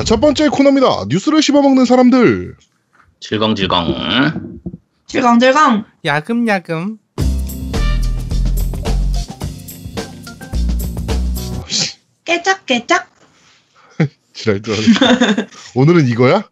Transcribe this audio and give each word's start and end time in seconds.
자, 0.00 0.04
첫 0.04 0.18
번째 0.18 0.48
코너입니다. 0.48 1.04
뉴스를 1.10 1.42
씹어먹는 1.42 1.84
사람들. 1.84 2.56
질겅질겅. 3.20 4.60
질겅질겅. 5.06 5.84
야금야금. 6.06 6.96
깨짝깨짝. 12.24 13.10
지랄 14.32 14.62
줄 14.62 14.72
알았네. 14.72 15.48
오늘은 15.74 16.08
이거야? 16.08 16.48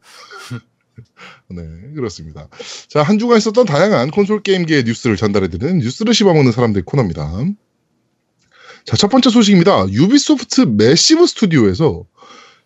네, 1.48 1.62
그렇습니다. 1.94 2.48
자, 2.90 3.02
한 3.02 3.18
주간 3.18 3.38
있었던 3.38 3.64
다양한 3.64 4.10
콘솔 4.10 4.42
게임계의 4.42 4.84
뉴스를 4.84 5.16
전달해드리는 5.16 5.78
뉴스를 5.78 6.12
씹어먹는 6.12 6.52
사람들 6.52 6.84
코너입니다. 6.84 7.32
자, 8.84 8.96
첫 8.98 9.08
번째 9.08 9.30
소식입니다. 9.30 9.88
Ubisoft 9.88 10.60
Massive 10.76 11.26
스튜디오에서 11.26 12.04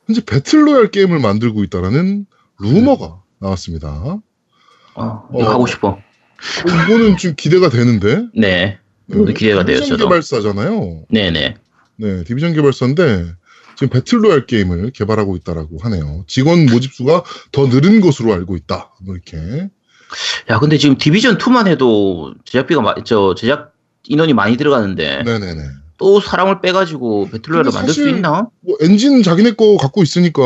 현재 0.07 0.25
battle 0.25 0.58
royale 0.58 0.91
게임을 0.91 1.19
만들고 1.21 1.63
있다라는 1.65 2.27
루머가 2.59 3.23
나왔습니다. 3.39 4.21
어, 4.95 5.29
이거 5.35 5.47
어. 5.47 5.51
하고 5.51 5.67
싶어. 5.67 5.89
어, 5.89 6.03
이거는 6.67 7.17
좀 7.17 7.35
기대가 7.37 7.69
되는데. 7.69 8.27
네. 8.35 8.79
저도 9.11 9.27
기대가 9.33 9.65
돼요, 9.65 9.79
Division. 9.79 9.99
개발사잖아요. 9.99 11.05
네네. 11.11 11.55
네, 11.97 12.25
Division 12.25 12.55
개발사인데 12.55 13.33
지금 13.77 13.89
battle 13.91 14.19
royale 14.19 14.47
게임을 14.47 14.91
개발하고 14.91 15.37
있다라고 15.37 15.79
하네요. 15.83 16.25
직원 16.27 16.67
모집 16.67 16.93
수가 16.95 17.25
더 17.53 17.67
늘은 17.67 18.01
것으로 18.01 18.33
알고 18.33 18.57
있다. 18.57 18.93
뭐 19.03 19.15
이렇게. 19.15 19.69
야, 20.51 20.59
근데 20.59 20.79
지금 20.79 20.97
Division 20.99 21.39
2만 21.39 21.67
해도 21.69 22.35
제작비가, 22.45 22.81
마, 22.83 22.95
저, 23.05 23.35
제작 23.35 23.73
인원이 24.05 24.35
많이 24.35 24.57
들어가는데, 24.57 25.23
네네네. 25.25 25.63
또 26.03 26.21
사람을 26.21 26.61
빼가지고 26.61 27.29
배틀로얄을 27.31 27.71
만들 27.73 27.95
수 27.95 28.09
있나? 28.09 28.49
뭐 28.61 28.77
엔진 28.81 29.23
자기네 29.23 29.53
거 29.53 29.77
갖고 29.77 30.03
있으니까 30.03 30.43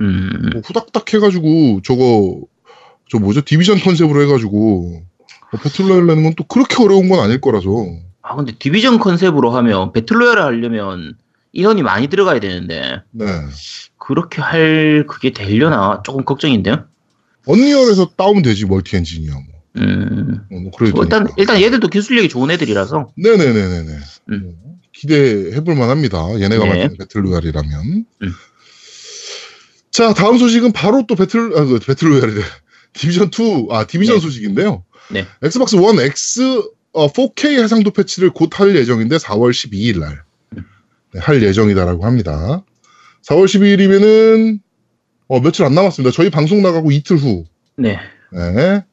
음, 0.00 0.50
뭐 0.52 0.62
후닥닥 0.64 1.12
해가지고 1.12 1.80
저거 1.82 2.40
저 3.10 3.18
뭐죠 3.18 3.40
디비전 3.40 3.80
컨셉으로 3.80 4.22
해가지고 4.22 5.02
뭐 5.50 5.60
배틀로얄 5.62 6.06
내는 6.06 6.22
건 6.22 6.34
또 6.36 6.44
그렇게 6.44 6.82
어려운 6.82 7.08
건 7.08 7.20
아닐 7.20 7.40
거라서. 7.40 7.68
아, 8.22 8.36
근데 8.36 8.52
디비전 8.58 8.98
컨셉으로 8.98 9.50
하면, 9.50 9.92
배틀로얄을 9.92 10.42
하려면 10.42 11.14
인원이 11.52 11.82
많이 11.82 12.08
들어가야 12.08 12.40
되는데, 12.40 13.02
네. 13.12 13.24
그렇게 13.98 14.40
할, 14.40 15.04
그게 15.06 15.30
되려나? 15.30 16.02
조금 16.04 16.24
걱정인데요? 16.24 16.84
언리얼에서 17.46 18.12
따오면 18.16 18.42
되지 18.42 18.64
멀티 18.64 18.96
엔진이야 18.96 19.32
뭐. 19.32 19.42
음. 19.76 20.40
어, 20.50 20.56
뭐 20.56 20.70
그래도 20.76 20.96
뭐 20.96 21.04
일단, 21.04 21.24
되니까. 21.24 21.34
일단 21.36 21.60
얘들도 21.60 21.88
기술력이 21.88 22.28
좋은 22.30 22.50
애들이라서, 22.50 23.10
네네네네네. 23.16 23.98
음. 24.30 24.56
뭐 24.94 25.00
기대해볼 25.00 25.74
만합니다. 25.74 26.40
얘네가 26.40 26.64
네. 26.64 26.70
만든 26.70 26.96
battle 26.98 27.29
royale이라면. 27.29 28.06
음. 28.22 28.32
자 29.90 30.12
다음 30.12 30.38
소식은 30.38 30.72
바로 30.72 31.04
또 31.06 31.14
배틀 31.14 31.56
아, 31.56 31.64
그 31.64 31.78
battle 31.78 32.01
royale이래. 32.01 32.42
Division 32.94 33.30
2, 33.36 33.68
아 33.70 33.84
Division 33.86 34.16
네. 34.16 34.20
소식인데요. 34.20 34.84
네. 35.10 35.26
엑스박스 35.42 35.76
원 35.76 35.98
X 35.98 36.62
어, 36.92 37.08
4K 37.08 37.60
해상도 37.62 37.90
패치를 37.90 38.30
곧 38.30 38.58
할 38.60 38.74
예정인데 38.76 39.16
4월 39.16 39.50
12일 39.50 39.98
날 39.98 40.22
음. 40.56 40.64
네, 41.12 41.20
할 41.20 41.42
예정이다라고 41.42 42.04
합니다. 42.06 42.64
4월 43.28 43.46
12일이면은 43.46 44.60
어, 45.26 45.40
며칠 45.40 45.64
안 45.64 45.74
남았습니다. 45.74 46.14
저희 46.14 46.30
방송 46.30 46.62
나가고 46.62 46.92
이틀 46.92 47.16
후 47.16 47.44
네. 47.76 47.98
네. 48.32 48.84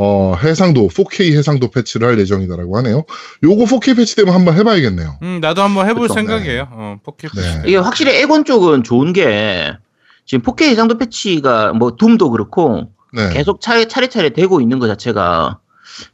어, 0.00 0.36
해상도, 0.36 0.86
4K 0.86 1.36
해상도 1.36 1.72
패치를 1.72 2.06
할 2.06 2.18
예정이다라고 2.20 2.76
하네요. 2.78 3.02
요거 3.42 3.64
4K 3.64 3.96
패치되면 3.96 4.32
한번 4.32 4.54
해봐야겠네요. 4.54 5.18
음, 5.22 5.40
나도 5.40 5.60
한번 5.60 5.88
해볼 5.88 6.02
그쵸. 6.02 6.14
생각이에요. 6.14 6.68
어, 6.70 7.00
포켓. 7.02 7.32
네. 7.34 7.62
이게 7.66 7.76
확실히 7.76 8.14
엑원 8.14 8.44
쪽은 8.44 8.84
좋은 8.84 9.12
게 9.12 9.76
지금 10.24 10.44
4K 10.44 10.68
해상도 10.68 10.98
패치가 10.98 11.72
뭐 11.72 11.96
Doom도 11.96 12.30
그렇고 12.30 12.92
네. 13.12 13.30
계속 13.32 13.60
차, 13.60 13.84
차례차례 13.88 14.30
되고 14.30 14.60
있는 14.60 14.78
것 14.78 14.86
자체가 14.86 15.58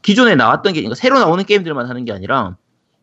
기존에 0.01 0.35
나왔던 0.35 0.73
게 0.73 0.81
그러니까 0.81 0.95
새로 0.95 1.19
나오는 1.19 1.45
게임들만 1.45 1.87
하는 1.87 2.07
게 2.07 2.13
아니라 2.13 2.57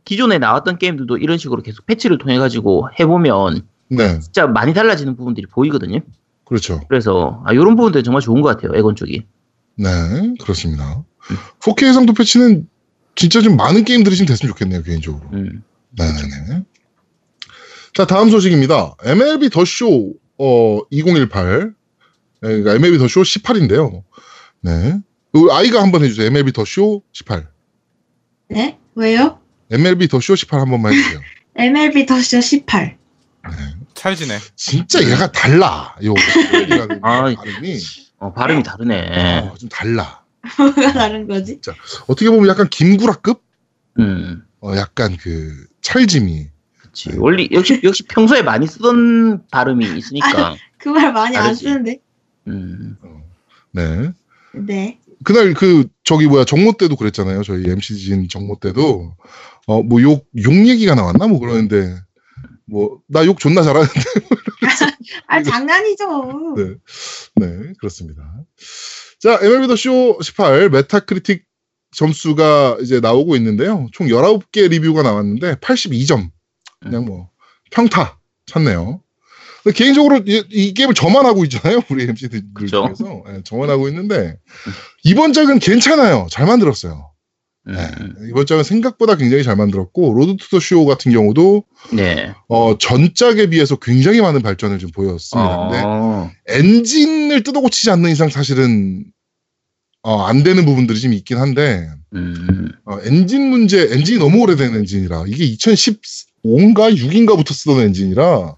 기존에 0.03 0.40
나왔던 0.40 0.80
게임들도 0.80 1.18
이런 1.18 1.38
식으로 1.38 1.62
계속 1.62 1.86
패치를 1.86 2.18
통해 2.18 2.40
가지고 2.40 2.90
해보면 3.00 3.62
네. 3.90 4.20
진짜 4.20 4.47
많이 4.47 4.74
달라지는 4.74 5.16
부분들이 5.16 5.46
보이거든요. 5.46 6.00
그렇죠. 6.44 6.81
그래서 6.90 7.44
아, 7.46 7.53
이런 7.53 7.75
부분들 7.75 8.02
정말 8.02 8.22
좋은 8.22 8.41
것 8.41 8.50
같아요. 8.50 8.75
에곤 8.75 8.96
쪽이. 8.96 9.28
네. 9.81 10.34
그렇습니다. 10.42 11.03
4K 11.59 11.88
해상도 11.88 12.14
패치는 12.14 12.68
진짜 13.16 13.42
좀 13.42 13.56
많은 13.58 13.84
게임들이 13.84 14.16
좀 14.16 14.25
됐으면 14.25 14.52
좋겠네요, 14.53 14.84
개인적으로. 14.84 15.28
음. 15.34 15.64
네네네. 15.92 16.64
자, 17.94 18.06
다음 18.06 18.30
소식입니다. 18.30 18.96
MLB 19.03 19.50
더 19.50 19.66
쇼, 19.66 20.14
어, 20.38 20.80
2018. 20.90 21.74
그러니까 22.40 22.74
MLB 22.75 22.97
더 22.97 23.08
쇼 23.08 23.22
18인데요. 23.22 24.03
네. 24.62 25.00
우리 25.34 25.52
아이가 25.52 25.81
한번 25.81 26.03
해주세요. 26.03 26.28
MLB 26.28 26.52
더 26.53 26.64
쇼 26.66 27.03
18. 27.14 27.47
네? 28.50 28.78
왜요? 28.96 29.40
MLB 29.72 30.08
더 30.08 30.18
쇼 30.20 30.36
18 30.36 30.59
한 30.59 30.70
번만 30.70 30.94
해주세요. 30.94 31.20
MLB 31.56 32.06
더 32.06 32.16
쇼 32.22 32.40
18. 32.41 32.97
찰지네. 33.94 34.40
진짜 34.56 35.03
얘가 35.03 35.31
달라. 35.31 35.96
요, 36.03 36.14
아, 37.03 37.24
발음이. 37.36 37.80
어, 38.22 38.32
발음이 38.34 38.62
다르네. 38.64 39.40
어, 39.50 39.56
좀 39.58 39.68
달라. 39.70 40.22
뭐가 40.58 40.94
다른 40.94 41.28
거지? 41.28 41.59
어떻게 42.08 42.30
보면 42.30 42.48
약간 42.48 42.70
김구라급? 42.70 43.42
음. 44.00 44.44
어, 44.62 44.76
약간 44.76 45.18
그 45.20 45.66
찰짐이. 45.82 46.48
그치. 46.80 47.12
원래 47.18 47.48
역시 47.52 47.82
역시 47.84 48.04
평소에 48.04 48.44
많이 48.44 48.68
쓰던 48.68 49.48
발음이 49.50 49.98
있으니까. 49.98 50.56
그말 50.78 51.12
많이 51.14 51.36
안 51.36 51.44
다르지. 51.46 51.64
쓰는데. 51.64 52.00
음. 52.48 52.96
네. 53.72 54.12
네. 54.53 55.00
그날 55.24 55.53
그 55.53 55.88
저기 56.03 56.28
뭐야 56.28 56.46
정모 56.46 56.74
때도 56.74 56.96
그랬잖아요. 56.96 57.42
저희 57.44 57.68
MC진 57.70 58.28
정모 58.30 58.59
때도 58.59 59.16
어뭐욕욕 59.68 60.68
얘기가 60.68 60.94
나왔나 60.96 61.28
뭐 61.28 61.40
그러는데 61.40 61.96
뭐 62.66 63.00
나 63.08 63.24
욕 63.26 63.40
존나 63.40 63.62
잘하는데 63.64 63.94
아, 65.28 65.44
장난이죠. 65.44 66.56
네. 66.58 66.75
네, 67.36 67.74
그렇습니다. 67.80 68.24
자, 69.19 69.40
MLB 69.42 69.68
The 69.68 69.75
Show 69.75 70.19
18 70.22 70.69
Metacritic 70.69 71.44
점수가 71.96 72.78
이제 72.81 73.00
나오고 73.00 73.36
있는데요. 73.36 73.88
총 73.91 74.08
19개 74.08 74.70
리뷰가 74.70 75.03
나왔는데 75.03 75.56
82점. 75.56 76.30
그냥 76.81 77.06
뭐 77.06 77.30
평타 77.72 78.20
쳤네요. 78.46 79.02
근데 79.64 79.78
개인적으로 79.78 80.22
이, 80.25 80.44
이 80.50 80.74
게임을 80.74 80.96
저만 80.96 81.25
하고 81.25 81.44
있잖아요. 81.44 81.81
우리 81.90 82.06
MC들. 82.06 82.41
중에서. 82.68 83.24
네, 83.28 83.41
저만 83.44 83.70
하고 83.70 83.88
있는데 83.90 84.38
이번 85.03 85.34
작은 85.34 85.59
괜찮아요. 85.59 86.28
잘 86.31 86.47
만들었어요. 86.47 87.10
음. 87.67 87.73
네, 87.73 88.27
이번 88.29 88.45
작은 88.47 88.63
생각보다 88.63 89.16
굉장히 89.17 89.44
잘 89.44 89.55
만들었고 89.55 90.13
Road 90.13 90.38
to 90.38 90.50
the 90.50 90.59
Show 90.59 90.85
같은 90.85 91.11
경우도 91.11 91.63
네. 91.94 92.33
어, 92.47 92.77
전작에 92.77 93.47
비해서 93.47 93.75
굉장히 93.75 94.19
많은 94.22 94.41
발전을 94.41 94.79
좀 94.79 94.89
보였습니다. 94.91 95.57
근데 95.69 95.81
어. 95.85 96.31
엔진을 96.47 97.44
뜯어 97.44 97.61
고치지 97.61 97.91
않는 97.91 98.09
이상 98.11 98.29
사실은 98.29 99.05
어, 100.03 100.23
안 100.23 100.41
되는 100.44 100.66
부분들이 100.66 100.99
좀 100.99 101.13
있긴 101.13 101.38
한데 101.38 101.88
음. 102.16 102.72
어, 102.85 102.97
엔진 103.03 103.49
문제 103.49 103.89
엔진이 103.91 104.17
너무 104.17 104.41
오래된 104.41 104.75
엔진이라 104.75 105.25
이게 105.28 105.45
2015인가 105.51 106.95
6인가부터 106.95 107.53
쓰던 107.53 107.81
엔진이라 107.81 108.55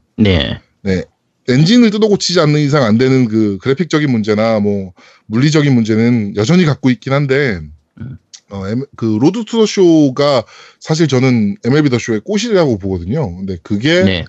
네. 0.84 1.04
엔진을 1.50 1.90
뜯어 1.90 2.08
고치지 2.08 2.40
않는 2.40 2.62
이상 2.62 2.84
안 2.84 2.98
되는 2.98 3.28
그 3.28 3.58
그래픽적인 3.62 4.10
문제나 4.10 4.62
뭐 4.62 4.94
물리적인 5.26 5.74
문제는 5.74 6.38
여전히 6.38 6.64
갖고 6.64 6.90
있긴 6.90 7.12
한데 7.12 7.58
음. 7.62 7.73
어, 8.54 8.68
M- 8.68 8.86
그 8.96 9.18
Road 9.20 9.46
to 9.46 9.58
the 9.58 9.66
Show가 9.66 10.44
사실 10.80 11.08
저는 11.08 11.58
MLB 11.66 11.90
더 11.90 11.98
쇼의 12.00 12.22
꽃이라고 12.24 12.78
보거든요. 12.78 13.36
근데 13.38 13.58
그게 13.64 14.04
네. 14.04 14.26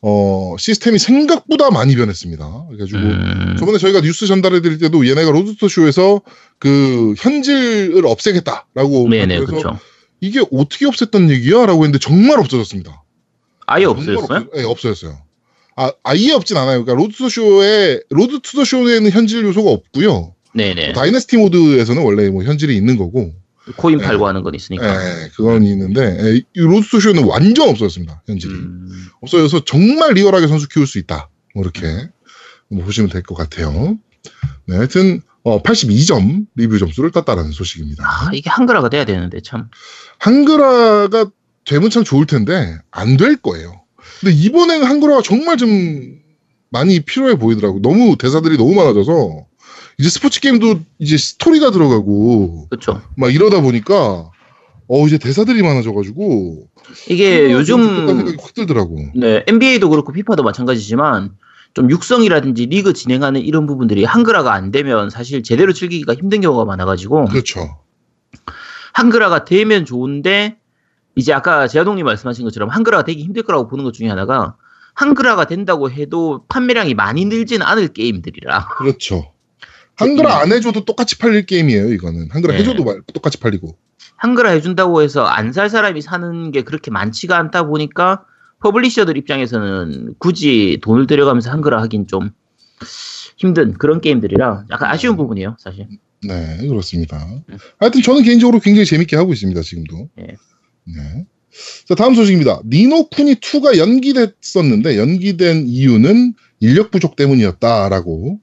어, 0.00 0.54
시스템이 0.58 0.98
생각보다 0.98 1.70
많이 1.70 1.96
변했습니다. 1.96 2.66
그래가지고 2.68 2.98
음. 2.98 3.56
저번에 3.58 3.78
저희가 3.78 4.00
뉴스 4.02 4.26
전달해 4.26 4.60
드릴 4.60 4.78
때도 4.78 5.08
얘네가 5.08 5.30
Road 5.30 5.56
to 5.56 5.68
Show에서 5.68 6.20
그 6.58 7.14
현질을 7.18 8.06
없애겠다라고 8.06 9.08
네네, 9.08 9.36
그래서 9.38 9.46
그렇죠. 9.50 9.78
이게 10.20 10.42
어떻게 10.52 10.86
없앴던 10.86 11.30
얘기야라고 11.30 11.84
했는데 11.84 11.98
정말 11.98 12.38
없어졌습니다. 12.38 13.02
아예 13.66 13.84
없어졌어요? 13.86 14.38
없- 14.40 14.54
네, 14.54 14.62
없어졌어요. 14.64 15.18
아, 15.76 15.90
아예 16.04 16.30
없진 16.32 16.56
않아요. 16.56 16.84
그러니까 16.84 16.94
Road 17.02 17.16
to 17.16 17.28
Show에 17.30 18.00
Road 18.10 18.40
to 18.42 18.56
the 18.58 18.64
Show에는 18.64 19.10
현질 19.10 19.42
요소가 19.44 19.70
없고요. 19.70 20.34
네네. 20.54 20.92
Dynasty 20.92 21.36
모드에서는 21.38 22.00
원래 22.04 22.28
뭐 22.30 22.44
현질이 22.44 22.76
있는 22.76 22.96
거고, 22.96 23.32
코인 23.76 23.98
네. 23.98 24.04
팔고 24.04 24.26
하는 24.26 24.42
건 24.42 24.54
있으니까. 24.54 24.84
예, 25.22 25.30
그건 25.36 25.62
있는데 25.64 26.18
예, 26.20 26.36
이 26.36 26.44
Road 26.60 26.86
to 26.88 27.00
Show는 27.00 27.24
완전 27.24 27.68
없어졌습니다. 27.70 28.22
현질이 28.26 28.52
음. 28.52 28.88
없어져서 29.22 29.64
정말 29.64 30.12
real하게 30.14 30.46
선수 30.48 30.68
키울 30.68 30.86
수 30.86 30.98
있다. 30.98 31.30
뭐 31.54 31.62
이렇게 31.64 32.08
뭐 32.68 32.84
보시면 32.84 33.10
될 33.10 33.22
것 33.22 33.34
같아요. 33.34 33.98
네, 34.66 34.76
하여튼 34.76 35.22
어, 35.44 35.62
82점 35.62 36.46
리뷰 36.56 36.78
점수를 36.78 37.10
땄다라는 37.10 37.52
소식입니다. 37.52 38.02
아, 38.06 38.30
이게 38.32 38.48
한글화가 38.50 38.88
돼야 38.88 39.04
되는데 39.04 39.40
참. 39.42 39.68
한글화가 40.18 41.30
되면 41.64 41.90
참 41.90 42.04
좋을 42.04 42.26
텐데 42.26 42.76
안 42.90 43.16
될 43.16 43.36
거예요. 43.36 43.82
근데 44.20 44.34
이번에는 44.34 44.86
한글화가 44.86 45.22
정말 45.22 45.56
좀 45.56 46.18
많이 46.70 47.00
필요해 47.00 47.36
보이더라고. 47.38 47.80
너무 47.80 48.16
대사들이 48.18 48.56
너무 48.56 48.74
많아져서 48.74 49.46
이제 49.98 50.08
스포츠 50.08 50.40
게임도 50.40 50.80
이제 50.98 51.16
스토리가 51.16 51.70
들어가고 51.70 52.68
그렇죠. 52.68 53.00
막 53.16 53.32
이러다 53.32 53.60
보니까 53.60 54.30
어 54.86 55.06
이제 55.06 55.18
대사들이 55.18 55.62
많아져가지고 55.62 56.68
이게 57.08 57.48
좀 57.48 57.52
요즘 57.52 58.06
생각이 58.06 58.36
확 58.40 58.54
들더라고. 58.54 58.98
네, 59.14 59.44
NBA도 59.46 59.88
그렇고 59.88 60.12
피파도 60.12 60.42
마찬가지지만 60.42 61.32
좀 61.74 61.90
육성이라든지 61.90 62.66
리그 62.66 62.92
진행하는 62.92 63.40
이런 63.40 63.66
부분들이 63.66 64.04
한글화가 64.04 64.52
안 64.52 64.70
되면 64.70 65.10
사실 65.10 65.42
제대로 65.42 65.72
즐기기가 65.72 66.14
힘든 66.14 66.40
경우가 66.40 66.64
많아가지고 66.64 67.26
그렇죠. 67.26 67.78
한글화가 68.92 69.44
되면 69.44 69.84
좋은데 69.84 70.56
이제 71.16 71.32
아까 71.32 71.66
제아동님 71.66 72.04
말씀하신 72.04 72.44
것처럼 72.44 72.68
한글화가 72.68 73.04
되기 73.04 73.22
힘들 73.22 73.42
거라고 73.42 73.68
보는 73.68 73.84
것 73.84 73.92
중에 73.92 74.08
하나가 74.08 74.56
한글화가 74.94 75.46
된다고 75.46 75.90
해도 75.90 76.44
판매량이 76.48 76.94
많이 76.94 77.24
늘지는 77.24 77.66
않을 77.66 77.88
게임들이라 77.88 78.68
그렇죠. 78.78 79.33
한글화 79.96 80.40
안 80.40 80.52
해줘도 80.52 80.84
똑같이 80.84 81.18
팔릴 81.18 81.46
게임이에요. 81.46 81.92
이거는 81.92 82.28
한글화 82.30 82.54
네. 82.54 82.60
해줘도 82.60 82.84
말- 82.84 83.00
똑같이 83.12 83.38
팔리고. 83.38 83.76
한글화 84.16 84.50
해준다고 84.50 85.02
해서 85.02 85.24
안 85.24 85.52
살 85.52 85.68
사람이 85.70 86.00
사는 86.02 86.50
게 86.50 86.62
그렇게 86.62 86.90
많지가 86.90 87.36
않다 87.38 87.66
보니까 87.66 88.24
publisher들 88.60 89.16
입장에서는 89.18 90.14
굳이 90.18 90.78
돈을 90.82 91.06
들여가면서 91.06 91.50
한글화 91.50 91.80
하긴 91.82 92.06
좀 92.06 92.30
힘든 93.36 93.74
그런 93.74 94.00
게임들이라 94.00 94.66
약간 94.70 94.90
아쉬운 94.90 95.16
부분이에요 95.16 95.56
사실 95.58 95.86
네, 96.26 96.66
그렇습니다. 96.66 97.26
하여튼 97.78 98.00
저는 98.00 98.22
개인적으로 98.22 98.58
굉장히 98.58 98.86
재밌게 98.86 99.14
하고 99.16 99.34
있습니다, 99.34 99.60
지금도. 99.60 100.08
네. 100.16 100.26
네. 100.84 101.26
자, 101.86 101.94
다음 101.94 102.14
소식입니다. 102.14 102.62
니노쿠니 102.66 103.34
2가 103.34 103.76
연기됐었는데, 103.76 104.96
연기된 104.96 105.66
이유는 105.66 106.32
인력 106.60 106.90
부족 106.90 107.16
때문이었다라고, 107.16 108.40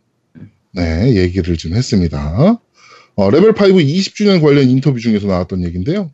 네, 0.73 1.15
얘기를 1.15 1.57
좀 1.57 1.73
했습니다. 1.73 2.59
어, 3.15 3.29
레벨 3.29 3.49
5 3.49 3.53
20주년 3.53 4.41
관련 4.41 4.69
인터뷰 4.69 4.99
중에서 4.99 5.27
나왔던 5.27 5.63
얘기인데요. 5.65 6.11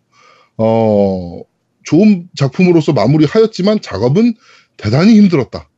어, 0.57 1.41
좋은 1.83 2.27
작품으로서 2.35 2.93
마무리하였지만 2.93 3.81
작업은 3.81 4.33
대단히 4.75 5.15
힘들었다. 5.15 5.69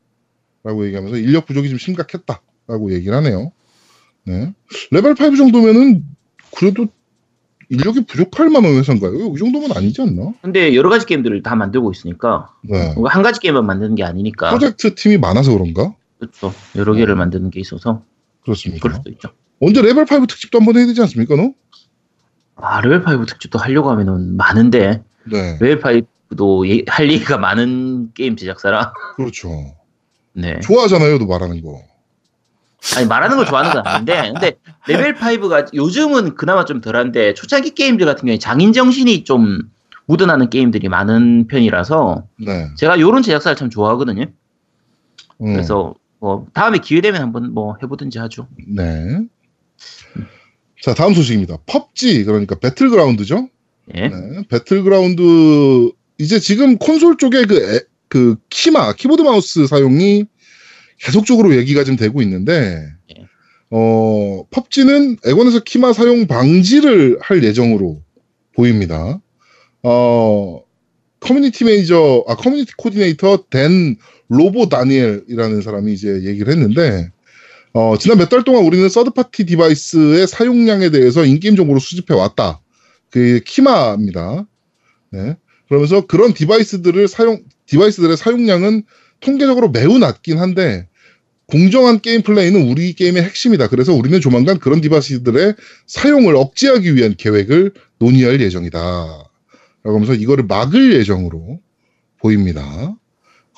라고 0.64 0.86
얘기하면서 0.86 1.18
인력 1.18 1.46
부족이 1.46 1.70
좀 1.70 1.78
심각했다. 1.78 2.42
라고 2.68 2.94
얘기를 2.94 3.16
하네요. 3.18 3.52
네. 4.26 4.54
레벨 4.92 5.12
5 5.12 5.36
정도면은 5.36 6.04
그래도 6.56 6.88
인력이 7.70 8.06
부족할 8.06 8.50
만한 8.50 8.72
회사인가요? 8.74 9.34
이 9.36 9.38
정도면 9.38 9.72
아니지 9.74 10.02
않나? 10.02 10.34
근데 10.42 10.76
여러 10.76 10.90
가지 10.90 11.06
게임들을 11.06 11.44
다 11.44 11.56
만들고 11.56 11.92
있으니까 11.92 12.56
네. 12.64 12.96
한 13.06 13.22
가지 13.22 13.40
게임만 13.40 13.66
만드는 13.66 13.96
게 13.96 14.04
아니니까 14.04 14.50
프로젝트 14.50 14.96
팀이 14.96 15.20
많아서 15.20 15.52
그런가? 15.54 15.94
그렇죠 16.18 16.52
여러 16.76 16.94
개를 16.94 17.16
만드는 17.16 17.52
게 17.52 17.60
있어서 17.60 18.04
그렇습니다. 18.44 18.82
그럴 18.82 18.96
수도 18.96 19.10
있죠 19.12 19.30
언제 19.62 19.82
레벨 19.82 20.04
5 20.04 20.26
특집도 20.26 20.60
한번 20.60 20.78
해야 20.78 20.86
되지 20.86 21.02
않습니까, 21.02 21.36
너? 21.36 21.52
아 22.56 22.82
레벨 22.82 23.02
5 23.20 23.26
특집도 23.26 23.60
하려고 23.60 23.90
하면은 23.92 24.36
많은데 24.38 25.04
네. 25.26 25.58
레벨 25.60 25.80
5도 26.32 26.68
예- 26.70 26.84
할 26.88 27.12
얘기가 27.12 27.38
많은 27.38 28.12
게임 28.14 28.36
제작사라 28.36 28.94
그렇죠. 29.16 29.50
네 30.34 30.60
좋아하잖아요, 30.62 31.18
너 31.20 31.26
말하는 31.26 31.62
거. 31.62 31.82
아니 32.96 33.06
말하는 33.08 33.36
걸 33.36 33.46
좋아하는 33.46 33.74
건 33.74 33.86
아닌데 33.86 34.32
근데 34.34 34.56
레벨 34.88 35.16
5가 35.16 35.74
요즘은 35.74 36.36
그나마 36.36 36.64
좀 36.64 36.80
덜한데 36.80 37.34
초창기 37.34 37.72
게임들 37.76 38.06
같은 38.06 38.22
경우에 38.22 38.38
장인 38.40 38.72
정신이 38.72 39.26
좀 39.26 39.60
묻어나는 40.06 40.50
게임들이 40.50 40.88
많은 40.88 41.48
편이라서 41.48 42.24
네. 42.40 42.70
제가 42.78 43.00
요런 43.00 43.22
제작사를 43.22 43.56
참 43.58 43.70
좋아하거든요. 43.70 44.24
음, 45.42 45.54
그래서 45.54 45.94
뭐 46.20 46.48
다음에 46.54 46.80
기회 46.80 47.02
되면 47.02 47.22
한번 47.22 47.54
뭐 47.54 47.76
해보든지 47.82 48.20
하죠. 48.20 48.48
네. 48.68 49.20
자, 50.82 50.94
다음 50.94 51.14
소식입니다. 51.14 51.58
펍지, 51.66 52.24
그러니까 52.26 52.56
배틀그라운드죠? 52.60 53.50
예. 53.96 54.08
네. 54.08 54.44
배틀그라운드, 54.50 55.92
이제 56.18 56.40
지금 56.40 56.78
콘솔 56.78 57.18
쪽에 57.18 57.46
그, 57.46 57.76
에- 57.76 57.82
그 58.08 58.38
키마, 58.50 58.94
키보드 58.94 59.22
마우스 59.22 59.68
사용이 59.68 60.26
계속적으로 61.00 61.56
얘기가 61.56 61.84
좀 61.84 61.96
되고 61.96 62.22
있는데, 62.22 62.86
예. 63.18 63.26
어, 63.72 64.44
펍지는 64.52 65.18
엑원에서 65.26 65.60
키마 65.64 65.94
사용 65.94 66.28
방지를 66.28 67.18
할 67.22 67.44
예정으로 67.44 68.02
보입니다. 68.56 69.22
어, 69.84 70.62
커뮤니티 71.20 71.66
매니저, 71.66 72.26
아, 72.28 72.36
커뮤니티 72.36 72.74
코디네이터 72.78 73.46
댄 73.50 73.98
로보 74.30 74.70
다니엘이라는 74.70 75.62
사람이 75.62 75.94
이제 75.94 76.24
얘기를 76.24 76.52
했는데, 76.54 77.12
어, 77.74 77.98
지난 77.98 78.18
몇 78.18 78.30
달 78.30 78.44
동안 78.44 78.64
우리는 78.66 78.88
third 78.90 79.18
party 79.18 79.46
device의 79.46 80.28
사용량에 80.28 80.90
대해서 80.90 81.26
in-game 81.26 81.56
정보를 81.56 81.80
수집해 81.82 82.14
왔다. 82.16 82.62
그 83.12 83.42
키마입니다. 83.46 84.46
네. 85.12 85.36
그러면서 85.68 86.06
그런 86.06 86.34
device들을 86.34 87.08
사용, 87.08 87.44
device들의 87.68 88.18
사용량은 88.18 88.84
통계적으로 89.20 89.70
매우 89.70 89.98
낮긴 90.00 90.40
한데, 90.40 90.88
공정한 91.48 92.00
게임 92.00 92.22
플레이는 92.22 92.70
우리 92.70 92.94
게임의 92.94 93.24
핵심이다. 93.24 93.70
그래서 93.70 93.94
우리는 93.94 94.22
조만간 94.22 94.60
그런 94.60 94.82
device들의 94.82 95.56
사용을 95.88 96.36
억제하기 96.36 96.96
위한 96.96 97.16
계획을 97.18 97.74
논의할 97.98 98.40
예정이다. 98.40 98.80
라고 98.80 99.96
하면서 99.96 100.14
이거를 100.14 100.46
막을 100.46 100.94
예정으로 100.94 101.60
보입니다. 102.20 102.96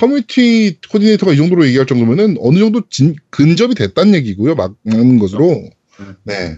커뮤니티 0.01 0.79
코디네이터가 0.89 1.33
이 1.33 1.37
정도로 1.37 1.63
얘기할 1.67 1.85
정도면은 1.85 2.37
어느 2.39 2.57
정도 2.57 2.81
진- 2.89 3.15
근접이 3.29 3.75
됐다는 3.75 4.15
얘기고요. 4.15 4.55
막는 4.55 5.19
것으로. 5.19 5.69
음. 5.99 6.15
네. 6.23 6.57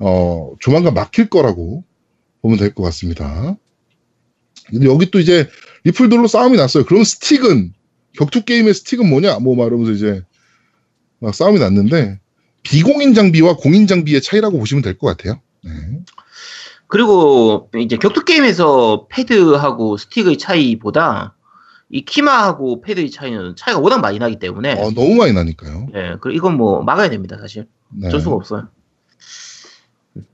어, 0.00 0.52
조만간 0.58 0.94
막힐 0.94 1.30
거라고 1.30 1.84
보면 2.42 2.58
될 2.58 2.74
것 2.74 2.82
같습니다. 2.82 3.56
근데 4.66 4.86
여기 4.86 5.08
또 5.12 5.20
이제 5.20 5.48
리플들로 5.84 6.26
싸움이 6.26 6.56
났어요. 6.56 6.84
그럼 6.84 7.04
스틱은, 7.04 7.72
격투 8.18 8.44
게임의 8.44 8.74
스틱은 8.74 9.08
뭐냐? 9.08 9.38
뭐 9.38 9.54
말하면서 9.54 9.92
이제 9.92 10.22
막 11.20 11.32
싸움이 11.34 11.60
났는데, 11.60 12.18
비공인 12.64 13.14
장비와 13.14 13.56
공인 13.56 13.86
장비의 13.86 14.20
차이라고 14.20 14.58
보시면 14.58 14.82
될 14.82 14.98
것 14.98 15.06
같아요. 15.06 15.40
네. 15.62 15.70
그리고 16.88 17.70
이제 17.78 17.96
격투 17.96 18.24
게임에서 18.24 19.06
패드하고 19.10 19.96
스틱의 19.96 20.38
차이보다 20.38 21.36
이 21.90 22.04
키마하고 22.04 22.82
패드의 22.82 23.10
차이는 23.10 23.56
차이가 23.56 23.80
워낙 23.80 23.98
많이 23.98 24.18
나기 24.18 24.38
때문에 24.38 24.74
어, 24.74 24.90
너무 24.92 25.16
많이 25.16 25.32
나니까요. 25.32 25.88
예, 25.94 26.16
그 26.20 26.32
이건 26.32 26.56
뭐 26.56 26.82
막아야 26.82 27.10
됩니다 27.10 27.36
사실. 27.40 27.66
네. 27.88 28.06
어쩔 28.08 28.20
수가 28.20 28.36
없어요. 28.36 28.68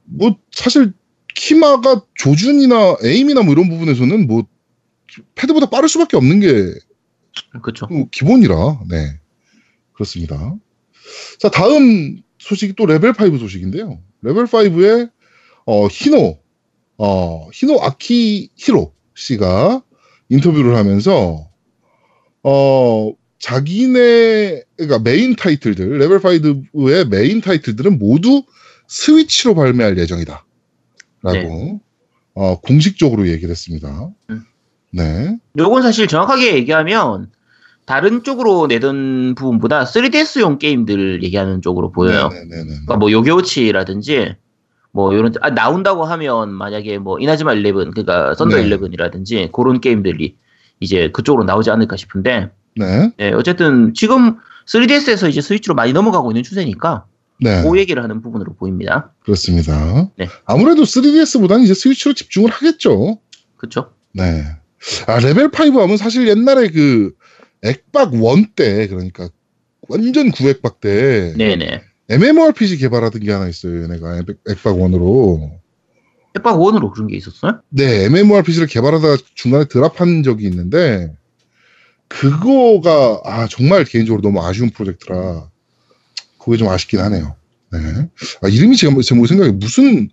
뭐 0.05 0.37
사실 0.53 0.93
키마가 1.35 2.03
조준이나 2.15 2.97
aim이나 3.03 3.43
뭐 3.43 3.53
이런 3.53 3.69
부분에서는 3.69 4.27
뭐 4.27 4.45
패드보다 5.35 5.71
빠를 5.71 5.89
수밖에 5.89 6.17
없는 6.17 6.41
게 6.41 6.75
그렇죠. 7.63 7.87
뭐 7.87 8.07
기본이라 8.11 8.81
네 8.91 9.19
그렇습니다. 9.95 10.57
자 11.39 11.51
다음 11.51 12.21
소식이 12.39 12.75
또 12.75 12.85
레벨 12.85 13.11
5 13.11 13.39
소식인데요. 13.39 13.99
레벨 14.21 14.45
5의 14.45 15.11
어, 15.65 15.89
히노 15.91 16.39
어, 16.99 17.49
히노 17.53 17.81
아키히로 17.83 18.93
씨가 19.15 19.83
인터뷰를 20.29 20.77
하면서 20.77 21.49
어 22.43 23.13
자기네 23.39 24.63
그러니까 24.77 24.99
메인 24.99 25.37
타이틀들 25.37 25.99
레벨 25.99 26.19
5의 26.19 27.09
메인 27.09 27.41
타이틀들은 27.41 27.99
모두 27.99 28.43
스위치로 28.89 29.55
발매할 29.55 29.99
예정이다. 29.99 30.45
라고 31.23 31.81
어, 32.35 32.61
공식적으로 32.61 33.29
얘기를 33.29 33.51
했습니다. 33.51 34.11
음. 34.31 34.43
네. 34.93 35.39
요건 35.59 35.83
사실 35.83 36.07
정확하게 36.07 36.55
얘기하면 36.55 37.31
다른 37.87 38.23
쪽으로 38.23 38.67
내던 38.67 39.35
부분보다 39.35 39.85
3DS용 39.85 40.59
게임들 40.59 41.23
얘기하는 41.23 41.63
쪽으로 41.63 41.93
보여요. 41.93 42.29
네네네. 42.29 42.65
그러니까 42.65 42.97
뭐 42.97 43.11
요괴워치라든지 43.11 44.37
뭐 44.97 45.15
요런 45.15 45.35
아, 45.43 45.51
나온다고 45.51 46.07
하면 46.07 46.51
만약에 46.55 46.97
뭐 46.97 47.19
이나즈마 47.19 47.53
11 47.53 47.75
그러니까 47.75 48.35
썬더 48.35 48.57
네. 48.57 48.71
11이라든지 48.71 49.53
그런 49.53 49.83
게임들이 49.83 50.39
이제 50.81 51.11
그쪽으로 51.11 51.45
나오지 51.45 51.71
않을까 51.71 51.97
싶은데 51.97 52.49
네. 52.77 53.13
네, 53.19 53.33
어쨌든 53.33 53.93
지금 53.93 54.39
3DS에서 54.65 55.29
이제 55.29 55.43
스위치로 55.43 55.75
많이 55.75 55.93
넘어가고 55.93 56.31
있는 56.31 56.43
추세니까 56.43 57.05
네. 57.43 57.63
그 57.63 57.79
얘기를 57.79 58.03
하는 58.03 58.23
부분으로 58.23 58.55
보입니다. 58.55 59.13
그렇습니다. 59.23 60.09
네. 60.17 60.29
아무래도 60.47 60.85
3DS보다는 60.85 61.65
이제 61.65 61.75
스위치로 61.75 62.15
집중을 62.15 62.51
하겠죠. 62.51 63.19
그렇죠? 63.59 63.91
네. 64.13 64.45
아, 65.07 65.19
레벨 65.19 65.51
5 65.53 65.79
하면 65.83 65.99
사실 65.99 66.27
옛날에 66.27 66.69
그 66.69 67.13
액박 67.63 68.15
원 68.15 68.47
때, 68.57 68.87
그러니까 68.89 69.29
완전 69.91 70.31
구액박 70.31 70.81
때 70.81 71.35
네네. 71.37 71.83
MMORPG 72.09 72.79
개발하던 72.79 73.21
게 73.23 73.33
하나 73.33 73.49
있어요. 73.49 73.83
얘네가 73.83 74.19
액- 74.19 74.27
액박 74.49 74.79
원으로. 74.81 75.59
액박 76.37 76.61
원으로 76.61 76.91
그런 76.93 77.09
게 77.09 77.17
있었어요? 77.17 77.61
네, 77.71 78.05
MMORPG를 78.05 78.67
개발하다가 78.69 79.17
중간에 79.35 79.65
drop한 79.65 80.23
적이 80.23 80.47
있는데 80.47 81.17
그거가 82.09 83.21
아 83.25 83.49
정말 83.49 83.85
개인적으로 83.85 84.23
너무 84.23 84.41
아쉬운 84.45 84.71
프로젝트라 84.71 85.49
그게 86.39 86.57
좀 86.57 86.69
아쉽긴 86.69 87.01
하네요. 87.01 87.35
네. 87.73 87.79
아 88.43 88.49
이름이 88.49 88.77
제가 88.77 88.95
제목 89.03 89.27
생각에 89.27 89.51
무슨 89.51 90.09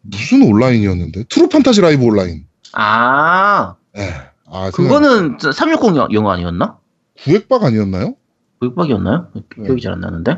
무슨 0.00 0.42
온라인이었는데 0.42 1.24
트루 1.28 1.48
판타지 1.50 1.82
라이브 1.82 2.04
온라인. 2.04 2.46
아, 2.72 3.76
네. 3.94 4.10
아 4.46 4.70
그거는 4.70 5.36
360 5.52 5.96
용- 5.96 6.08
용 6.12 6.30
아니었나? 6.30 6.78
구액박 7.22 7.64
아니었나요? 7.64 8.14
구액박이었나요? 8.60 9.28
네. 9.34 9.64
기억이 9.66 9.82
잘 9.82 9.93
안 9.93 10.00
나는데. 10.00 10.36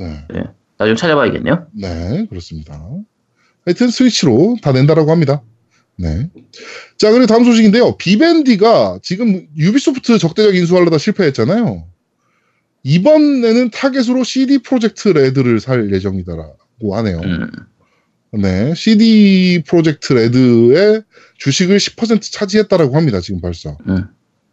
네. 0.00 0.42
나 0.78 0.85
좀 0.85 0.96
찾아봐야겠네요. 0.96 1.66
네, 1.72 2.26
그렇습니다. 2.28 2.82
하여튼 3.66 3.88
스위치로 3.90 4.56
다 4.62 4.72
낸다라고 4.72 5.10
합니다. 5.10 5.42
네. 5.96 6.30
자, 6.96 7.10
그리고 7.10 7.26
다음 7.26 7.44
소식인데요. 7.44 7.96
비벤디가 7.98 9.00
지금 9.02 9.46
유비소프트 9.56 10.18
적대적 10.18 10.54
인수하려다 10.54 10.96
실패했잖아요. 10.96 11.86
이번에는 12.82 13.70
타겟으로 13.70 14.24
CD 14.24 14.58
프로젝트 14.58 15.08
레드를 15.08 15.60
살 15.60 15.92
예정이다라고 15.92 16.96
하네요. 16.96 17.18
음, 17.18 17.50
네, 18.40 18.74
CD 18.74 19.62
프로젝트 19.66 20.14
레드의 20.14 21.02
주식을 21.36 21.76
10% 21.76 22.22
차지했다라고 22.32 22.96
합니다. 22.96 23.20
지금 23.20 23.42
벌써. 23.42 23.76
음. 23.86 24.06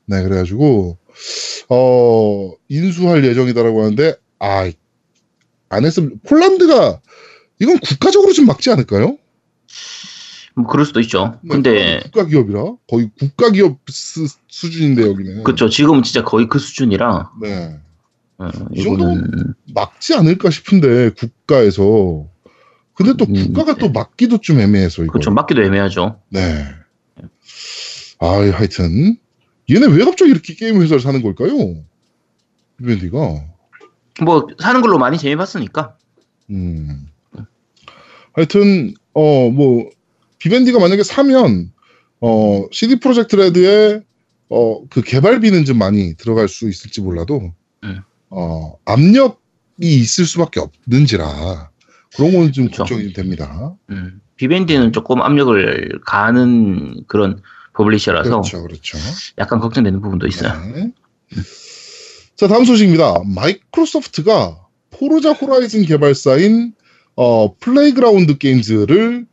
네, 0.07 0.23
그래가지고 0.23 0.97
어 1.69 2.51
인수할 2.67 3.23
예정이다라고 3.23 3.83
하는데 3.83 4.15
아, 4.39 4.69
안 5.69 5.85
했으면 5.85 6.19
폴란드가 6.25 7.01
이건 7.59 7.79
국가적으로 7.79 8.33
좀 8.33 8.45
막지 8.45 8.69
않을까요? 8.71 9.17
뭐 10.55 10.65
그럴 10.65 10.85
수도 10.85 10.99
있죠. 11.01 11.39
네, 11.43 11.49
근데 11.49 11.99
국가 12.03 12.25
기업이라 12.25 12.63
거의 12.87 13.11
국가 13.19 13.51
기업 13.51 13.79
수, 13.89 14.27
수준인데 14.47 15.03
여기는. 15.03 15.43
그쵸 15.43 15.69
지금은 15.69 16.03
진짜 16.03 16.23
거의 16.23 16.47
그 16.47 16.57
수준이라 16.57 17.31
네, 17.41 17.79
어, 18.39 18.49
이 18.73 18.81
이거는 18.81 19.53
막지 19.73 20.15
않을까 20.15 20.49
싶은데 20.49 21.11
국가에서. 21.11 22.27
근데 22.95 23.13
또 23.15 23.25
음, 23.25 23.33
국가가 23.35 23.73
네. 23.73 23.79
또 23.79 23.91
막기도 23.91 24.39
좀 24.39 24.59
애매해서 24.59 25.03
이거. 25.03 25.13
그쵸 25.13 25.29
맞기도 25.29 25.61
애매하죠. 25.61 26.19
네. 26.29 26.65
아, 28.19 28.27
하여튼 28.27 29.17
얘네 29.69 29.85
왜 29.87 30.03
갑자기 30.05 30.31
이렇게 30.31 30.55
게임 30.55 30.81
회사를 30.81 30.99
사는 31.01 31.21
걸까요? 31.21 31.51
비밴디가. 32.79 33.17
뭐 34.23 34.47
사는 34.59 34.81
걸로 34.81 34.97
많이 34.97 35.17
재미 35.17 35.35
봤으니까. 35.35 35.95
음. 36.49 37.07
하여튼 38.33 38.93
어 39.13 39.49
뭐 39.49 39.89
비밴디가 40.39 40.79
만약에 40.79 41.03
사면 41.03 41.71
어 42.21 42.65
CD 42.71 42.99
프로젝트 42.99 43.35
레드의 43.35 44.03
어그 44.49 45.01
개발비는 45.01 45.65
좀 45.65 45.77
많이 45.79 46.13
들어갈 46.15 46.47
수 46.47 46.69
있을지 46.69 47.01
몰라도 47.01 47.53
음. 47.83 48.01
어 48.29 48.75
압력이 48.85 49.37
있을 49.81 50.25
수밖에 50.25 50.59
없는지라 50.59 51.71
그런 52.15 52.31
거는 52.31 52.51
좀 52.51 52.65
그쵸. 52.67 52.83
걱정이 52.83 53.13
됩니다. 53.13 53.75
음, 53.89 54.21
비벤디는 54.35 54.93
조금 54.93 55.21
압력을 55.21 55.99
가하는 56.05 57.03
그런 57.07 57.41
publisher라서 57.73 58.29
그렇죠, 58.29 58.63
그렇죠. 58.63 58.97
약간 59.37 59.59
걱정되는 59.59 60.01
부분도 60.01 60.27
있어요. 60.27 60.53
네. 60.73 60.91
자, 62.37 62.47
다음 62.47 62.65
소식입니다. 62.65 63.23
마이크로소프트가 63.25 64.67
포르자 64.91 65.31
호라이즌 65.33 65.83
개발사인 65.85 66.73
어, 67.15 67.55
플레이그라운드 67.57 68.37
게임즈를 68.37 69.25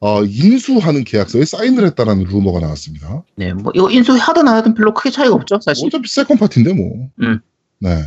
어, 0.00 0.22
인수하는 0.22 1.02
계약서에 1.02 1.44
사인을 1.44 1.84
했다는 1.86 2.24
루머가 2.24 2.60
나왔습니다. 2.60 3.24
네, 3.36 3.52
뭐 3.54 3.72
이거 3.74 3.90
인수하든 3.90 4.46
안 4.46 4.54
하든 4.56 4.74
별로 4.74 4.94
크게 4.94 5.10
차이가 5.10 5.34
없죠, 5.34 5.58
사실. 5.60 5.86
어차피 5.86 6.08
second 6.08 6.36
party인데 6.38 6.74
뭐. 6.74 7.08
음. 7.22 7.40
네. 7.80 8.02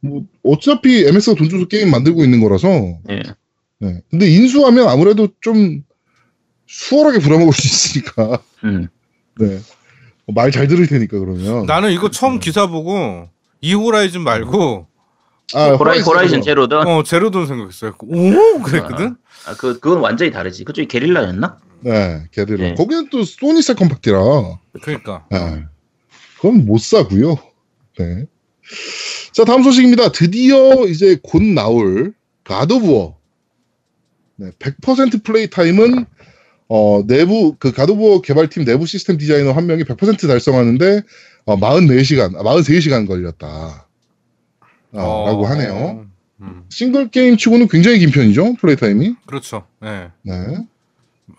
뭐 0.00 0.24
어차피 0.42 1.04
MS가 1.06 1.36
돈 1.36 1.50
줘서 1.50 1.66
게임 1.66 1.90
만들고 1.90 2.24
있는 2.24 2.40
거라서. 2.40 2.68
네. 3.04 3.22
네. 3.80 4.00
근데 4.10 4.30
인수하면 4.30 4.88
아무래도 4.88 5.28
좀 5.42 5.82
수월하게 6.66 7.18
부려먹을 7.18 7.52
수 7.52 7.66
있으니까. 7.66 8.40
음. 8.64 8.88
네. 9.38 9.58
말 10.32 10.50
잘 10.52 10.68
들을 10.68 10.86
테니까 10.86 11.18
그러면. 11.18 11.66
나는 11.66 11.92
이거 11.92 12.10
처음 12.10 12.38
기사 12.38 12.68
보고 12.68 13.28
이 13.60 13.74
호라이즌 13.74 14.22
말고 14.22 14.86
아, 15.54 15.70
호라이, 15.72 16.00
호라이즌. 16.00 16.42
제로 16.42 16.64
던 16.64 16.86
어 16.86 17.02
제로 17.02 17.24
던 17.24 17.46
생각했어요. 17.46 17.94
오 18.00 18.62
그랬거든. 18.62 19.16
아, 19.46 19.54
그 19.56 19.80
그건 19.80 19.98
완전히 19.98 20.30
다르지. 20.30 20.64
그쪽이 20.64 20.86
게릴라였나? 20.88 21.58
네, 21.80 22.24
게릴라. 22.30 22.68
네. 22.68 22.74
거기는 22.74 23.08
또 23.10 23.24
소니 23.24 23.62
second 23.62 23.88
party라. 23.88 24.18
그러니까 24.82 25.26
네. 25.30 25.64
그건 26.36 26.66
못 26.66 26.80
사고요. 26.80 27.36
네. 27.98 28.26
자, 29.32 29.44
다음 29.44 29.62
소식입니다. 29.62 30.12
드디어 30.12 30.86
이제 30.86 31.18
곧 31.22 31.42
나올 31.42 32.14
가드 32.44 32.72
오브 32.74 32.90
워. 32.90 33.18
네, 34.36 34.50
100% 34.58 35.24
play 35.24 35.50
time은 35.50 36.06
어, 36.68 37.02
내부 37.06 37.56
그 37.58 37.72
가드 37.72 37.90
오브 37.92 38.02
워 38.02 38.20
개발팀 38.22 38.64
내부 38.64 38.86
시스템 38.86 39.18
디자이너 39.18 39.52
한 39.52 39.66
명이 39.66 39.84
100% 39.84 40.28
달성하는데 40.28 41.02
어, 41.44 41.56
44시간, 41.56 42.36
아, 42.36 42.42
43시간 42.42 43.06
걸렸다. 43.06 43.46
아, 43.46 43.86
어, 44.92 45.26
라고 45.26 45.46
하네요. 45.46 46.06
음, 46.40 46.64
싱글 46.68 47.10
게임 47.10 47.36
치고는 47.36 47.68
굉장히 47.68 47.98
긴 47.98 48.10
편이죠. 48.10 48.54
play 48.54 48.76
time이. 48.76 49.14
그렇죠. 49.26 49.66
네. 49.80 50.08
네. 50.22 50.34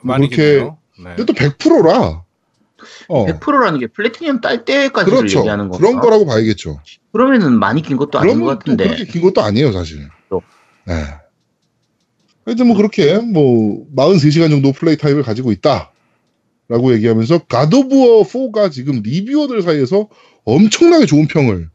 많이 0.01 0.29
그렇게-. 0.29 0.69
네. 1.03 1.15
근데 1.15 1.25
또 1.25 1.33
100%라. 1.33 2.23
어. 3.07 3.25
100%라는 3.25 3.79
게 3.79 3.87
플래티늄 3.87 4.41
딸 4.41 4.65
때까지를 4.65 5.17
그렇죠. 5.17 5.39
얘기하는 5.39 5.69
건가? 5.69 5.77
그런 5.77 5.99
거라고 5.99 6.25
봐야겠죠. 6.25 6.79
그러면은 7.11 7.57
많이 7.57 7.81
긴 7.81 7.97
것도 7.97 8.19
아닌 8.19 8.41
것 8.41 8.59
같은데. 8.59 8.85
그렇게 8.85 9.05
긴 9.05 9.21
것도 9.21 9.41
아니에요, 9.41 9.71
사실. 9.71 10.07
또. 10.29 10.41
네. 10.85 11.03
하여튼 12.45 12.67
뭐 12.67 12.75
그렇게 12.75 13.17
뭐 13.19 13.85
43시간 13.95 14.49
정도 14.49 14.71
플레이 14.71 14.97
타임을 14.97 15.23
가지고 15.23 15.51
있다. 15.51 15.91
라고 16.71 16.93
얘기하면서 16.93 17.39
God 17.49 17.77
of 17.77 17.96
War 17.96 18.23
4가 18.23 18.71
지금 18.71 19.01
reviewer들 19.03 19.61
사이에서 19.61 20.07
엄청나게 20.45 21.05
좋은 21.05 21.27
평을 21.27 21.69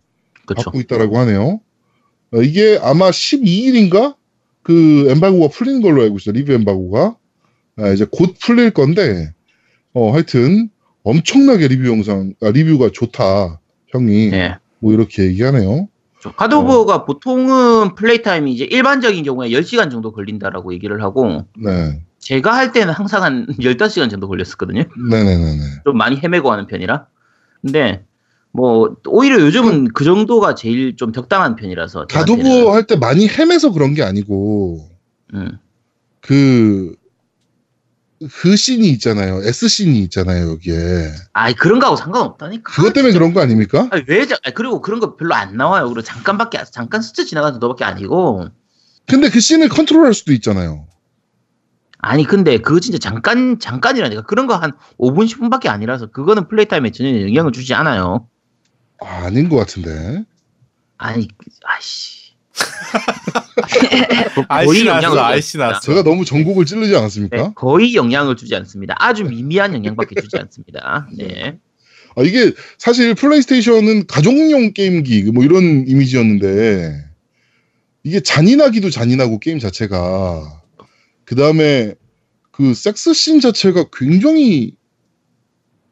그렇죠. 0.46 0.64
받고 0.64 0.80
있다라고 0.80 1.18
하네요. 1.18 1.60
어, 2.32 2.42
이게 2.42 2.78
아마 2.80 3.10
12일인가 3.10 4.16
그 4.62 5.06
엠바고가 5.10 5.48
풀리는 5.48 5.82
걸로 5.82 6.00
알고 6.00 6.16
있어요. 6.16 6.32
리뷰 6.32 6.54
엠바고가 6.54 7.14
아, 7.76 7.90
이제 7.90 8.06
곧 8.10 8.36
풀릴 8.40 8.70
건데 8.70 9.34
어 9.92 10.12
하여튼 10.12 10.70
엄청나게 11.02 11.68
리뷰 11.68 11.88
영상 11.88 12.32
아, 12.40 12.48
리뷰가 12.48 12.88
좋다 12.94 13.60
형이 13.88 14.30
네. 14.30 14.54
뭐 14.78 14.94
이렇게 14.94 15.24
얘기하네요. 15.24 15.88
God 16.36 16.54
of 16.54 16.68
War가 16.68 17.04
보통은 17.04 17.94
플레이 17.96 18.22
타임이 18.22 18.50
이제 18.54 18.64
일반적인 18.64 19.22
경우에 19.24 19.50
10시간 19.50 19.90
정도 19.90 20.10
걸린다라고 20.12 20.72
얘기를 20.72 21.02
하고 21.02 21.44
네, 21.54 22.02
제가 22.26 22.56
할 22.56 22.72
때는 22.72 22.92
항상 22.92 23.22
한 23.22 23.46
15시간 23.46 24.10
정도 24.10 24.26
걸렸었거든요. 24.26 24.82
네네네네. 25.10 25.62
좀 25.84 25.96
많이 25.96 26.16
헤매고 26.16 26.50
하는 26.50 26.66
편이라. 26.66 27.06
근데 27.62 28.04
뭐 28.50 28.96
오히려 29.06 29.40
요즘은 29.40 29.92
그 29.92 30.02
정도가 30.02 30.56
제일 30.56 30.96
좀 30.96 31.12
적당한 31.12 31.54
편이라서 31.54 32.08
저한테는. 32.08 32.68
할때 32.68 32.96
많이 32.96 33.28
헤매서 33.28 33.70
그런 33.70 33.94
게 33.94 34.02
아니고 34.02 34.88
음. 35.34 35.58
그. 36.20 36.96
그 38.32 38.56
씬이 38.56 38.88
있잖아요. 38.92 39.42
S 39.44 39.68
씬이 39.68 40.00
있잖아요, 40.04 40.50
여기에. 40.50 41.12
아이 41.32 41.54
그런 41.54 41.78
거하고 41.78 41.96
상관없다니까. 41.96 42.72
그것 42.72 42.92
때문에 42.92 43.12
그런 43.12 43.34
거 43.34 43.40
아닙니까? 43.40 43.88
아니, 43.92 44.02
왜 44.08 44.26
자, 44.26 44.36
그리고 44.54 44.80
그런 44.80 44.98
거 44.98 45.16
별로 45.16 45.34
안 45.34 45.56
나와요. 45.56 45.84
그리고 45.84 46.02
잠깐밖에 46.02 46.58
잠깐 46.72 47.02
스쳐 47.02 47.24
지나가는 47.24 47.52
정도밖에 47.52 47.84
아니고. 47.84 48.48
근데 49.06 49.28
그 49.28 49.38
씬을 49.38 49.68
컨트롤 49.68 50.06
할 50.06 50.14
수도 50.14 50.32
있잖아요. 50.32 50.86
아니 51.98 52.24
근데 52.24 52.58
그거 52.58 52.78
진짜 52.80 52.98
잠깐 52.98 53.58
잠깐이라니까 53.58 54.22
그런 54.22 54.46
거 54.46 54.56
한 54.56 54.72
5분 54.98 55.26
10분밖에 55.28 55.68
아니라서 55.68 56.06
그거는 56.06 56.48
플레이 56.48 56.66
타임에 56.66 56.90
전혀 56.90 57.20
영향을 57.22 57.52
주지 57.52 57.74
않아요. 57.74 58.28
아, 59.00 59.24
아닌 59.26 59.48
것 59.48 59.56
같은데. 59.56 60.24
아니 60.98 61.28
아이씨. 61.64 62.26
아이씨 64.48 64.84
나왔어, 64.84 65.08
주지 65.10 65.18
아이씨. 65.20 65.58
나왔어. 65.58 65.80
제가 65.80 66.02
너무 66.02 66.24
전곡을 66.24 66.64
찌르지 66.64 66.96
않았습니까? 66.96 67.36
네, 67.36 67.50
거의 67.54 67.94
영향을 67.94 68.36
주지 68.36 68.54
않습니다. 68.56 68.94
아주 68.98 69.24
미미한 69.24 69.74
영향밖에 69.74 70.20
주지 70.20 70.36
않습니다. 70.38 71.06
네. 71.16 71.58
아, 72.16 72.22
이게 72.22 72.52
사실 72.78 73.14
플레이스테이션은 73.14 74.06
가족용 74.06 74.72
게임기 74.72 75.24
뭐 75.32 75.44
이런 75.44 75.86
이미지였는데 75.86 77.04
이게 78.04 78.20
잔인하기도 78.20 78.88
잔인하고 78.90 79.38
게임 79.38 79.58
자체가 79.58 80.62
그 81.26 81.34
다음에 81.34 81.94
그 82.52 82.72
섹스 82.72 83.12
씬 83.12 83.40
자체가 83.40 83.86
굉장히 83.92 84.76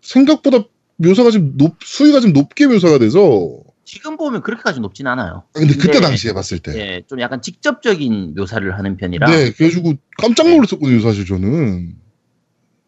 생각보다 0.00 0.64
묘사가 0.96 1.30
좀 1.30 1.56
높, 1.56 1.76
수위가 1.82 2.20
좀 2.20 2.32
높게 2.32 2.66
묘사가 2.66 2.98
돼서 2.98 3.60
지금 3.84 4.16
보면 4.16 4.40
그렇게까지 4.42 4.80
높진 4.80 5.06
않아요. 5.08 5.42
아, 5.54 5.58
근데 5.58 5.74
그때 5.74 5.92
근데- 5.94 6.00
당시에 6.00 6.32
봤을 6.32 6.58
때 6.60 6.72
예, 6.78 7.02
좀 7.06 7.20
약간 7.20 7.42
직접적인 7.42 8.34
묘사를 8.34 8.78
하는 8.78 8.96
편이라. 8.96 9.28
네, 9.28 9.50
그래가지고 9.52 9.94
깜짝 10.16 10.48
놀랐었거든요, 10.48 11.00
사실 11.00 11.26
저는. 11.26 11.96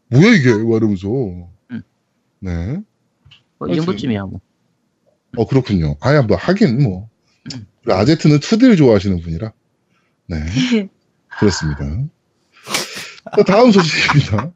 뭐야, 0.09 0.35
이게? 0.37 0.55
막 0.55 0.77
이러면서. 0.77 1.09
음. 1.73 1.83
네. 2.39 2.81
뭐, 3.59 3.69
이 3.69 3.77
정도쯤이야 3.77 4.23
뭐. 4.25 4.41
어 5.37 5.47
그렇군요. 5.47 5.97
아야 6.01 6.23
뭐 6.23 6.37
하긴 6.39 6.83
뭐 6.83 7.11
우리 7.85 7.93
아제트는 7.93 8.39
2D를 8.39 8.79
좋아하시는 8.79 9.21
분이라 9.21 9.53
네 10.29 10.37
그렇습니다. 11.39 11.85
자, 13.35 13.43
다음 13.43 13.73
소식입니다. 13.73 14.53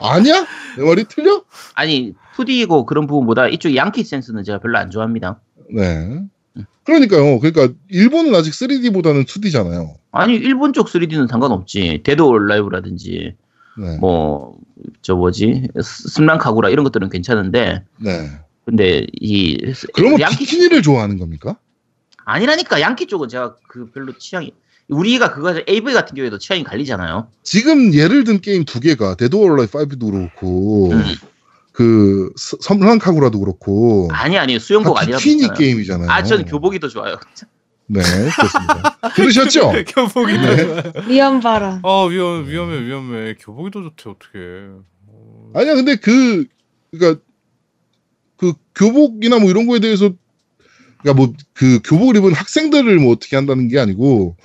아니야? 0.00 0.46
내 0.78 0.84
말이 0.84 1.04
틀려? 1.04 1.44
아니 1.74 2.14
2D고 2.36 2.86
그런 2.86 3.06
부분보다 3.06 3.48
이쪽 3.48 3.74
양키 3.74 4.02
센스는 4.04 4.44
제가 4.44 4.58
별로 4.58 4.78
안 4.78 4.90
좋아합니다. 4.90 5.40
네. 5.74 6.22
그러니까요. 6.84 7.38
그러니까 7.38 7.74
일본은 7.88 8.34
아직 8.34 8.52
3D보다는 8.52 9.26
2D잖아요. 9.26 9.94
아니 10.12 10.34
일본 10.34 10.72
쪽 10.72 10.88
3D는 10.88 11.28
상관없지. 11.28 12.00
Dead 12.02 12.22
or 12.22 12.48
Alive라든지 12.48 13.34
네. 13.78 13.96
뭐저 13.98 15.14
뭐지 15.16 15.68
섬란카구라 15.82 16.70
이런 16.70 16.84
것들은 16.84 17.10
괜찮은데 17.10 17.84
네. 17.98 18.30
근데 18.64 19.06
이 19.12 19.58
그러면 19.92 20.20
양키 20.20 20.38
비키니를 20.38 20.82
좋아하는 20.82 21.18
겁니까? 21.18 21.56
아니라니까 22.24 22.80
양키 22.80 23.06
쪽은 23.06 23.28
제가 23.28 23.56
그 23.68 23.90
별로 23.90 24.16
취향이 24.16 24.52
우리가 24.90 25.32
그거 25.32 25.54
AV 25.68 25.92
같은 25.94 26.14
경우에도 26.14 26.38
취향이 26.38 26.64
갈리잖아요. 26.64 27.28
지금 27.42 27.94
예를 27.94 28.24
든 28.24 28.40
게임 28.40 28.64
두 28.64 28.80
개가 28.80 29.14
Dead 29.16 29.36
or 29.36 29.56
Alive 29.56 29.78
5도 29.78 30.10
그렇고 30.12 30.90
음. 30.92 31.02
그 31.72 32.30
스- 32.36 32.56
섬란카구라도 32.60 33.38
그렇고 33.40 34.08
아니 34.12 34.36
아니 34.38 34.58
수영복 34.58 34.96
다 34.96 35.02
아니라고 35.02 35.20
비키니 35.22 35.42
했잖아요. 35.44 35.58
게임이잖아요. 35.58 36.10
아, 36.10 36.22
전 36.22 36.44
교복이 36.44 36.80
더 36.80 36.88
좋아요. 36.88 37.16
네, 37.86 38.00
그렇습니다. 38.02 38.98
들으셨죠? 39.16 39.72
교복이 39.88 40.34
더 40.34 40.40
네. 40.56 40.56
좋아요. 40.64 40.82
위험 41.08 41.40
발언. 41.40 41.80
어 41.82 42.06
위험 42.06 42.46
위험해 42.48 42.84
위험해. 42.84 43.34
교복이 43.40 43.70
더 43.70 43.82
좋대 43.82 44.10
어떻게? 44.10 44.38
어, 45.08 45.50
아니야, 45.54 45.74
근데 45.74 45.96
그, 45.96 46.44
그니까, 46.92 47.20
그 48.36 48.52
교복이나 48.74 49.38
뭐 49.40 49.50
이런 49.50 49.66
거에 49.66 49.80
대해서, 49.80 50.10
그니까 51.02 51.14
뭐 51.16 51.32
그 51.54 51.80
교복을 51.84 52.16
입은 52.16 52.32
학생들을 52.32 52.96
뭐 52.98 53.12
어떻게 53.12 53.34
한다는 53.36 53.66
게 53.68 53.78
아니고, 53.80 54.36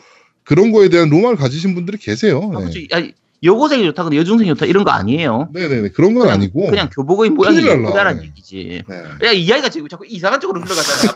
그런 0.45 0.71
거에 0.71 0.89
대한 0.89 1.09
로망을 1.09 1.35
가지신 1.35 1.75
분들이 1.75 1.97
계세요. 1.97 2.51
아, 2.55 2.59
네. 2.59 2.65
그치. 2.65 2.87
아니, 2.91 3.13
여고생이 3.43 3.83
좋다, 3.85 4.03
근데 4.03 4.17
여중생이 4.17 4.49
좋다 4.51 4.65
이런 4.65 4.83
거 4.83 4.91
아니에요. 4.91 5.49
네네네. 5.53 5.89
그런 5.89 6.13
건 6.13 6.21
그냥, 6.23 6.35
아니고. 6.35 6.67
그냥 6.67 6.89
교복의 6.89 7.31
모양이. 7.31 7.57
예쁘다는 7.63 8.17
네. 8.21 8.23
얘기지. 8.27 8.81
네. 8.87 9.27
야, 9.27 9.31
이야기가 9.31 9.69
지금 9.69 9.87
자꾸 9.87 10.05
이상한 10.07 10.39
쪽으로 10.39 10.61
흘러가잖아. 10.61 11.13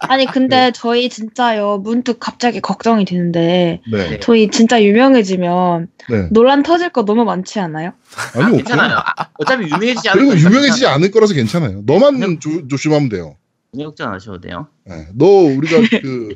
아니 0.08 0.26
근데 0.26 0.72
저희 0.74 1.08
진짜요 1.08 1.78
문득 1.78 2.18
갑자기 2.18 2.60
걱정이 2.60 3.04
되는데 3.04 3.80
네. 3.92 4.18
저희 4.20 4.50
진짜 4.50 4.82
유명해지면 4.82 5.88
네. 6.08 6.28
논란 6.30 6.62
터질 6.64 6.88
거 6.90 7.04
너무 7.04 7.24
많지 7.24 7.60
않아요? 7.60 7.92
아, 8.34 8.42
아니, 8.44 8.56
괜찮아요. 8.56 8.96
아, 8.96 9.28
어차피 9.38 9.64
유명해지지 9.66 10.08
않을 10.08 10.20
그리고 10.24 10.36
유명해지지 10.38 10.70
괜찮아요. 10.80 10.94
않을 10.96 11.10
거라서 11.12 11.34
괜찮아요. 11.34 11.82
너만 11.86 12.14
그냥- 12.14 12.40
조, 12.40 12.66
조심하면 12.66 13.08
돼요. 13.08 13.36
걱정 13.76 14.08
안 14.08 14.14
하셔도 14.14 14.40
돼요. 14.40 14.66
네. 14.84 15.06
너 15.14 15.26
우리가 15.26 15.76
그 16.02 16.34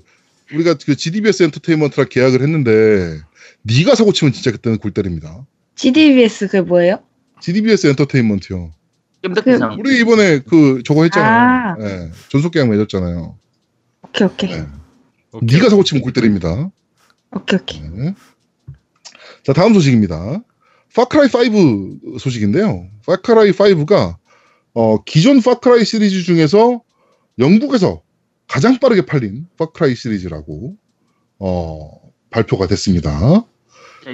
우리가 0.52 0.74
그 0.74 0.96
GDBS 0.96 1.42
엔터테인먼트랑 1.44 2.08
계약을 2.08 2.42
했는데 2.42 3.20
네가 3.62 3.94
사고 3.94 4.12
치면 4.12 4.32
진짜 4.32 4.50
그때는 4.52 4.78
골 4.78 4.92
때립니다. 4.92 5.44
GDBS 5.74 6.46
그게 6.46 6.60
뭐예요? 6.60 7.00
GDBS 7.40 7.88
엔터테인먼트요. 7.88 8.72
겜덕비상. 9.22 9.76
우리 9.78 10.00
이번에 10.00 10.40
그 10.40 10.82
저거 10.84 11.02
했잖아요. 11.04 11.30
아. 11.30 11.76
네. 11.78 12.10
전속 12.28 12.52
계약 12.52 12.68
맺었잖아요. 12.68 13.36
오케이 14.02 14.26
오케이 14.26 14.50
네. 14.50 14.66
오케이. 15.32 15.56
네가 15.58 15.68
사고 15.68 15.82
치면 15.82 16.02
골 16.02 16.12
때립니다. 16.12 16.70
오케이 17.32 17.58
오케이. 17.60 17.80
네. 17.82 18.14
자 19.44 19.52
다음 19.52 19.74
소식입니다. 19.74 20.42
Far 20.94 21.11
Cry 21.11 21.28
5 21.28 22.18
소식인데요. 22.18 22.88
Far 23.04 23.28
Cry 23.28 23.52
5가 23.52 24.16
어, 24.72 25.02
기존 25.04 25.42
Far 25.42 25.63
Cry 25.63 25.84
시리즈 25.84 26.22
중에서 26.22 26.82
영국에서 27.38 28.02
가장 28.48 28.78
빠르게 28.78 29.04
팔린 29.04 29.46
Far 29.56 29.75
Cry 29.75 29.94
시리즈라고 29.94 30.76
어, 31.38 32.00
발표가 32.30 32.66
됐습니다. 32.66 33.44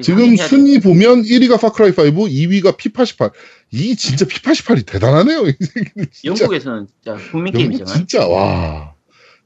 지금 0.01 0.37
순위 0.37 0.81
보면 0.81 1.23
1위가 1.23 1.61
파크라이 1.61 1.91
5, 1.91 1.95
2위가 1.95 2.79
P88. 2.79 3.33
이 3.73 3.95
진짜 3.95 4.25
P88이 4.25 4.87
대단하네요. 4.87 5.45
진짜. 6.11 6.45
영국에서는 6.45 6.87
진짜 6.87 7.31
국민 7.31 7.53
게임이잖아요. 7.53 7.95
진짜 7.95 8.27
와. 8.27 8.95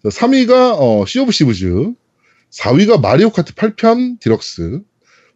3위가 0.05 0.77
어, 0.79 1.05
Sea 1.07 1.19
of 1.19 1.33
Thieves, 1.33 1.95
4위가 2.51 3.01
Mario 3.01 3.31
Kart 3.31 3.55
8편 3.55 4.21
디럭스, 4.21 4.83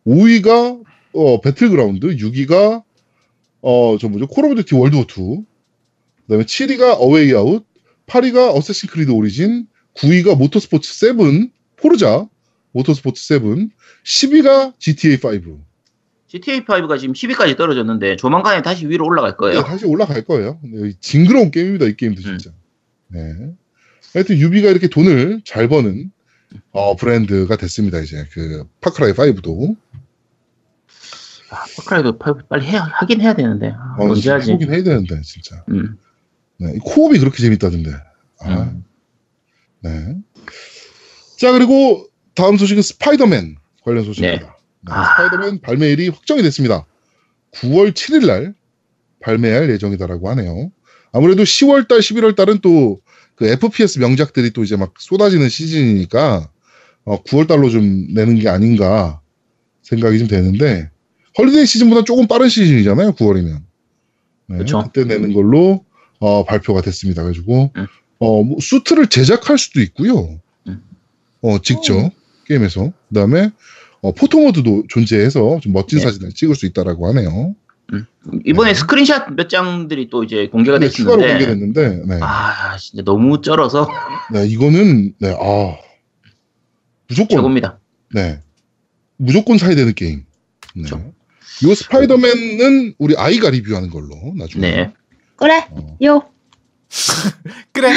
5위가 0.07 0.83
어, 1.13 1.41
배틀그라운드, 1.41 2.07
6위가 2.17 2.85
어, 3.63 3.97
저 4.01 4.09
뭐죠? 4.09 4.29
Call 4.29 4.45
of 4.45 4.55
Duty 4.57 4.77
World 4.77 4.95
War 4.97 5.03
2. 5.05 5.45
그다음에 6.27 6.45
7위가 6.45 6.97
어웨이 7.01 7.35
아웃, 7.35 7.67
8위가 8.11 8.55
Assassin's 8.57 8.91
Creed 8.91 9.11
Origin, 9.13 9.69
9위가 9.95 10.37
Motorsport 10.37 10.93
7, 10.93 11.51
Forza 11.77 12.27
Motorsport 12.73 13.23
7, 13.23 13.41
10위가 14.05 14.75
GTA 14.79 15.19
5. 15.23 15.61
GTA 16.27 16.65
5가 16.65 16.99
지금 16.99 17.15
10위까지 17.15 17.57
떨어졌는데 17.57 18.17
조만간에 18.17 18.63
다시 18.63 18.89
위로 18.89 19.07
올라갈 19.07 19.33
네, 19.33 19.37
거예요. 19.37 19.63
다시 19.63 19.87
올라갈 19.87 20.25
거예요. 20.25 20.59
네, 20.63 20.93
징그러운 21.01 21.51
게임입니다, 21.51 21.87
이 21.87 21.97
게임도 21.97 22.21
진짜. 22.21 22.51
네. 23.09 23.21
하여튼 24.13 24.39
Ubi가 24.39 24.71
이렇게 24.71 24.89
돈을 24.89 25.43
잘 25.45 25.69
버는 25.69 26.11
어, 26.73 26.97
브랜드가 26.97 27.57
됐습니다, 27.57 28.01
이제. 28.01 28.27
그, 28.33 28.65
Far 28.81 28.97
Cry 28.97 29.13
5도. 29.13 29.77
아, 31.51 31.65
Far 31.77 31.93
Cry도 31.93 32.19
빨리 32.49 32.67
해야, 32.67 32.83
하긴 32.83 33.21
해야 33.21 33.35
되는데. 33.35 33.73
아, 33.77 33.97
어, 33.99 34.11
언제 34.11 34.31
하지? 34.31 34.51
해보긴 34.51 34.73
해야 34.73 34.83
되는데, 34.83 35.21
진짜. 35.23 35.65
음. 35.69 35.97
네, 36.61 36.73
이 36.77 36.79
co-op이 36.79 37.19
그렇게 37.19 37.43
재밌다던데. 37.43 37.91
아, 38.41 38.63
음. 38.63 38.85
네. 39.81 40.15
자, 41.39 41.53
그리고 41.53 42.07
다음 42.35 42.57
소식은 42.57 42.83
스파이더맨 42.83 43.57
관련 43.83 44.05
소식입니다. 44.05 44.47
네, 44.47 44.93
아. 44.93 45.05
스파이더맨 45.05 45.61
발매일이 45.63 46.09
확정이 46.09 46.43
됐습니다. 46.43 46.87
9월 47.53 47.93
7일 47.93 48.27
날 48.27 48.55
발매할 49.21 49.71
예정이다라고 49.71 50.29
하네요. 50.31 50.71
아무래도 51.13 51.43
10월 51.43 51.89
달, 51.89 51.99
11월 51.99 52.37
달은 52.37 52.59
또 52.61 53.01
그 53.41 53.47
FPS 53.47 53.99
명작들이 53.99 54.51
또 54.51 54.63
이제 54.63 54.77
막 54.77 54.93
쏟아지는 54.99 55.49
시즌이니까 55.49 56.51
어, 57.05 57.23
9월 57.23 57.49
달로 57.49 57.71
좀 57.71 58.13
내는 58.13 58.39
게 58.39 58.51
아닌가 58.51 59.23
생각이 59.81 60.19
좀 60.19 60.29
되는데 60.29 60.91
헐리데이 61.39 61.65
시즌보다 61.65 62.05
조금 62.05 62.27
빠른 62.27 62.51
시즌이잖아요. 62.51 63.13
9월이면. 63.13 63.63
네, 64.49 64.59
그쵸. 64.59 64.83
그때 64.83 65.05
내는 65.05 65.33
걸로 65.33 65.87
어, 66.21 66.45
발표가 66.45 66.81
됐습니다. 66.83 67.23
그래가지고 67.23 67.73
음. 67.77 67.87
어, 68.19 68.43
뭐 68.45 68.59
수트를 68.61 69.09
제작할 69.09 69.59
수도 69.59 69.81
있고요. 69.81 70.39
음. 70.69 70.83
어, 71.43 71.59
직접 71.61 72.11
게임에서 72.47 72.93
그다음에 73.09 73.51
어, 74.03 74.13
photo 74.13 74.41
mode도 74.41 74.85
존재해서 74.89 75.61
좀 75.61 75.73
멋진 75.73 75.99
네. 75.99 76.05
사진을 76.05 76.33
찍을 76.33 76.55
수 76.55 76.67
있다라고 76.67 77.09
하네요. 77.09 77.55
이번에 78.47 78.73
네. 78.73 78.79
스크린샷 78.79 79.33
몇 79.35 79.49
장들이 79.49 80.11
또 80.11 80.23
이제 80.23 80.47
공개가 80.47 80.79
네, 80.79 80.89
추가로 80.89 81.23
됐는데. 81.23 81.47
공개됐는데, 81.47 82.15
네, 82.15 82.21
아, 82.23 82.77
진짜 82.77 83.03
너무 83.03 83.41
쩔어서 83.41 83.89
네, 84.33 84.47
이거는 84.47 85.15
네, 85.19 85.35
아 85.41 85.77
무조건 87.09 87.39
최고입니다. 87.39 87.81
네. 88.15 88.41
무조건 89.17 89.59
사야 89.59 89.75
되는 89.75 89.93
게임. 89.95 90.25
네. 90.77 90.83
그쵸. 90.83 91.13
요 91.65 91.75
Spider-Man은 91.75 92.95
우리 92.99 93.17
아이가 93.17 93.51
리뷰하는 93.51 93.91
걸로 93.91 94.35
나중에. 94.37 94.71
네. 94.71 94.93
그래 95.41 95.67
어. 95.71 95.97
요 96.05 96.31
그래. 97.73 97.91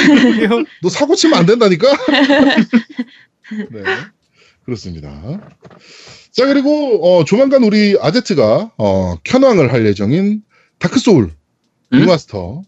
너 0.82 0.88
사고 0.88 1.14
치면 1.14 1.38
안 1.38 1.46
된다니까? 1.46 1.88
네. 3.70 3.82
그렇습니다. 4.64 5.10
자, 6.30 6.46
그리고, 6.46 7.04
어, 7.04 7.24
조만간 7.24 7.64
우리 7.64 7.96
아제트가, 8.00 8.72
어, 8.78 9.16
켠왕을 9.24 9.72
할 9.72 9.86
예정인 9.86 10.42
Dark 10.78 10.98
Souls 10.98 11.24
음? 11.92 11.98
remaster 11.98 12.62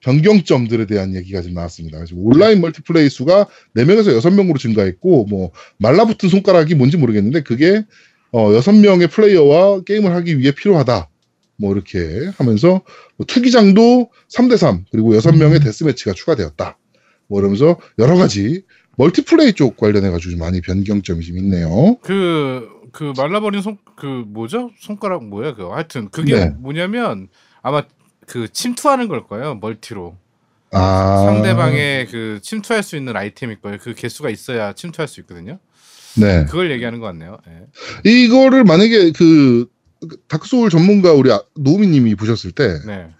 변경점들에 0.00 0.86
대한 0.86 1.14
얘기가 1.14 1.40
지금 1.40 1.54
나왔습니다. 1.54 1.98
그래서 1.98 2.14
온라인 2.16 2.60
multiplay 2.60 3.08
수가 3.08 3.46
4명에서 3.76 4.18
6명으로 4.20 4.58
증가했고, 4.58 5.24
뭐, 5.26 5.52
말라붙은 5.78 6.28
손가락이 6.28 6.74
뭔지 6.74 6.96
모르겠는데, 6.96 7.42
그게, 7.42 7.82
어, 8.30 8.50
6명의 8.50 9.10
플레이어와 9.10 9.82
게임을 9.82 10.14
하기 10.14 10.38
위해 10.38 10.52
필요하다. 10.52 11.08
뭐, 11.58 11.74
이렇게 11.74 12.30
하면서, 12.38 12.82
뭐 13.16 13.26
투기장도 13.26 14.10
3대3, 14.30 14.84
그리고 14.90 15.12
6명의 15.12 15.62
deathmatch가 15.62 16.12
추가되었다. 16.12 16.78
뭐, 17.26 17.40
이러면서 17.40 17.78
여러 17.98 18.16
가지 18.16 18.62
멀티플레이 18.96 19.52
쪽 19.52 19.76
관련해 19.76 20.10
가지고 20.10 20.32
좀 20.32 20.40
많이 20.40 20.60
변경점이 20.60 21.24
좀 21.24 21.38
있네요. 21.38 21.96
그, 22.02 22.68
그 22.92 23.12
말라버린 23.16 23.62
손, 23.62 23.78
그 23.96 24.24
뭐죠? 24.26 24.70
손가락 24.80 25.24
뭐야 25.24 25.54
그거. 25.54 25.74
하여튼 25.74 26.08
그게 26.10 26.34
네. 26.34 26.54
뭐냐면 26.58 27.28
아마 27.62 27.84
그 28.26 28.48
침투하는 28.52 29.08
걸 29.08 29.26
거예요. 29.26 29.54
멀티로. 29.56 30.16
아. 30.72 31.24
상대방의 31.26 32.08
그 32.08 32.40
침투할 32.42 32.82
수 32.82 32.96
있는 32.96 33.16
아이템일 33.16 33.60
거예요. 33.60 33.78
그 33.80 33.94
개수가 33.94 34.30
있어야 34.30 34.72
침투할 34.74 35.08
수 35.08 35.20
있거든요. 35.20 35.58
네. 36.16 36.44
그걸 36.46 36.70
얘기하는 36.70 36.98
것 36.98 37.06
같네요. 37.06 37.38
예. 37.48 38.10
이거를 38.10 38.64
만약에 38.64 39.12
그 39.12 39.66
다크소울 40.28 40.70
전문가 40.70 41.12
우리 41.12 41.32
아- 41.32 41.42
노우미님이 41.56 42.14
보셨을 42.14 42.52
때 42.52 42.80
네. 42.86 43.10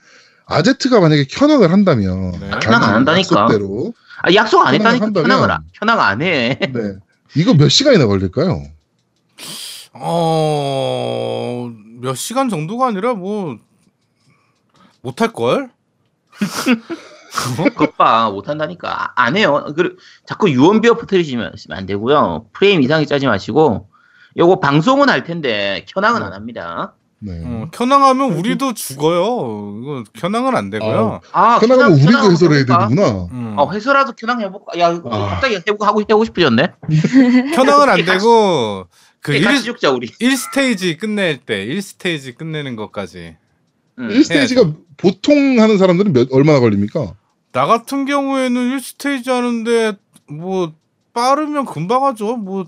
아제트가 0.46 1.00
만약에 1.00 1.24
켜낭을 1.28 1.72
한다면 1.72 2.32
네. 2.40 2.50
켜낭 2.60 2.82
안 2.84 2.94
한다니까. 2.94 3.40
약속대로 3.42 3.92
아, 4.22 4.34
약속 4.34 4.66
안 4.66 4.74
했다니까 4.74 5.06
한다면- 5.06 5.24
현황을 5.30 5.50
안- 5.50 5.64
현황 5.74 6.00
안 6.00 6.22
해. 6.22 6.58
네. 6.60 6.94
이거 7.36 7.54
몇 7.54 7.68
시간이나 7.68 8.06
걸릴까요? 8.06 8.62
어, 9.92 11.70
몇 12.00 12.14
시간 12.14 12.48
정도가 12.48 12.86
아니라 12.88 13.14
뭐 13.14 13.56
못할 15.02 15.32
걸? 15.32 15.70
그것봐 17.74 18.30
못한다니까 18.30 19.12
안 19.16 19.36
해요. 19.36 19.66
그 19.76 19.96
자꾸 20.26 20.50
유언비어 20.50 20.94
퍼뜨리시면 20.94 21.52
안 21.70 21.86
되고요. 21.86 22.46
프레임 22.52 22.82
이상이 22.82 23.06
짜지 23.06 23.26
마시고 23.26 23.88
요거 24.38 24.60
방송은 24.60 25.08
할 25.08 25.24
텐데 25.24 25.84
현황은 25.88 26.22
안 26.22 26.32
합니다. 26.32 26.94
네. 27.20 27.42
어, 27.44 27.68
켜낭하면 27.72 28.32
우리도 28.34 28.74
죽어요. 28.74 29.80
이거 29.82 30.04
켜낭은 30.14 30.54
안 30.54 30.70
되고요. 30.70 31.20
아, 31.32 31.58
켜낭하면 31.58 31.98
현황- 31.98 32.04
우리도 32.06 32.12
현황 32.18 32.30
해설해야 32.30 32.58
해볼까? 32.60 32.88
되는구나. 32.88 33.28
음. 33.32 33.54
어, 33.58 33.70
해설라도 33.72 34.12
현황 34.16 34.40
해볼까? 34.40 34.78
야, 34.78 34.88
아. 35.04 35.26
갑자기 35.30 35.56
해보고 35.56 35.84
하고 35.84 36.00
하고 36.08 36.24
싶어졌네. 36.24 36.74
켜낭은 37.56 37.88
안 37.88 38.04
되고 38.04 38.86
그 39.20 39.40
같이 39.40 39.56
1, 39.58 39.62
죽자 39.64 39.90
우리. 39.90 40.06
1스테이지 40.08 40.98
끝낼 41.00 41.38
때 41.38 41.66
1스테이지 41.66 42.36
끝내는 42.38 42.76
것까지 42.76 43.36
음. 43.98 44.08
1스테이지가 44.08 44.76
보통 44.96 45.58
하는 45.60 45.76
사람들은 45.78 46.12
몇, 46.12 46.28
얼마나 46.32 46.60
걸립니까? 46.60 47.14
나 47.50 47.66
같은 47.66 48.04
경우에는 48.04 48.76
1스테이지 48.78 49.28
하는데 49.28 49.94
뭐 50.30 50.72
빠르면 51.14 51.64
금방 51.64 52.04
하죠. 52.04 52.36
뭐 52.36 52.66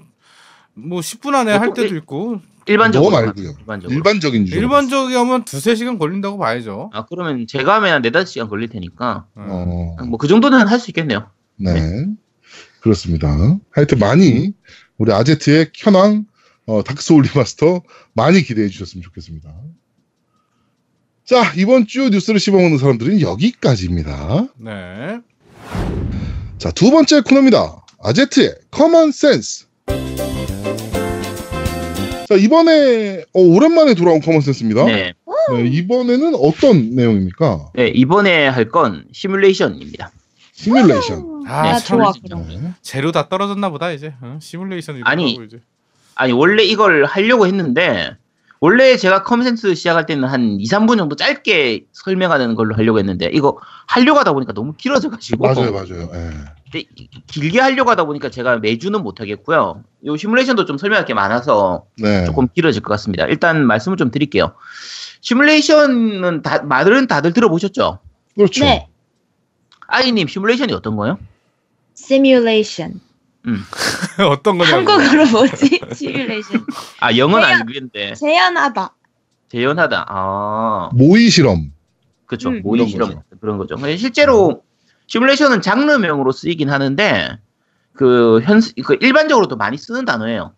뭐 0.75 1.01
10분 1.01 1.35
안에 1.35 1.53
할 1.53 1.69
보통 1.69 1.85
때도 1.85 1.97
있고 1.97 2.41
일반적으로 2.67 3.11
너 3.11 3.23
말고요. 3.23 3.55
일반적으로. 3.59 3.97
일반적인 3.97 4.47
줄. 4.47 4.59
일반적이 4.59 5.15
하면 5.15 5.45
두세 5.45 5.75
시간 5.75 5.99
걸린다고 5.99 6.39
봐야죠. 6.39 6.91
아 6.93 7.05
그러면 7.07 7.47
제가 7.47 7.77
하면 7.77 7.93
한 7.95 8.03
네다섯 8.03 8.29
시간 8.29 8.49
걸릴 8.49 8.69
테니까 8.69 9.27
어. 9.35 9.97
어, 9.99 10.05
뭐그 10.05 10.29
정도는 10.29 10.67
할 10.67 10.79
수 10.79 10.91
있겠네요. 10.91 11.29
네. 11.57 12.07
그렇습니다. 12.81 13.29
하여튼 13.71 13.99
많이 13.99 14.53
우리 14.99 15.13
아제트의 15.13 15.71
현황 15.75 16.25
어, 16.67 16.83
Dark 16.83 17.01
Souls 17.01 17.25
remaster 17.25 17.83
많이 18.15 18.43
기대해 18.43 18.69
주셨으면 18.69 19.03
좋겠습니다. 19.03 19.51
자, 21.25 21.53
이번 21.57 21.87
주 21.87 22.09
뉴스를 22.11 22.41
씹어먹는 22.41 22.79
사람들은 22.79 23.21
여기까지입니다. 23.21 24.49
네. 24.57 25.21
자, 26.59 26.71
두 26.73 26.91
번째 26.91 27.21
코너입니다. 27.21 27.85
아제트의 28.03 28.55
common 28.71 29.13
sense. 29.13 29.67
자, 32.31 32.37
이번에 32.37 33.25
어, 33.33 33.41
오랜만에 33.41 33.95
돌아온 33.95 34.21
common 34.21 34.41
sense입니다. 34.41 34.85
네. 34.85 35.15
네, 35.53 35.67
이번에는 35.67 36.37
어떤 36.37 36.91
내용입니까? 36.95 37.71
네, 37.75 37.89
이번에 37.89 38.47
할 38.47 38.71
건 38.71 39.05
시뮬레이션입니다. 39.11 40.13
시뮬레이션. 40.53 41.43
아, 41.49 41.63
나 41.73 41.79
참, 41.81 41.99
좋아. 41.99 42.13
네. 42.47 42.73
재료 42.83 43.11
다 43.11 43.29
떨어졌나 43.29 43.71
보다 43.71 43.91
이제. 43.91 44.15
어? 44.23 44.39
시뮬레이션 44.41 44.99
이거 44.99 45.09
아니, 45.11 45.33
이제. 45.45 45.59
아니 46.15 46.33
원래 46.33 46.63
이걸 46.63 47.05
하려고 47.05 47.49
했는데 47.49 48.13
원래 48.61 48.97
제가 48.97 49.25
common 49.25 49.52
sense 49.52 49.75
시작할 49.75 50.07
때는 50.07 50.29
한 50.29 50.59
2, 50.61 50.65
3분 50.67 50.99
정도 50.99 51.17
짧게 51.17 51.87
설명하는 51.93 52.55
걸로 52.55 52.77
하려고 52.77 53.01
했는데 53.01 53.29
이거 53.33 53.59
하려고 53.89 54.21
하다 54.21 54.35
보니까 54.35 54.53
너무 54.53 54.75
길어져 54.77 55.11
가지고 55.11 55.47
맞아요, 55.49 55.73
맞아요. 55.73 56.09
예. 56.15 56.31
길게 57.27 57.61
하려고 57.61 57.91
하다 57.91 58.05
보니까 58.05 58.31
제가 58.31 58.59
매주는 58.59 59.03
못 59.03 59.21
하겠고요. 59.21 59.83
요 60.07 60.17
시뮬레이션도 60.17 60.65
좀 60.67 60.79
설명할 60.79 61.05
게 61.05 61.15
많아서 61.15 61.85
네. 61.99 62.25
조금 62.25 62.47
길어질 62.55 62.83
것 62.83 62.91
같습니다. 62.93 63.25
일단 63.27 63.67
말씀을 63.67 63.97
좀 63.97 64.11
드릴게요. 64.11 64.55
시뮬레이션은 65.21 66.43
다 66.43 66.63
말은 66.63 67.07
다들 67.07 67.33
들어보셨죠? 67.33 67.99
그렇죠. 68.37 68.65
네. 68.65 68.89
아이님 69.89 70.29
시뮬레이션이 70.29 70.73
어떤 70.73 70.97
거예요? 70.97 71.19
시뮬레이션. 71.95 73.01
어떤 74.31 74.59
거냐고. 74.59 74.91
한국어로 74.91 75.27
뭐지? 75.31 75.81
시뮬레이션. 75.95 76.65
아 77.01 77.17
영어는 77.17 77.49
제가- 77.49 77.61
알겠는데 77.61 78.15
재현하다. 78.15 78.95
재현하다. 79.51 80.07
아 80.09 80.91
모의 80.93 81.29
실험. 81.31 81.73
그렇죠. 82.27 82.51
음. 82.51 82.63
모의 82.63 82.87
실험 82.89 83.09
거죠. 83.09 83.23
그런 83.41 83.59
거죠. 83.59 83.77
실제로 83.97 84.63
시뮬레이션은 85.11 85.61
장르명으로 85.61 86.31
쓰이긴 86.31 86.71
하는데 86.71 87.39
그 87.93 88.41
현, 88.45 88.61
그 88.85 88.97
일반적으로도 89.01 89.57
많이 89.57 89.77
쓰는 89.77 90.05
단어예요. 90.05 90.55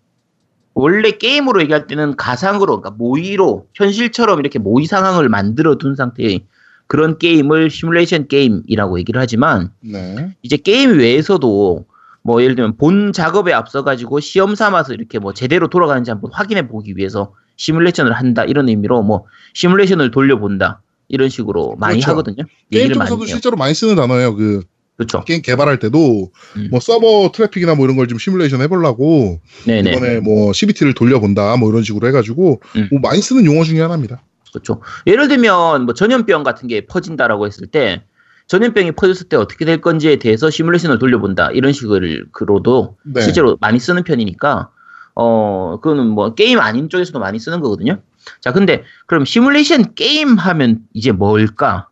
원래 0.74 1.10
게임으로 1.10 1.60
얘기할 1.62 1.86
때는 1.86 2.16
가상으로, 2.16 2.80
그러니까 2.80 2.90
모의로 2.90 3.66
현실처럼 3.74 4.40
이렇게 4.40 4.58
모의 4.58 4.86
상황을 4.86 5.28
만들어 5.28 5.76
둔 5.76 5.96
상태의 5.96 6.46
그런 6.86 7.16
게임을 7.16 7.70
시뮬레이션 7.70 8.28
게임이라고 8.28 8.98
얘기를 8.98 9.20
하지만 9.20 9.72
네. 9.80 10.36
이제 10.42 10.58
게임 10.58 10.98
외에서도 10.98 11.86
뭐 12.22 12.42
예를 12.42 12.54
들면 12.54 12.76
본 12.76 13.12
작업에 13.12 13.52
앞서 13.54 13.82
가지고 13.82 14.20
시험 14.20 14.54
삼아서 14.54 14.92
이렇게 14.92 15.18
뭐 15.18 15.32
제대로 15.32 15.68
돌아가는지 15.68 16.10
한번 16.10 16.30
확인해 16.32 16.68
보기 16.68 16.96
위해서 16.96 17.34
시뮬레이션을 17.56 18.12
한다 18.12 18.44
이런 18.44 18.68
의미로 18.68 19.02
뭐 19.02 19.24
시뮬레이션을 19.54 20.10
돌려본다 20.10 20.82
이런 21.12 21.28
식으로 21.28 21.76
많이 21.78 22.00
그렇죠. 22.00 22.10
하거든요. 22.10 22.44
게임 22.72 22.92
쪽에서도. 22.92 23.26
실제로 23.26 23.56
많이 23.56 23.74
쓰는 23.74 23.94
단어예요. 23.94 24.34
그 24.34 24.62
그렇죠. 24.96 25.22
게임 25.24 25.42
개발할 25.42 25.78
때도 25.78 26.30
음. 26.56 26.68
뭐 26.70 26.80
서버 26.80 27.30
트래픽이나 27.32 27.74
뭐 27.74 27.84
이런 27.86 27.96
걸 27.96 28.06
좀 28.08 28.18
시뮬레이션 28.18 28.60
해보려고 28.62 29.40
네네. 29.66 29.90
이번에 29.92 30.20
뭐 30.20 30.52
CBT를 30.52 30.94
돌려본다 30.94 31.56
뭐 31.56 31.70
이런 31.70 31.82
식으로 31.82 32.06
해가지고 32.08 32.60
음. 32.76 32.88
뭐 32.90 33.00
많이 33.00 33.20
쓰는 33.22 33.44
용어 33.44 33.62
중에 33.64 33.80
하나입니다. 33.80 34.22
그렇죠. 34.52 34.80
예를 35.06 35.28
들면 35.28 35.84
뭐 35.84 35.94
전염병 35.94 36.42
같은 36.42 36.68
게 36.68 36.86
퍼진다라고 36.86 37.46
했을 37.46 37.66
때 37.66 38.02
전염병이 38.48 38.92
퍼졌을 38.92 39.28
때 39.28 39.36
어떻게 39.36 39.64
될 39.64 39.80
건지에 39.80 40.16
대해서 40.16 40.50
시뮬레이션을 40.50 40.98
돌려본다 40.98 41.50
이런 41.52 41.72
식으로도 41.72 42.96
네. 43.04 43.22
실제로 43.22 43.56
많이 43.60 43.78
쓰는 43.78 44.02
편이니까 44.04 44.70
어 45.14 45.78
그거는 45.82 46.06
뭐 46.08 46.34
게임 46.34 46.58
아닌 46.60 46.88
쪽에서도 46.88 47.18
많이 47.18 47.38
쓰는 47.38 47.60
거거든요. 47.60 48.00
자 48.40 48.52
근데 48.52 48.84
그럼 49.06 49.24
시뮬레이션 49.24 49.94
게임 49.94 50.36
하면 50.36 50.80
이제 50.92 51.12
뭘까? 51.12 51.88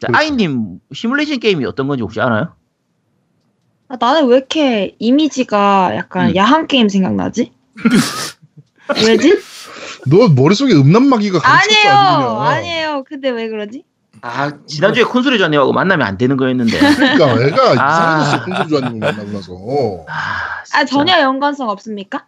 자, 0.00 0.06
그렇죠. 0.08 0.18
아이님 0.18 0.78
시뮬레이션 0.92 1.40
게임이 1.40 1.64
어떤 1.64 1.88
건지 1.88 2.02
혹시 2.02 2.20
알아요? 2.20 2.54
아, 3.88 3.96
나는 3.98 4.26
왜 4.28 4.36
이렇게 4.36 4.94
이미지가 4.98 5.96
약간 5.96 6.30
음. 6.30 6.36
야한 6.36 6.66
게임 6.66 6.88
생각나지? 6.88 7.52
왜지? 9.06 9.38
너 10.06 10.28
머릿속에 10.28 10.74
음란마귀가 10.74 11.40
아니에요. 11.42 12.40
아니에요. 12.40 13.04
근데 13.06 13.30
왜 13.30 13.48
그러지? 13.48 13.84
아 14.20 14.52
지난주에 14.66 15.04
콘솔이 15.04 15.38
전님하고 15.38 15.72
만나면 15.72 16.06
안 16.06 16.18
되는 16.18 16.36
거였는데. 16.36 16.78
그러니까 16.78 17.42
애가 17.42 17.74
아. 17.78 18.22
이상해졌어 18.22 18.44
콘솔 18.44 18.80
걸 18.80 18.98
만나고 18.98 19.30
나서. 19.30 19.52
아, 20.08 20.62
아. 20.78 20.84
전혀 20.84 21.20
연관성 21.20 21.68
없습니까? 21.68 22.26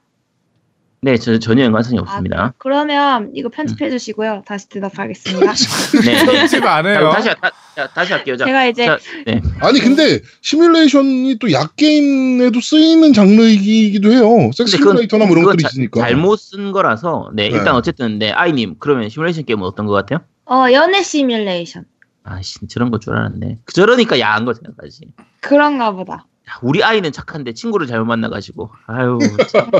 네, 1.02 1.16
저, 1.16 1.38
전혀 1.38 1.64
연관성이 1.64 1.98
아, 1.98 2.02
없습니다. 2.02 2.52
그러면 2.58 3.30
이거 3.34 3.48
편집해 3.48 3.88
주시고요. 3.88 4.42
다시 4.46 4.68
대답하겠습니다. 4.68 5.52
네. 5.54 6.00
네. 6.14 6.24
편집 6.26 6.62
안 6.66 6.84
자, 6.84 6.90
해요. 6.90 7.10
다시 7.14 7.28
다, 7.40 7.50
자, 7.74 7.86
다시 7.88 8.12
할게요. 8.12 8.36
자, 8.36 8.44
제가 8.44 8.66
이제 8.66 8.84
자, 8.84 8.98
네. 9.26 9.40
아니 9.60 9.80
근데 9.80 10.20
시뮬레이션이 10.42 11.38
또 11.38 11.50
약게임에도 11.50 12.60
쓰이는 12.60 13.14
장르이기도 13.14 14.12
해요. 14.12 14.50
섹스 14.54 14.72
근데 14.72 14.78
그건- 14.78 14.92
시뮬레이터나 14.96 15.24
뭐 15.24 15.32
이런 15.32 15.44
것들이 15.46 15.62
자- 15.62 15.68
있으니까. 15.72 16.00
잘못 16.02 16.36
쓴 16.38 16.70
거라서 16.72 17.30
네, 17.32 17.48
네. 17.48 17.56
일단 17.56 17.74
어쨌든 17.76 18.18
네 18.18 18.30
아이님 18.32 18.76
그러면 18.78 19.08
시뮬레이션 19.08 19.46
게임은 19.46 19.64
어떤 19.64 19.86
것 19.86 19.92
같아요? 19.94 20.20
어 20.44 20.70
연애 20.72 21.02
시뮬레이션 21.02 21.84
아 22.24 22.42
씨 22.42 22.58
저런 22.68 22.90
거 22.90 22.98
줄 22.98 23.16
알았네. 23.16 23.60
저러니까 23.72 24.20
야한 24.20 24.44
거 24.44 24.52
생각하지. 24.52 25.06
그런가 25.40 25.92
보다. 25.92 26.26
야, 26.50 26.58
우리 26.62 26.82
아이는 26.82 27.12
착한데 27.12 27.52
친구를 27.54 27.86
잘못 27.86 28.06
만나가지고 28.06 28.70
아유. 28.86 29.18
참. 29.50 29.70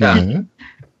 자, 0.00 0.14
네. 0.24 0.42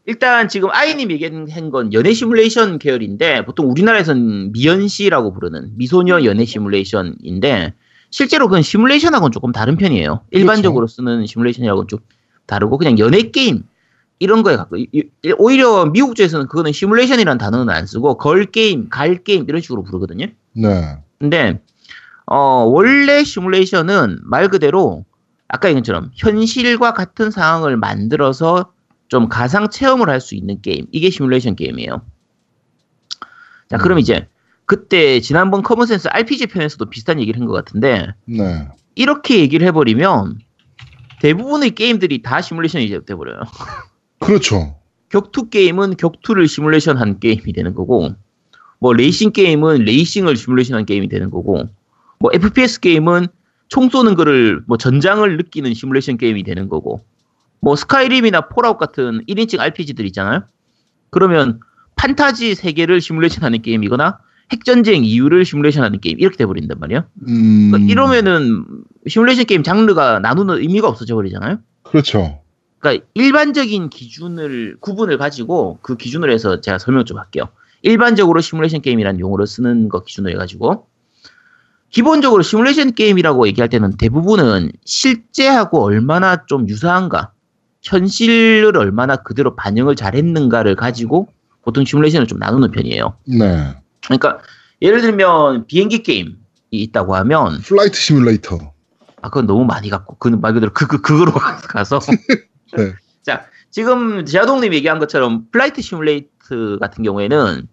일단 0.06 0.48
지금 0.48 0.68
아이님 0.70 1.10
얘기한 1.10 1.70
건 1.70 1.92
연애 1.92 2.12
시뮬레이션 2.12 2.78
계열인데 2.78 3.44
보통 3.44 3.68
우리나라에서는 3.70 4.52
미연시라고 4.52 5.32
부르는 5.32 5.72
미소녀 5.76 6.22
연애 6.24 6.44
시뮬레이션인데 6.44 7.74
실제로 8.10 8.46
그건 8.46 8.62
시뮬레이션하고는 8.62 9.32
조금 9.32 9.50
다른 9.50 9.76
편이에요. 9.76 10.22
일반적으로 10.30 10.86
쓰는 10.86 11.26
시뮬레이션이라고는 11.26 11.88
좀 11.88 11.98
다르고 12.46 12.78
그냥 12.78 12.98
연애 13.00 13.22
게임 13.22 13.64
이런 14.20 14.44
거에 14.44 14.56
이- 14.76 15.02
오히려 15.38 15.86
미국 15.86 16.14
쪽에서는 16.14 16.46
그거는 16.46 16.70
시뮬레이션이라는 16.72 17.36
단어는 17.38 17.68
안 17.74 17.84
쓰고 17.86 18.16
girl 18.16 18.44
game, 18.46 18.88
gal 18.88 19.16
game 19.24 19.44
이런 19.48 19.60
식으로 19.60 19.82
부르거든요. 19.82 20.26
네. 20.52 20.96
근데 21.18 21.60
어 22.26 22.64
원래 22.64 23.22
시뮬레이션은 23.24 24.20
말 24.24 24.48
그대로 24.48 25.04
아까 25.48 25.68
얘기한 25.68 25.82
것처럼 25.82 26.10
현실과 26.16 26.92
같은 26.92 27.30
상황을 27.30 27.76
만들어서 27.76 28.72
좀 29.08 29.28
가상 29.28 29.70
체험을 29.70 30.08
할 30.08 30.20
수 30.20 30.34
있는 30.34 30.60
게임 30.60 30.86
이게 30.90 31.10
시뮬레이션 31.10 31.54
게임이에요. 31.54 32.02
자 33.68 33.78
그럼 33.78 33.98
음. 33.98 34.00
이제 34.00 34.28
그때 34.64 35.20
지난번 35.20 35.62
common 35.62 35.87
sense 35.87 36.08
RPG 36.08 36.48
편에서도 36.48 36.84
비슷한 36.90 37.20
얘기를 37.20 37.40
한 37.40 37.46
것 37.46 37.52
같은데 37.52 38.08
네. 38.24 38.68
이렇게 38.96 39.38
얘기를 39.38 39.64
해버리면 39.68 40.40
대부분의 41.20 41.74
게임들이 41.76 42.22
다 42.22 42.40
시뮬레이션이 42.40 42.88
돼버려요. 43.06 43.40
그렇죠. 44.18 44.76
격투 45.10 45.50
게임은 45.50 45.96
격투를 45.96 46.48
시뮬레이션한 46.48 47.20
게임이 47.20 47.52
되는 47.52 47.74
거고 47.74 48.10
뭐 48.80 48.92
레이싱 48.92 49.30
게임은 49.30 49.84
레이싱을 49.84 50.36
시뮬레이션한 50.36 50.84
게임이 50.86 51.08
되는 51.08 51.30
거고 51.30 51.68
뭐 52.18 52.30
FPS 52.32 52.80
게임은 52.80 53.26
총 53.68 53.88
쏘는 53.88 54.14
거를 54.14 54.62
뭐 54.66 54.76
전장을 54.78 55.36
느끼는 55.36 55.74
시뮬레이션 55.74 56.18
게임이 56.18 56.44
되는 56.44 56.68
거고 56.68 57.00
뭐 57.60 57.76
스카이림이나 57.76 58.48
폴아웃 58.48 58.78
같은 58.78 59.24
1인칭 59.26 59.60
RPG들 59.60 60.04
있잖아요. 60.06 60.46
그러면 61.10 61.60
판타지 61.96 62.54
세계를 62.54 63.00
시뮬레이션하는 63.00 63.62
게임이거나 63.62 64.18
핵전쟁 64.52 65.04
이후를 65.04 65.44
시뮬레이션하는 65.44 66.00
게임 66.00 66.20
이렇게 66.20 66.36
돼버린단 66.36 66.78
말이에요. 66.78 67.04
음. 67.26 67.70
그러니까 67.70 67.92
이러면은 67.92 68.64
시뮬레이션 69.08 69.46
게임 69.46 69.62
장르가 69.62 70.20
나누는 70.20 70.58
의미가 70.58 70.88
없어져 70.88 71.14
버리잖아요. 71.14 71.58
그렇죠. 71.82 72.40
그러니까 72.78 73.04
일반적인 73.14 73.88
기준을 73.88 74.76
구분을 74.80 75.18
가지고 75.18 75.78
그 75.82 75.96
기준으로 75.96 76.32
해서 76.32 76.60
제가 76.60 76.78
설명 76.78 77.04
좀 77.04 77.18
할게요. 77.18 77.48
일반적으로 77.82 78.40
시뮬레이션 78.40 78.82
게임이라는 78.82 79.18
용어를 79.18 79.46
쓰는 79.46 79.88
거 79.88 80.02
기준으로 80.02 80.32
해가지고 80.34 80.86
기본적으로 81.90 82.42
시뮬레이션 82.42 82.92
게임이라고 82.92 83.46
얘기할 83.48 83.68
때는 83.68 83.96
대부분은 83.96 84.72
실제하고 84.84 85.84
얼마나 85.84 86.44
좀 86.46 86.68
유사한가, 86.68 87.32
현실을 87.82 88.76
얼마나 88.76 89.16
그대로 89.16 89.54
반영을 89.54 89.94
잘했는가를 89.94 90.74
가지고 90.74 91.28
보통 91.62 91.84
시뮬레이션을 91.84 92.26
좀 92.26 92.38
나누는 92.38 92.70
편이에요. 92.70 93.16
네. 93.26 93.74
그러니까 94.04 94.40
예를 94.82 95.00
들면 95.00 95.66
비행기 95.66 96.02
게임이 96.02 96.34
있다고 96.70 97.14
하면 97.16 97.60
flight 97.60 97.98
simulator. 97.98 98.58
아 99.22 99.28
그건 99.28 99.46
너무 99.46 99.64
많이 99.64 99.88
갖고 99.88 100.16
그는 100.16 100.40
말 100.40 100.52
그대로 100.52 100.72
그, 100.72 100.86
그 100.86 101.00
그거로 101.00 101.32
가서 101.68 101.98
네. 102.76 102.92
자 103.22 103.46
지금 103.70 104.24
제아동님 104.24 104.74
얘기한 104.74 104.98
것처럼 104.98 105.46
flight 105.50 105.80
simulator 105.80 106.78
같은 106.80 107.02
경우에는 107.02 107.66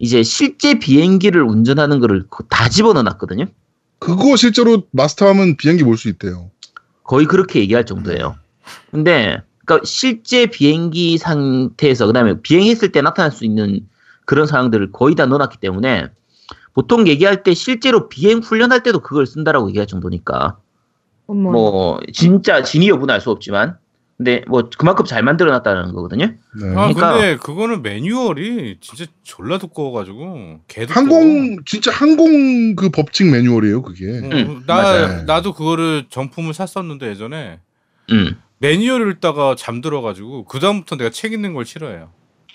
이제 0.00 0.22
실제 0.22 0.78
비행기를 0.78 1.42
운전하는 1.42 2.00
거를 2.00 2.24
다 2.48 2.68
집어넣어놨거든요. 2.70 3.44
그거 3.98 4.34
실제로 4.34 4.84
마스터하면 4.92 5.56
비행기 5.58 5.84
몰 5.84 5.96
수 5.98 6.08
있대요. 6.08 6.50
거의 7.04 7.26
그렇게 7.26 7.60
얘기할 7.60 7.84
정도예요. 7.84 8.36
근데 8.90 9.42
그러니까 9.64 9.84
실제 9.84 10.46
비행기 10.46 11.18
상태에서 11.18 12.06
그다음에 12.06 12.40
비행했을 12.40 12.92
때 12.92 13.02
나타날 13.02 13.30
수 13.30 13.44
있는 13.44 13.86
그런 14.24 14.46
상황들을 14.46 14.90
거의 14.92 15.14
다 15.14 15.26
넣어놨기 15.26 15.58
때문에 15.58 16.08
보통 16.72 17.06
얘기할 17.06 17.42
때 17.42 17.52
실제로 17.52 18.08
비행 18.08 18.38
훈련할 18.38 18.82
때도 18.82 19.00
그걸 19.00 19.26
쓴다라고 19.26 19.68
얘기할 19.68 19.86
정도니까 19.86 20.56
어머. 21.26 21.50
뭐 21.50 22.00
진짜 22.12 22.62
진위 22.62 22.88
여부는 22.88 23.12
알 23.14 23.20
수 23.20 23.30
없지만 23.30 23.76
근데 24.20 24.44
뭐 24.48 24.68
그만큼 24.76 25.06
잘 25.06 25.22
만들어놨다는 25.22 25.94
거거든요. 25.94 26.26
네. 26.26 26.68
아 26.76 26.92
그러니까- 26.92 27.12
근데 27.14 27.36
그거는 27.38 27.80
매뉴얼이 27.80 28.76
진짜 28.82 29.06
졸라 29.22 29.56
두꺼워가지고 29.56 30.60
개도 30.68 30.92
항공 30.92 31.64
진짜 31.64 31.90
항공 31.90 32.76
그 32.76 32.90
법칙 32.90 33.30
매뉴얼이에요, 33.30 33.80
그게. 33.80 34.04
응, 34.04 34.62
나 34.66 34.74
맞아요. 34.74 35.22
나도 35.22 35.54
그거를 35.54 36.04
정품을 36.10 36.52
샀었는데 36.52 37.08
예전에 37.08 37.60
음. 38.10 38.36
매뉴얼을 38.58 39.10
읽다가 39.12 39.54
잠들어가지고 39.56 40.44
그 40.44 40.60
다음부터 40.60 40.96
내가 40.96 41.08
책 41.08 41.32
읽는 41.32 41.54
걸 41.54 41.64
싫어해요. 41.64 42.10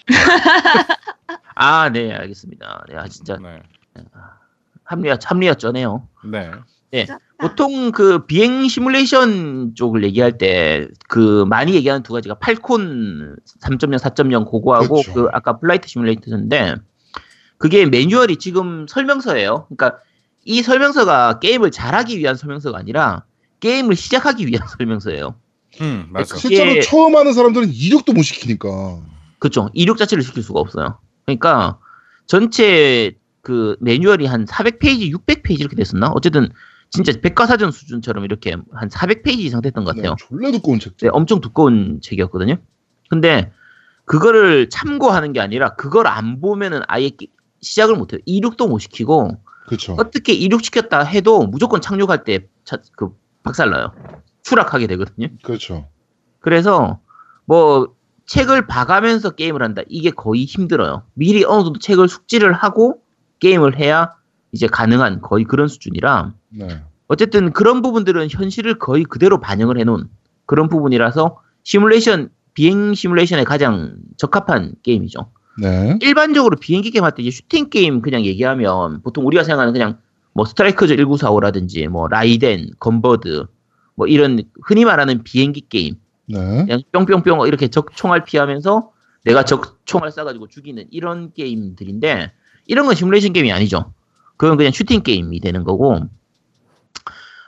아, 1.55 1.89
네, 1.89 2.13
알겠습니다. 2.13 2.85
네, 2.89 2.95
아, 2.95 3.07
진짜 3.07 3.37
네. 3.41 3.59
합리화, 4.83 5.17
합리화 5.23 5.55
쩌네요. 5.55 6.07
네. 6.25 6.51
보통 7.37 7.91
그 7.91 8.25
비행 8.25 8.67
시뮬레이션 8.67 9.73
쪽을 9.75 10.03
얘기할 10.03 10.37
때 10.37 10.87
그 11.07 11.45
많이 11.47 11.73
얘기하는 11.75 12.01
두 12.03 12.13
가지가 12.13 12.35
팔콘 12.35 13.35
3.0, 13.61 13.97
4.0 13.97 14.49
그거하고 14.49 15.01
그렇죠. 15.01 15.13
그 15.13 15.27
아까 15.33 15.57
flight 15.59 15.87
simulator인데 15.87 16.75
그게 17.57 17.85
매뉴얼이 17.85 18.37
지금 18.37 18.85
설명서예요. 18.87 19.67
그러니까 19.69 19.99
이 20.45 20.61
설명서가 20.61 21.39
게임을 21.39 21.71
잘하기 21.71 22.17
위한 22.19 22.35
설명서가 22.35 22.77
아니라 22.77 23.23
게임을 23.59 23.95
시작하기 23.95 24.45
위한 24.47 24.65
설명서예요. 24.77 25.35
음 25.81 26.07
맞아. 26.09 26.35
그- 26.35 26.39
실제로 26.41 26.81
처음 26.81 27.15
하는 27.15 27.33
사람들은 27.33 27.71
이륙도 27.73 28.13
못 28.13 28.23
시키니까. 28.23 28.99
그렇죠. 29.39 29.69
이륙 29.73 29.97
자체를 29.97 30.23
시킬 30.23 30.41
수가 30.43 30.59
없어요. 30.59 30.99
그러니까 31.25 31.79
전체 32.25 33.13
그 33.41 33.75
매뉴얼이 33.79 34.25
한 34.25 34.45
400페이지, 34.45 35.13
600페이지 35.13 35.59
이렇게 35.59 35.75
됐었나? 35.75 36.07
어쨌든 36.13 36.49
진짜 36.89 37.11
백과사전 37.21 37.71
수준처럼 37.71 38.23
이렇게 38.25 38.55
한 38.73 38.89
400페이지 38.89 39.39
이상 39.39 39.61
됐던 39.61 39.83
것 39.83 39.95
같아요. 39.95 40.15
네, 40.17 40.25
졸라 40.27 40.51
두꺼운 40.51 40.79
책. 40.79 40.95
네, 40.97 41.09
엄청 41.11 41.41
두꺼운 41.41 41.99
책이었거든요. 42.01 42.55
근데 43.09 43.51
그거를 44.05 44.69
참고하는 44.69 45.33
게 45.33 45.39
아니라 45.41 45.75
그걸 45.75 46.07
안 46.07 46.39
보면은 46.39 46.81
아예 46.87 47.09
끼- 47.09 47.31
시작을 47.61 47.95
못해요. 47.95 48.19
이륙도 48.25 48.67
못 48.67 48.79
시키고 48.79 49.41
그렇죠. 49.67 49.95
어떻게 49.97 50.31
이륙시켰다 50.33 51.01
해도 51.03 51.45
무조건 51.47 51.81
착륙할 51.81 52.23
때 52.23 52.47
그 52.95 53.09
박살나요. 53.43 53.93
추락하게 54.43 54.87
되거든요. 54.87 55.27
그렇죠. 55.43 55.87
그래서 56.39 56.99
뭐 57.45 57.93
책을 58.27 58.65
봐가면서 58.67 59.31
게임을 59.31 59.61
한다. 59.61 59.83
이게 59.87 60.09
거의 60.11 60.45
힘들어요. 60.45 61.03
미리 61.13 61.43
어느 61.43 61.63
정도 61.63 61.79
책을 61.79 62.07
숙지를 62.07 62.53
하고 62.53 63.01
게임을 63.39 63.77
해야 63.79 64.13
이제 64.55 64.67
가능한 64.67 65.21
거의 65.21 65.43
그런 65.43 65.67
수준이라 65.67 66.33
네. 66.49 66.81
어쨌든 67.07 67.51
그런 67.51 67.81
부분들은 67.81 68.29
현실을 68.31 68.79
거의 68.79 69.03
그대로 69.03 69.39
반영을 69.39 69.77
해놓은 69.77 70.07
그런 70.45 70.69
부분이라서 70.69 71.37
시뮬레이션 71.63 72.29
비행 72.53 72.93
시뮬레이션에 72.93 73.43
가장 73.43 73.97
적합한 74.17 74.75
게임이죠. 74.81 75.29
네. 75.59 75.99
일반적으로 76.01 76.57
비행기 76.57 76.91
게임 76.91 77.03
할 77.03 77.11
때 77.11 77.21
이제 77.21 77.31
슈팅 77.31 77.69
게임 77.69 78.01
그냥 78.01 78.25
얘기하면 78.25 79.01
보통 79.03 79.27
우리가 79.27 79.43
생각하는 79.43 79.73
그냥 79.73 79.97
뭐 80.33 80.45
스트라이커즈 80.45 80.95
1945라든지 80.95 81.87
뭐 81.87 82.07
라이덴, 82.07 82.71
건버드 82.79 83.45
뭐 83.95 84.07
이런 84.07 84.41
흔히 84.63 84.85
말하는 84.85 85.23
비행기 85.23 85.67
게임 85.69 85.95
네. 86.27 86.37
그냥 86.65 86.81
뿅뿅뿅 86.91 87.47
이렇게 87.47 87.67
적 87.67 87.95
총알 87.95 88.23
피하면서 88.23 88.91
내가 89.25 89.43
적 89.43 89.79
총알 89.85 90.11
쏴가지고 90.11 90.49
죽이는 90.49 90.85
이런 90.91 91.33
게임들인데 91.33 92.31
이런 92.67 92.85
건 92.85 92.95
시뮬레이션 92.95 93.33
게임이 93.33 93.51
아니죠. 93.51 93.93
그건 94.37 94.57
그냥 94.57 94.71
슈팅 94.71 95.01
게임이 95.01 95.39
되는 95.39 95.63
거고 95.63 95.99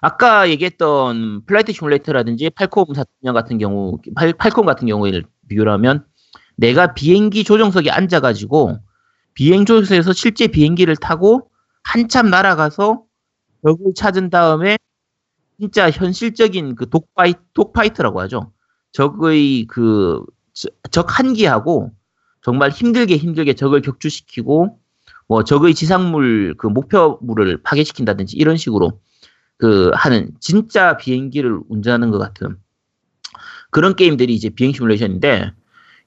아까 0.02 0.50
얘기했던 0.50 1.46
flight 1.46 1.74
simulator라든지 1.74 2.50
팔콘 2.52 2.86
4 2.94 3.34
같은 3.34 3.58
경우 3.58 4.00
팔, 4.16 4.34
팔콘 4.34 4.66
같은 4.66 4.88
경우를 4.88 5.26
비교를 5.48 5.72
하면 5.74 6.06
내가 6.56 6.94
비행기 6.94 7.44
조종석에 7.44 7.90
앉아가지고 7.92 8.80
비행 9.34 9.66
조종석에서 9.66 10.14
실제 10.14 10.48
비행기를 10.48 10.96
타고 10.96 11.50
한참 11.84 12.30
날아가서 12.30 13.04
적을 13.66 13.94
찾은 13.96 14.30
다음에 14.30 14.78
진짜 15.60 15.90
현실적인 15.90 16.76
그 16.76 16.90
dogfi-, 16.90 17.34
dogfight라고 17.54 18.22
하죠. 18.22 18.52
적의 18.92 19.66
그 19.66 20.24
적 20.92 21.20
한기하고 21.20 21.92
정말 22.42 22.72
힘들게 22.72 23.18
힘들게 23.18 23.54
적을 23.54 23.82
격추시키고 23.82 24.80
뭐 25.28 25.44
적의 25.44 25.76
지상물 25.76 26.56
그 26.58 26.68
목표물을 26.68 27.62
파괴시킨다든지 27.64 28.38
이런 28.38 28.58
식으로 28.58 29.00
그 29.58 29.92
하는 29.94 30.32
진짜 30.40 30.98
비행기를 30.98 31.60
운전하는 31.70 32.12
것 32.12 32.18
같은 32.18 32.58
그런 33.70 33.96
게임들이 33.96 34.34
이제 34.34 34.50
비행 34.50 34.72
시뮬레이션인데 34.72 35.52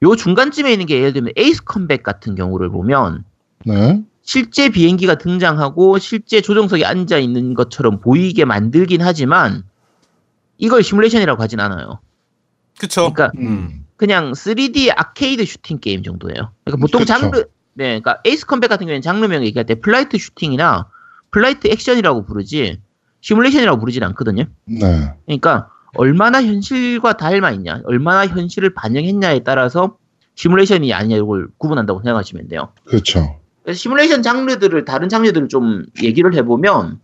요 0.02 0.16
중간쯤에 0.16 0.72
있는 0.72 0.86
게 0.86 0.96
예를 0.98 1.12
들면 1.12 1.32
에이스 1.36 1.64
컴뱃 1.64 2.02
같은 2.02 2.34
경우를 2.34 2.70
보면 2.70 3.24
네. 3.66 4.02
실제 4.22 4.70
비행기가 4.70 5.16
등장하고 5.16 5.98
실제 5.98 6.40
조종석에 6.40 6.84
앉아 6.84 7.18
있는 7.18 7.54
것처럼 7.54 7.98
보이게 7.98 8.44
만들긴 8.44 9.02
하지만 9.02 9.64
이걸 10.56 10.82
시뮬레이션이라고 10.82 11.42
하진 11.42 11.60
않아요. 11.60 12.00
그쵸. 12.78 13.12
그러니까 13.12 13.32
음. 13.38 13.84
그냥 13.96 14.32
3D 14.32 14.92
아케이드 14.96 15.44
슈팅 15.44 15.78
게임 15.78 16.02
정도예요. 16.02 16.52
그러니까 16.64 16.80
보통 16.80 17.00
그쵸. 17.00 17.04
장르, 17.04 17.44
네, 17.74 18.00
그러니까 18.00 18.20
에이스 18.24 18.46
컴뱃 18.46 18.68
같은 18.68 18.86
경우에는 18.86 19.02
장르명 19.02 19.44
얘기할 19.44 19.66
때 19.66 19.74
flight 19.76 20.18
shooting이나 20.18 20.88
flight 21.30 21.68
action이라고 21.68 22.24
부르지 22.24 22.80
시뮬레이션이라고 23.20 23.78
부르진 23.78 24.02
않거든요. 24.02 24.44
네. 24.64 25.14
그러니까 25.26 25.70
얼마나 25.94 26.42
현실과 26.42 27.14
닮아 27.14 27.50
있냐, 27.52 27.82
얼마나 27.84 28.26
현실을 28.26 28.74
반영했냐에 28.74 29.40
따라서 29.40 29.96
시뮬레이션이 30.34 30.92
아니냐 30.92 31.16
이걸 31.16 31.48
구분한다고 31.58 32.00
생각하시면 32.00 32.48
돼요. 32.48 32.72
그렇죠. 32.84 33.40
그래서 33.62 33.78
시뮬레이션 33.78 34.22
장르들을 34.22 34.84
다른 34.84 35.08
장르들을 35.08 35.48
좀 35.48 35.84
얘기를 36.02 36.34
해보면 36.34 37.00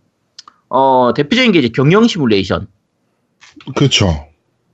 어, 0.69 1.13
대표적인 1.15 1.51
게 1.51 1.59
이제 1.59 1.69
경영 1.69 2.07
시뮬레이션. 2.07 2.67
그렇죠. 3.75 4.27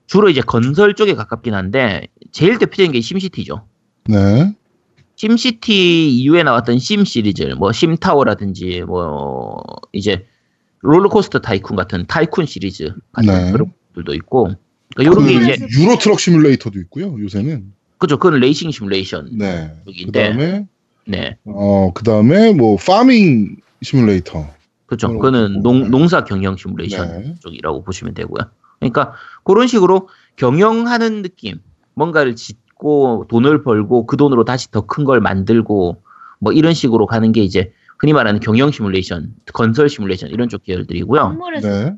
주로 0.08 0.29
이제 0.29 0.41
건설 0.41 0.95
쪽에 0.95 1.15
가깝긴 1.15 1.53
한데 1.53 2.08
제일 2.32 2.58
대표적인 2.58 2.91
게 2.91 3.01
심시티죠. 3.01 3.65
네. 4.06 4.56
심시티 5.24 6.10
이후에 6.18 6.44
나왔던 6.44 6.80
심 6.80 7.06
시리즈, 7.06 7.44
뭐 7.58 7.72
심타워라든지 7.72 8.82
뭐 8.82 9.64
이제 9.94 10.26
롤러코스터 10.80 11.40
타이쿤 11.40 11.78
같은 11.78 12.06
타이쿤 12.08 12.46
시리즈 12.46 12.94
같은 13.14 13.34
네. 13.34 13.52
그런 13.54 13.72
것들도 13.94 14.14
있고 14.16 14.50
그러니까 14.94 15.22
이런 15.22 15.26
게그 15.26 15.54
이제 15.54 15.80
유로 15.80 15.98
트럭 15.98 16.20
시뮬레이터도 16.20 16.78
있고요. 16.82 17.18
요새는. 17.18 17.72
그죠 18.00 18.20
그건 18.20 18.42
레이싱 18.42 18.72
시뮬레이션 18.72 19.38
네. 19.38 19.72
그다음에 20.06 20.68
네. 21.06 21.38
어, 21.46 21.92
그 21.94 22.04
다음에 22.04 22.52
뭐, 22.52 22.76
파밍 22.76 23.56
시뮬레이터. 23.82 24.46
그런 24.88 25.14
그거는 25.14 25.64
농, 25.64 25.84
네. 25.84 25.90
농사 25.90 26.26
경영 26.26 26.58
시뮬레이션 26.58 27.22
네. 27.22 27.36
쪽이라고 27.40 27.84
보시면 27.86 28.14
되고요. 28.14 28.50
그러니까 28.80 29.14
그런 29.46 29.68
식으로 29.68 30.10
경영하는 30.36 31.22
느낌, 31.22 31.62
뭔가를 31.94 32.36
짓고 32.84 33.26
돈을 33.30 33.63
벌고 33.63 34.06
그 34.06 34.17
돈으로 34.17 34.43
다시 34.43 34.69
더 34.69 34.82
큰 34.82 35.06
걸 35.06 35.22
만들고 35.22 36.04
뭐 36.39 36.52
이런 36.54 36.74
식으로 36.74 37.08
가는 37.08 37.32
게 37.32 37.41
이제 37.41 37.72
흔히 37.98 38.12
말하는 38.13 38.41
경영 38.41 38.69
시뮬레이션, 38.72 39.34
건설 39.54 39.88
시뮬레이션 39.89 40.30
이런 40.30 40.50
쪽 40.50 40.63
계열들이고요. 40.63 41.38
네. 41.62 41.96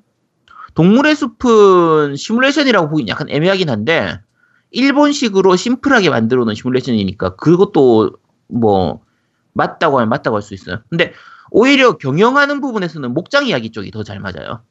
동물의 0.76 1.16
숲은 1.16 2.16
시뮬레이션이라고 2.16 2.90
보긴 2.90 3.08
약간 3.08 3.28
애매하긴 3.30 3.70
한데 3.70 4.20
일본식으로 4.72 5.56
심플하게 5.56 6.10
만들어 6.12 6.46
놓은 6.46 6.54
시뮬레이션이니까 6.54 7.36
그것도 7.38 8.12
뭐 8.48 9.02
맞다고 9.54 9.98
하면 9.98 10.10
맞다고 10.10 10.36
할 10.36 10.42
수 10.44 10.54
있어요. 10.54 10.80
근데 10.90 11.14
오히려 11.50 11.98
경영하는 11.98 12.62
부분에서는 12.62 13.14
목장 13.14 13.48
이야기 13.48 13.72
쪽이 13.72 13.90
더 13.92 14.04
잘 14.04 14.20
맞아요. 14.20 14.62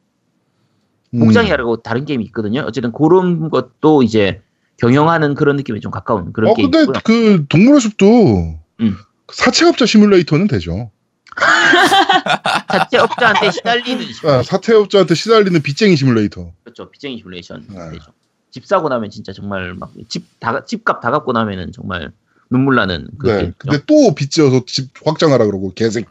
음. 1.13 1.19
목장 1.19 1.45
이야기라고 1.47 1.77
다른 1.77 2.05
게임이 2.05 2.23
있거든요. 2.25 2.61
어쨌든 2.67 2.91
그런 2.91 3.49
것도 3.49 4.03
이제 4.03 4.41
경영하는 4.77 5.35
그런 5.35 5.55
느낌에 5.55 5.79
좀 5.79 5.91
가까운 5.91 6.33
그런 6.33 6.51
어, 6.51 6.53
게임이고요. 6.53 6.85
근데 6.85 7.01
그 7.03 7.45
동물의 7.47 7.81
숲도 7.81 8.59
음. 8.81 8.97
사채업자 9.31 9.85
시뮬레이터는 9.85 10.47
되죠. 10.47 10.91
자체 12.71 12.97
업자한테 12.97 13.51
시달리는 13.51 14.05
아. 14.25 14.43
사채업자한테 14.43 15.15
시달리는 15.15 15.61
빚쟁이 15.61 15.95
시뮬레이터. 15.95 16.51
그렇죠. 16.63 16.89
빚쟁이 16.89 17.17
시뮬레이션 17.17 17.65
네. 17.69 17.91
되죠. 17.91 18.11
집 18.51 18.65
사고 18.65 18.87
나면 18.89 19.09
진짜 19.09 19.33
정말 19.33 19.73
막 19.73 19.91
집 20.07 20.23
다 20.39 20.63
집값 20.65 21.01
다 21.01 21.11
갚고 21.11 21.33
나면은 21.33 21.71
정말 21.73 22.11
눈물 22.49 22.75
나는 22.75 23.07
그 23.17 23.27
네. 23.27 23.51
근데 23.57 23.79
또 23.85 24.13
빚지어서 24.15 24.63
집 24.65 24.91
확장하라 25.05 25.45
그러고 25.45 25.73
개새끼. 25.73 26.07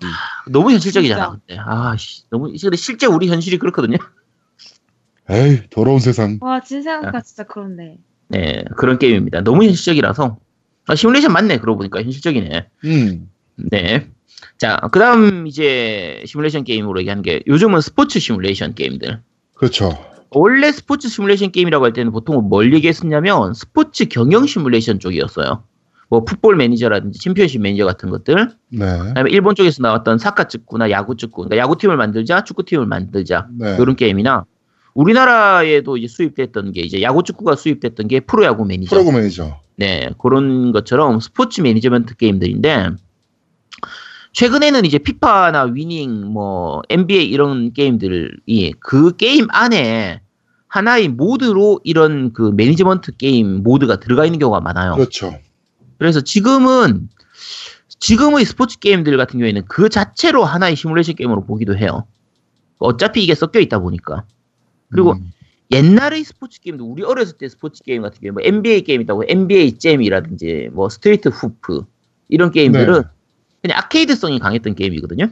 너무 0.51 0.71
현실적이잖아. 0.73 1.31
근데 1.47 1.59
아씨 1.65 2.25
너무 2.31 2.53
근데 2.61 2.77
실제 2.77 3.07
우리 3.07 3.29
현실이 3.29 3.59
그렇거든요. 3.59 3.97
에이 5.31 5.63
더러운 5.71 6.01
세상. 6.01 6.39
와 6.43 6.61
진짜 6.61 6.93
생각가 6.97 7.23
진짜 7.23 7.45
그런데. 7.45 7.97
네 8.29 8.65
그런 8.77 8.99
게임입니다. 8.99 9.43
너무 9.43 9.65
현실적이라서 9.65 10.39
아, 10.87 10.95
시뮬레이션 10.95 11.33
맞네. 11.33 11.59
그러고 11.59 11.79
보니까 11.79 12.03
현실적이네. 12.03 12.67
음. 12.85 13.29
네. 13.57 14.09
자 14.59 14.79
그 14.93 14.99
다음 14.99 15.47
이제 15.47 16.23
시뮬레이션 16.27 16.65
게임으로 16.65 17.01
얘기하는 17.01 17.23
게 17.23 17.43
요즘은 17.47 17.81
스포츠 17.81 18.19
시뮬레이션 18.19 18.75
게임들. 18.75 19.21
그렇죠. 19.55 19.97
원래 20.31 20.73
스포츠 20.73 21.09
시뮬레이션 21.09 21.53
게임이라고 21.53 21.85
할 21.85 21.93
때는 21.93 22.13
보통 22.13 22.49
뭘 22.49 22.75
얘기했었냐면 22.75 23.55
스포츠 23.55 24.07
경영 24.07 24.47
시뮬레이션 24.47 24.99
쪽이었어요. 24.99 25.63
뭐 26.11 26.25
풋볼 26.25 26.57
매니저라든지 26.57 27.19
챔피언십 27.21 27.61
매니저 27.63 27.85
같은 27.87 28.11
것들. 28.11 28.51
네. 28.71 28.99
그다음에 28.99 29.31
일본 29.31 29.55
쪽에서 29.55 29.83
나왔던 29.83 30.19
사카츠쿠나 30.19 30.49
야큐츠쿠, 30.49 31.45
그러니까 31.45 31.57
야구팀을 31.57 31.97
만들자, 31.97 32.45
축구팀을 32.45 32.87
만들자 32.87 33.49
네. 33.59 33.77
이런 33.81 33.97
게임이나 33.97 34.45
우리나라에도 34.95 35.97
이제 35.97 36.07
수입됐던 36.07 36.73
게 36.73 36.81
이제 36.81 37.03
야큐츠쿠가 37.03 37.57
수입됐던 37.57 38.09
게 38.09 38.21
프로야구 38.21 38.65
매니저. 38.65 38.97
프로야구 38.97 39.17
매니저. 39.17 39.61
네, 39.77 40.11
그런 40.19 40.73
것처럼 40.73 41.21
스포츠 41.21 41.61
매니저먼트 41.61 42.17
게임들인데 42.17 42.91
최근에는 44.33 44.85
이제 44.85 44.99
피파나 44.99 45.65
위닝, 45.65 46.27
뭐 46.27 46.83
NBA 46.89 47.25
이런 47.29 47.73
게임들이 47.73 48.75
그 48.81 49.17
게임 49.17 49.47
안에 49.51 50.21
하나의 50.69 51.09
모드로 51.09 51.81
이런 51.85 52.33
그 52.33 52.51
매니지먼트 52.55 53.17
게임 53.17 53.63
모드가 53.63 54.01
들어가 54.01 54.25
있는 54.25 54.41
경우가 54.41 54.61
많아요. 54.61 54.95
그렇죠. 54.95 55.39
그래서 55.99 56.21
지금은 56.21 57.09
지금의 58.01 58.45
스포츠 58.45 58.81
게임들 58.81 59.17
같은 59.17 59.39
경우에는 59.39 59.63
그 59.69 59.89
자체로 59.89 60.45
하나의 60.45 60.75
시뮬레이션 60.75 61.15
게임으로 61.15 61.47
보기도 61.47 61.77
해요. 61.77 62.07
어차피 62.79 63.23
이게 63.23 63.37
섞여 63.37 63.61
있다 63.61 63.79
보니까. 63.79 64.25
그리고 64.91 65.13
음. 65.13 65.33
옛날의 65.71 66.25
스포츠 66.25 66.61
게임도 66.61 66.85
우리 66.85 67.03
어렸을 67.03 67.37
때 67.37 67.49
스포츠 67.49 67.83
게임 67.83 68.03
같은 68.03 68.21
경우 68.21 68.35
뭐 68.35 68.43
NBA 68.45 68.83
게임 68.83 69.01
있다고 69.01 69.25
NBA 69.27 69.79
잼이라든지 69.79 70.71
뭐 70.73 70.89
스트리트 70.89 71.29
후프 71.29 71.85
이런 72.29 72.51
게임들은 72.51 72.95
네. 72.95 73.09
그냥 73.63 73.79
아케이드성이 73.79 74.39
강했던 74.39 74.75
게임이거든요. 74.75 75.29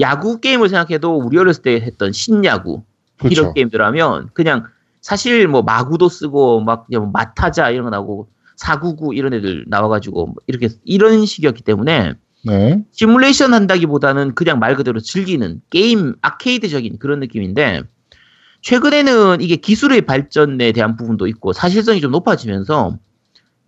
야구 0.00 0.40
게임을 0.40 0.68
생각해도 0.68 1.16
우리 1.16 1.38
어렸을 1.38 1.62
때 1.62 1.74
했던 1.76 2.12
신야구 2.12 2.82
이런 3.22 3.30
그렇죠. 3.30 3.54
게임들 3.54 3.80
하면 3.80 4.28
그냥 4.34 4.66
사실 5.00 5.46
뭐 5.48 5.62
마구도 5.62 6.08
쓰고 6.08 6.60
막 6.60 6.86
그냥 6.86 7.02
뭐 7.02 7.10
마타자 7.12 7.70
이런 7.70 7.84
거 7.84 7.90
나오고 7.90 8.28
사구구 8.56 9.14
이런 9.14 9.32
애들 9.34 9.64
나와가지고 9.68 10.26
뭐 10.26 10.34
이렇게 10.46 10.68
이런 10.84 11.24
식이었기 11.24 11.62
때문에 11.62 12.14
네. 12.44 12.84
시뮬레이션 12.90 13.54
한다기보다는 13.54 14.34
그냥 14.34 14.58
말 14.58 14.76
그대로 14.76 15.00
즐기는 15.00 15.60
게임 15.70 16.14
아케이드적인 16.22 16.98
그런 16.98 17.20
느낌인데 17.20 17.82
최근에는 18.66 19.42
이게 19.42 19.54
기술의 19.54 20.06
발전에 20.06 20.72
대한 20.72 20.96
부분도 20.96 21.28
있고 21.28 21.52
사실성이 21.52 22.00
좀 22.00 22.10
높아지면서 22.10 22.98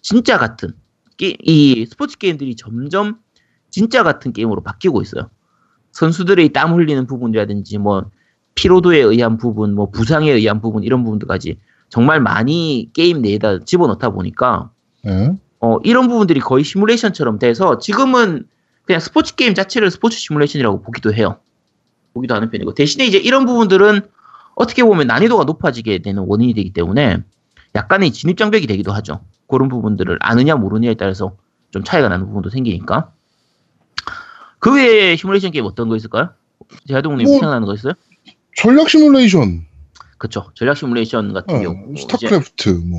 진짜 0.03 0.39
같은 0.39 0.73
게- 1.17 1.37
이 1.41 1.87
스포츠 1.87 2.19
게임들이 2.19 2.57
점점 2.57 3.19
진짜 3.71 4.03
같은 4.03 4.33
게임으로 4.33 4.61
바뀌고 4.65 5.01
있어요. 5.03 5.31
선수들의 5.93 6.49
땀 6.53 6.75
흘리는 6.75 7.07
부분이라든지 7.07 7.79
뭐 7.79 8.11
피로도에 8.57 8.99
의한 8.99 9.39
부분, 9.39 9.73
뭐 9.77 9.89
부상에 9.89 10.33
의한 10.33 10.61
부분 10.61 10.83
이런 10.83 11.05
부분들까지 11.05 11.61
정말 11.91 12.21
많이 12.21 12.91
게임 12.93 13.23
내에다 13.23 13.61
집어넣다 13.61 14.11
보니까 14.11 14.73
네. 15.05 15.33
어, 15.61 15.77
이런 15.85 16.09
부분들이 16.09 16.41
거의 16.41 16.65
시뮬레이션처럼 16.65 17.39
돼서 17.39 17.79
지금은 17.79 18.49
그냥 18.83 18.99
스포츠 18.99 19.37
게임 19.37 19.55
자체를 19.55 19.93
스포츠 19.93 20.19
시뮬레이션이라고 20.19 20.83
보기도 20.83 21.15
해요. 21.15 21.39
보기도 22.15 22.35
하는 22.35 22.51
편이고 22.51 22.75
대신에 22.75 23.07
이제 23.07 23.17
이런 23.19 23.47
부분들은 23.47 24.01
어떻게 24.59 24.83
보면 24.83 25.07
난이도가 25.07 25.44
높아지게 25.44 25.99
되는 25.99 26.25
원인이 26.27 26.53
되기 26.55 26.73
때문에 26.73 27.18
약간의 27.77 28.12
진입장벽이 28.12 28.66
되기도 28.66 28.92
하죠. 28.92 29.21
그런 29.47 29.68
부분들을 29.68 30.18
아느냐 30.21 30.57
모르느냐에 30.57 30.94
따라서 30.94 31.37
좀 31.71 31.85
차이가 31.85 32.09
나는 32.09 32.27
부분도 32.27 32.51
생기니까. 32.51 33.12
그 34.59 34.75
외에 34.75 35.14
시뮬레이션 35.16 35.53
게임 35.53 35.64
어떤 35.64 35.88
거 35.88 35.97
있을까요? 35.97 36.31
제아동님 36.88 37.25
뭐- 37.25 37.35
생각나는 37.35 37.66
거 37.66 37.75
있어요? 37.75 37.92
전략 38.57 38.88
시뮬레이션. 38.90 39.64
그쵸. 40.18 40.51
전략 40.55 40.77
시뮬레이션 40.77 41.33
같은 41.33 41.55
어, 41.57 41.61
경우. 41.61 41.92
이제- 41.92 42.03
스타크래프트 42.03 42.68
뭐. 42.85 42.99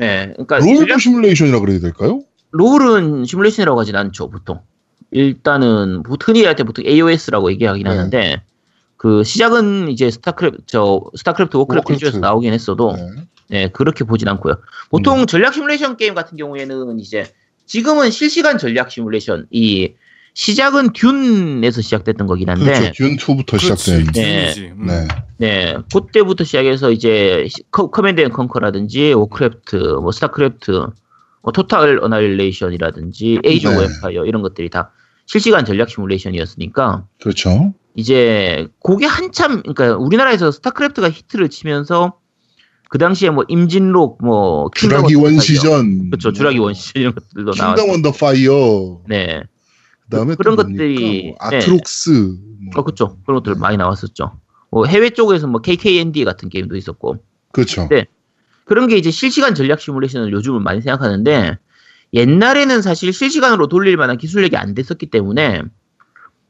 네. 0.00 0.32
그러니까 0.32 0.58
롤도 0.58 0.80
전략 0.80 1.00
시뮬레이션이라 1.00 1.60
그래야 1.60 1.78
될까요? 1.78 2.22
롤은 2.50 3.24
시뮬레이션이라고 3.26 3.78
하진 3.80 3.94
않죠, 3.94 4.28
보통. 4.30 4.60
일단은, 5.12 6.02
보- 6.02 6.16
흔히 6.20 6.44
할 6.44 6.56
때 6.56 6.64
보통 6.64 6.84
AOS라고 6.84 7.52
얘기하긴 7.52 7.84
네. 7.84 7.90
하는데, 7.90 8.42
그, 9.04 9.22
시작은 9.22 9.90
이제 9.90 10.10
스타크래프트, 10.10 10.62
저, 10.64 11.02
스타크래프트, 11.14 11.58
워크래프트. 11.58 11.98
쪽에서 11.98 12.20
나오긴 12.20 12.54
했어도, 12.54 12.96
네. 12.96 13.10
네, 13.50 13.68
그렇게 13.68 14.02
보진 14.02 14.28
않고요. 14.28 14.54
보통 14.88 15.26
전략 15.26 15.52
시뮬레이션 15.52 15.98
게임 15.98 16.14
같은 16.14 16.38
경우에는 16.38 16.98
이제, 16.98 17.30
지금은 17.66 18.10
실시간 18.10 18.56
전략 18.56 18.90
시뮬레이션, 18.90 19.46
이, 19.50 19.92
시작은 20.32 20.94
듄에서 20.94 21.82
시작됐던 21.82 22.26
거긴 22.26 22.48
한데, 22.48 22.64
그렇죠. 22.64 22.92
듄 22.94 23.16
2부터 23.18 23.60
시작된. 23.60 24.06
네. 24.14 24.54
네. 24.54 24.70
음. 24.70 24.86
네. 24.86 25.08
네, 25.36 25.76
그때부터 25.92 26.44
시작해서 26.44 26.90
이제 26.90 27.46
커, 27.70 27.90
커맨드 27.90 28.22
앤 28.22 28.30
컨커라든지 28.30 29.12
워크래프트, 29.12 29.76
뭐 30.00 30.12
스타크래프트, 30.12 30.86
뭐 31.42 31.52
토탈 31.52 31.98
어나일레이션이라든지 32.02 33.40
에이지 33.44 33.66
오브 33.66 33.76
네. 33.76 33.84
엠파이어 33.84 34.24
이런 34.24 34.40
것들이 34.40 34.70
다 34.70 34.92
실시간 35.26 35.66
전략 35.66 35.90
시뮬레이션이었으니까 35.90 37.04
그렇죠. 37.20 37.74
이제 37.94 38.66
그게 38.82 39.06
한참 39.06 39.62
그러니까 39.62 39.96
우리나라에서 39.96 40.50
스타크래프트가 40.50 41.10
히트를 41.10 41.48
치면서 41.48 42.18
그 42.90 42.98
당시에 42.98 43.30
뭐 43.30 43.44
임진록 43.48 44.18
뭐 44.22 44.68
주라기 44.74 45.14
킹덤 45.14 45.22
원시전. 45.24 46.10
그렇죠 46.10 46.32
주라기 46.32 46.58
원시전 46.58 47.00
이런 47.02 47.14
것들도 47.14 47.52
킹덤 47.52 47.66
나왔고 47.74 47.90
언더 47.92 48.12
파이어. 48.12 49.00
네, 49.08 49.42
그다음에 50.04 50.34
그런 50.34 50.56
또 50.56 50.62
뭡니까? 50.62 50.84
것들이- 50.84 51.26
뭐 51.28 51.36
아트록스. 51.40 52.10
뭐. 52.10 52.72
어 52.76 52.82
그렇죠 52.84 53.18
그런 53.24 53.42
것들 53.42 53.54
많이 53.60 53.76
나왔었죠. 53.76 54.32
뭐 54.70 54.86
해외 54.86 55.10
쪽에서 55.10 55.46
뭐 55.46 55.60
KKND 55.60 56.24
같은 56.24 56.48
게임도 56.48 56.76
있었고 56.76 57.16
그렇죠. 57.52 57.86
네. 57.88 58.06
그런 58.64 58.88
게 58.88 58.96
이제 58.96 59.10
실시간 59.10 59.54
전략 59.54 59.80
시뮬레이션을 59.80 60.32
요즘은 60.32 60.62
많이 60.64 60.80
생각하는데 60.80 61.58
옛날에는 62.12 62.82
사실 62.82 63.12
실시간으로 63.12 63.66
돌릴 63.68 63.96
만한 63.96 64.16
기술력이 64.18 64.56
안 64.56 64.74
됐었기 64.74 65.06
때문에 65.10 65.62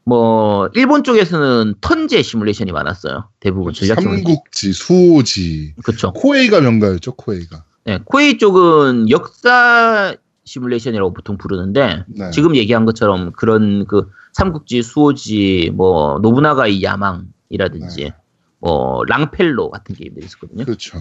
뭐 0.05 0.68
일본 0.74 1.02
쪽에서는 1.02 1.74
턴제 1.80 2.22
시뮬레이션이 2.22 2.72
많았어요. 2.72 3.28
대부분 3.40 3.72
전략 3.72 4.00
시뮬레이션. 4.00 4.24
삼국지, 4.24 4.72
수호지. 4.72 5.74
그렇죠. 5.82 6.12
코에이가 6.12 6.61
명가였죠. 6.61 7.14
코에이가. 7.14 7.64
네, 7.84 7.98
코에이 8.05 8.38
쪽은 8.38 9.11
역사 9.11 10.14
시뮬레이션이라고 10.44 11.14
보통 11.14 11.38
부르는데 11.38 12.05
네. 12.07 12.30
지금 12.30 12.55
얘기한 12.57 12.84
것처럼 12.84 13.32
그런 13.32 13.86
그 13.86 14.11
삼국지, 14.32 14.82
수호지, 14.82 15.72
뭐 15.74 16.18
노부나가의 16.20 16.82
야망이라든지 16.82 18.05
네. 18.05 18.14
뭐 18.59 19.05
랑펠로 19.07 19.70
같은 19.70 19.94
게임들이 19.94 20.26
있었거든요. 20.26 20.64
그렇죠. 20.64 20.98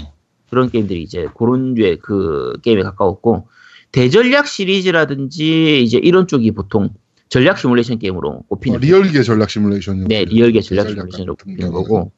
그런 0.50 0.70
게임들이 0.70 1.02
이제 1.02 1.28
그런 1.38 1.74
류의 1.74 2.00
그 2.00 2.54
게임에 2.62 2.84
가까웠고 2.84 3.48
대전략 3.92 4.48
시리즈라든지 4.48 5.84
이제 5.84 5.98
이런 5.98 6.28
쪽이 6.28 6.52
보통 6.52 6.90
전략 7.34 7.58
시뮬레이션 7.58 7.98
게임으로 7.98 8.44
꼽히는 8.48 8.78
어, 8.78 8.80
리얼계 8.80 9.24
전략 9.24 9.50
시뮬레이션. 9.50 10.04
네, 10.04 10.24
리얼계 10.24 10.62
전략 10.62 10.88
시뮬레이션으로 10.88 11.36
꼽히는. 11.36 11.72
거고 11.72 12.12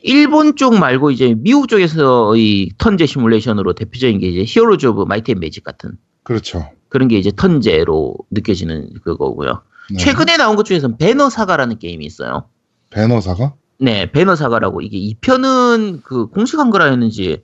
일본 0.00 0.56
쪽 0.56 0.78
말고 0.78 1.10
이제 1.10 1.34
미국 1.36 1.68
쪽에서의 1.68 2.70
턴제 2.78 3.04
시뮬레이션으로 3.04 3.74
대표적인 3.74 4.18
게 4.18 4.28
이제 4.28 4.44
히어로즈 4.46 4.86
오브 4.86 5.02
마이트 5.02 5.30
앤 5.30 5.40
매직 5.40 5.62
같은 5.62 5.98
그렇죠. 6.22 6.70
그런 6.88 7.08
게 7.08 7.18
이제 7.18 7.30
턴제로 7.30 8.14
느껴지는 8.30 8.94
그거고요. 9.04 9.60
네. 9.90 9.98
최근에 9.98 10.38
나온 10.38 10.56
것 10.56 10.64
중에서는 10.64 10.96
배너 10.96 11.28
사가라는 11.28 11.78
게임이 11.78 12.06
있어요. 12.06 12.48
배너 12.88 13.20
사가? 13.20 13.52
네, 13.78 14.10
배너 14.10 14.36
사가라고 14.36 14.80
이게 14.80 14.98
2편은 14.98 16.02
그 16.02 16.28
공식 16.28 16.58
한글화였는지 16.58 17.42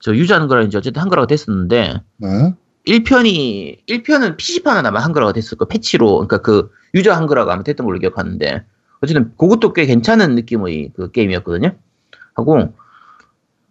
저 0.00 0.14
유저 0.14 0.34
한글화였는지 0.34 0.76
어쨌든 0.76 1.00
한글화가 1.00 1.26
됐었는데 1.26 2.02
네. 2.18 2.54
1편이 2.88 3.86
1편은 3.86 4.38
PC판은 4.38 4.86
아마 4.86 5.00
한글화가 5.00 5.32
됐을 5.32 5.58
거 5.58 5.66
패치로 5.66 6.14
그러니까 6.14 6.38
그 6.38 6.70
유저 6.94 7.12
한글화가 7.12 7.52
아마 7.52 7.62
됐던 7.62 7.86
걸로 7.86 7.98
기억하는데 7.98 8.64
어쨌든 9.00 9.32
그것도 9.36 9.74
꽤 9.74 9.84
괜찮은 9.86 10.34
느낌의 10.34 10.92
그 10.96 11.10
게임이었거든요. 11.10 11.76
하고 12.34 12.72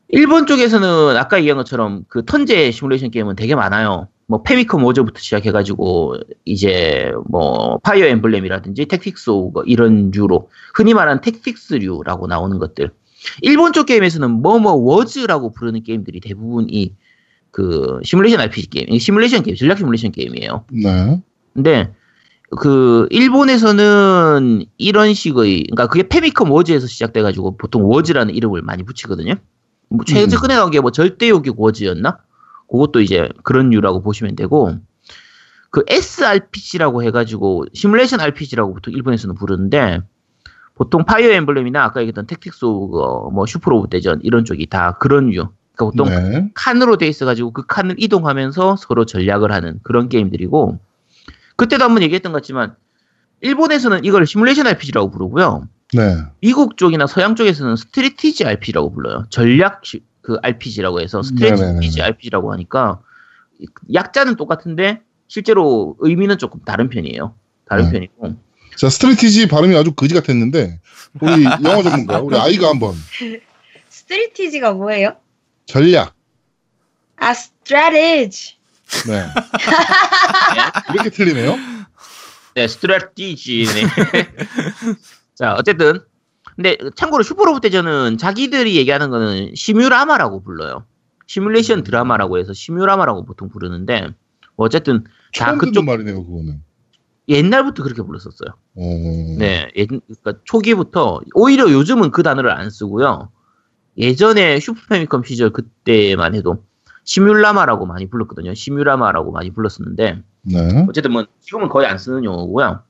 일본 0.09 0.45
쪽에서는 0.45 1.17
아까 1.17 1.39
얘기한 1.39 1.57
것처럼 1.57 2.05
그 2.07 2.23
턴제 2.23 2.71
시뮬레이션 2.71 3.11
게임은 3.11 3.35
되게 3.35 3.55
많아요. 3.55 4.07
뭐 4.27 4.43
페미컴 4.43 4.83
워저부터 4.83 5.19
시작해가지고 5.19 6.17
이제 6.45 7.11
뭐 7.27 7.79
파이어 7.79 8.05
엠블렘이라든지 8.05 8.85
택틱스 8.85 9.31
오거 9.31 9.63
이런 9.63 10.11
류로 10.11 10.49
흔히 10.75 10.93
말하는 10.93 11.21
택틱스류라고 11.21 12.27
나오는 12.27 12.59
것들. 12.59 12.91
일본 13.41 13.73
쪽 13.73 13.87
게임에서는 13.87 14.29
뭐뭐 14.29 14.73
워즈라고 14.73 15.51
부르는 15.51 15.83
게임들이 15.83 16.19
대부분 16.19 16.67
이 16.69 16.93
그 17.51 17.99
시뮬레이션 18.03 18.39
RPG 18.41 18.69
게임, 18.69 18.99
시뮬레이션 18.99 19.43
게임, 19.43 19.55
전략 19.55 19.77
시뮬레이션 19.77 20.11
게임이에요. 20.11 20.65
네. 20.71 21.21
근데 21.53 21.91
그 22.57 23.07
일본에서는 23.09 24.65
이런 24.77 25.13
식의 25.13 25.63
그러니까 25.63 25.87
그게 25.87 26.07
페미컴 26.07 26.51
워즈에서 26.51 26.87
시작돼 26.87 27.21
가지고 27.21 27.57
보통 27.57 27.83
워즈라는 27.89 28.33
이름을 28.35 28.61
많이 28.61 28.83
붙이거든요. 28.83 29.35
뭐 29.89 30.05
최근에 30.05 30.55
나온 30.55 30.71
게 30.71 30.79
뭐 30.79 30.91
절대요격 30.91 31.59
워즈였나? 31.59 32.19
그것도 32.69 33.01
이제 33.01 33.29
그런 33.43 33.69
류라고 33.69 34.01
보시면 34.01 34.35
되고 34.35 34.73
그 35.71 35.83
SRPG라고 35.87 37.03
해 37.03 37.11
가지고 37.11 37.65
시뮬레이션 37.73 38.19
RPG라고 38.21 38.73
보통 38.73 38.93
일본에서는 38.93 39.35
부르는데 39.35 40.01
보통 40.75 41.05
파이어 41.05 41.31
엠블렘이나 41.31 41.83
아까 41.83 42.01
얘기했던 42.01 42.27
택틱스 42.27 42.65
오거 42.65 43.29
뭐 43.33 43.45
슈퍼 43.45 43.71
로봇 43.71 43.89
대전 43.89 44.19
이런 44.23 44.45
쪽이 44.45 44.67
다 44.67 44.97
그런 44.99 45.29
류. 45.29 45.47
그러니까 45.77 45.85
보통 45.85 46.09
네. 46.31 46.49
칸으로 46.55 46.97
돼 46.97 47.07
있어가지고 47.07 47.51
그 47.51 47.65
칸을 47.65 47.95
이동하면서 47.97 48.77
서로 48.77 49.05
전략을 49.05 49.51
하는 49.51 49.79
그런 49.83 50.09
게임들이고 50.09 50.79
그때도 51.55 51.83
한번 51.83 52.03
얘기했던 52.03 52.31
것 52.31 52.39
같지만 52.41 52.75
일본에서는 53.41 54.03
이걸 54.03 54.25
시뮬레이션 54.25 54.67
RPG라고 54.67 55.11
부르고요. 55.11 55.67
네. 55.93 56.17
미국 56.41 56.77
쪽이나 56.77 57.07
서양 57.07 57.35
쪽에서는 57.35 57.75
strategy 57.75 58.45
RPG라고 58.45 58.91
불러요. 58.91 59.25
전략 59.29 59.85
시- 59.85 60.03
그 60.21 60.37
RPG라고 60.41 60.99
해서 60.99 61.21
strategy. 61.21 62.01
RPG라고 62.01 62.51
하니까 62.51 62.99
약자는 63.93 64.35
똑같은데 64.35 65.01
실제로 65.27 65.95
의미는 65.99 66.37
조금 66.37 66.59
다른 66.65 66.89
편이에요. 66.89 67.33
다른 67.65 67.85
네. 67.85 67.91
편이고 67.91 68.35
자, 68.75 68.89
strategy 68.89 69.47
발음이 69.47 69.75
아주 69.75 69.91
거지 69.93 70.13
같았는데, 70.13 70.79
우리 71.19 71.45
영어 71.45 71.81
전문가, 71.81 72.19
우리 72.19 72.37
아이가 72.37 72.69
한번 72.69 72.93
strategy가 73.89 74.73
뭐예요? 74.73 75.15
전략. 75.67 76.13
아, 77.17 77.31
strategy. 77.31 78.57
네. 79.07 79.25
이렇게 80.93 81.09
틀리네요? 81.09 81.55
네, 82.55 82.67
strategy네. 82.67 83.83
자, 85.35 85.53
어쨌든. 85.53 85.99
근데 86.55 86.75
참고로 86.95 87.21
슈퍼로봇 87.21 87.61
대전은 87.61 88.17
자기들이 88.17 88.77
얘기하는 88.77 89.11
거는 89.11 89.51
시뮬라마라고 89.53 90.41
불러요. 90.41 90.85
시뮬레이션 91.27 91.83
드라마라고 91.83 92.39
해서 92.39 92.51
시뮬라마라고 92.51 93.25
보통 93.25 93.47
부르는데 93.47 94.09
어쨌든 94.55 95.03
다 95.03 95.11
처음 95.33 95.59
그쪽 95.59 95.85
말이네요, 95.85 96.25
그거는. 96.25 96.63
옛날부터 97.29 97.83
그렇게 97.83 98.01
불렀었어요. 98.01 98.55
어... 98.75 99.35
네, 99.37 99.69
예, 99.75 99.85
그러니까 99.85 100.33
초기부터 100.45 101.21
오히려 101.35 101.69
요즘은 101.71 102.09
그 102.09 102.23
단어를 102.23 102.49
안 102.49 102.71
쓰고요. 102.71 103.29
예전에 103.97 104.59
슈퍼패미컴 104.59 105.23
시절 105.23 105.51
그때만 105.51 106.35
해도 106.35 106.63
시뮬라마라고 107.03 107.85
많이 107.85 108.09
불렀거든요. 108.09 108.53
시뮬라마라고 108.53 109.31
많이 109.31 109.51
불렀었는데 109.51 110.21
네. 110.43 110.85
어쨌든 110.89 111.11
뭐 111.11 111.25
지금은 111.39 111.69
거의 111.69 111.87
안 111.87 111.97
쓰는 111.97 112.23
용어고요. 112.23 112.81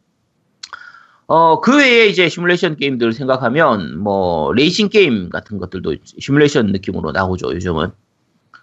어, 1.27 1.59
그 1.59 1.77
외에 1.77 2.07
이제 2.07 2.29
시뮬레이션 2.29 2.77
게임들 2.77 3.13
생각하면 3.13 3.99
뭐 3.99 4.53
레이싱 4.53 4.89
게임 4.89 5.29
같은 5.29 5.57
것들도 5.57 5.95
시뮬레이션 6.03 6.67
느낌으로 6.67 7.11
나오죠, 7.11 7.53
요즘은. 7.53 7.91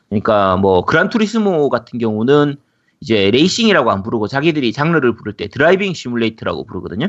그러니까 0.08 0.56
뭐 0.56 0.84
그란 0.84 1.10
투리스모 1.10 1.68
같은 1.68 1.98
경우는 1.98 2.56
이제 3.00 3.30
레이싱이라고 3.30 3.90
안 3.90 4.02
부르고 4.02 4.28
자기들이 4.28 4.72
장르를 4.72 5.14
부를 5.14 5.34
때 5.34 5.48
driving 5.48 5.92
simulator라고 5.92 6.64
부르거든요. 6.64 7.08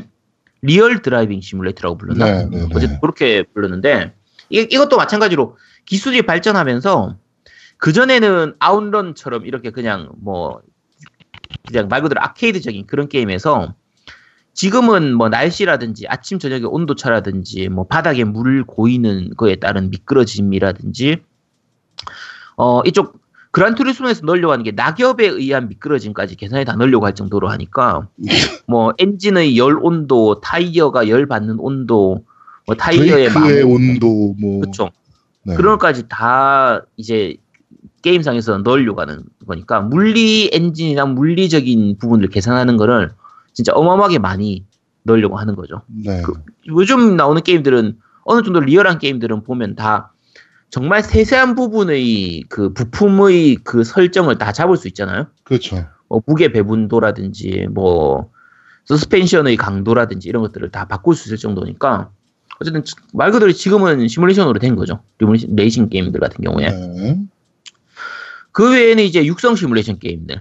real 0.60 1.00
driving 1.00 1.40
simulator라고 1.40 1.96
불렀나? 1.96 2.24
네, 2.24 2.48
네, 2.50 2.58
네. 2.58 2.68
어쨌든 2.74 3.00
그렇게 3.00 3.42
불렀는데 3.54 4.12
이, 4.50 4.58
이것도 4.58 4.96
마찬가지로 4.96 5.56
기술이 5.84 6.22
발전하면서 6.22 7.16
그전에는 7.78 8.54
아웃런처럼 8.58 9.46
이렇게 9.46 9.70
그냥 9.70 10.10
뭐 10.16 10.60
그냥 11.66 11.88
말 11.88 12.02
그대로 12.02 12.20
아케이드적인 12.22 12.86
그런 12.86 13.08
게임에서 13.08 13.74
지금은 14.54 15.14
뭐 15.14 15.28
날씨라든지 15.28 16.06
아침 16.08 16.38
저녁의 16.38 16.64
온도차라든지 16.64 17.68
뭐 17.68 17.86
바닥에 17.86 18.24
물 18.24 18.64
고이는 18.64 19.34
거에 19.36 19.56
따른 19.56 19.90
미끄러짐이라든지 19.90 21.18
어 22.56 22.80
이쪽 22.86 23.20
그란투리스모에서 23.50 24.24
넣으려고 24.24 24.52
하는 24.52 24.64
게 24.64 24.72
낙엽에 24.72 25.26
의한 25.26 25.68
미끄러짐까지 25.68 26.36
계산에 26.36 26.64
다 26.64 26.74
넣으려고 26.74 27.06
할 27.06 27.14
정도로 27.14 27.48
하니까 27.48 28.08
뭐 28.66 28.92
엔진의 28.98 29.56
열 29.56 29.78
온도, 29.80 30.40
타이어가 30.40 31.08
열 31.08 31.26
받는 31.26 31.58
온도, 31.58 32.24
뭐 32.66 32.74
타이어의 32.74 33.30
마모, 33.32 33.74
온도, 33.74 34.34
뭐. 34.38 34.60
그렇죠. 34.60 34.90
네. 35.44 35.54
그런 35.54 35.78
것까지 35.78 36.08
다 36.08 36.82
이제 36.96 37.36
게임상에서 38.02 38.58
넣으려고 38.58 39.00
하는 39.00 39.22
거니까 39.46 39.80
물리 39.80 40.50
엔진이나 40.52 41.06
물리적인 41.06 41.96
부분을 41.98 42.28
계산하는 42.28 42.76
거를 42.76 43.10
진짜 43.52 43.72
어마어마하게 43.72 44.18
많이 44.18 44.64
넣으려고 45.04 45.36
하는 45.38 45.54
거죠. 45.54 45.82
네. 45.86 46.22
그- 46.22 46.34
요즘 46.66 47.16
나오는 47.16 47.40
게임들은 47.42 47.96
어느 48.24 48.42
정도 48.42 48.60
리얼한 48.60 48.98
게임들은 48.98 49.44
보면 49.44 49.76
다 49.76 50.12
정말 50.68 51.02
세세한 51.04 51.54
부분의 51.54 52.44
그 52.48 52.72
부품의 52.72 53.58
그 53.62 53.84
설정을 53.84 54.36
다 54.38 54.50
잡을 54.50 54.76
수 54.76 54.88
있잖아요. 54.88 55.28
그렇죠. 55.44 55.86
뭐 56.08 56.20
무게 56.26 56.50
배분도라든지 56.50 57.68
뭐 57.70 58.30
서스펜션의 58.86 59.56
강도라든지 59.56 60.28
이런 60.28 60.42
것들을 60.42 60.70
다 60.70 60.86
바꿀 60.86 61.14
수 61.14 61.28
있을 61.28 61.36
정도니까 61.38 62.10
어쨌든 62.60 62.82
말 63.12 63.30
그대로 63.30 63.52
지금은 63.52 64.08
시뮬레이션으로 64.08 64.58
된 64.58 64.76
거죠. 64.76 65.00
레이싱 65.48 65.88
게임들 65.88 66.20
같은 66.20 66.42
경우에. 66.42 66.70
네. 66.70 67.18
그 68.52 68.72
외에는 68.72 69.04
이제 69.04 69.24
육성 69.24 69.56
시뮬레이션 69.56 69.98
게임들. 69.98 70.40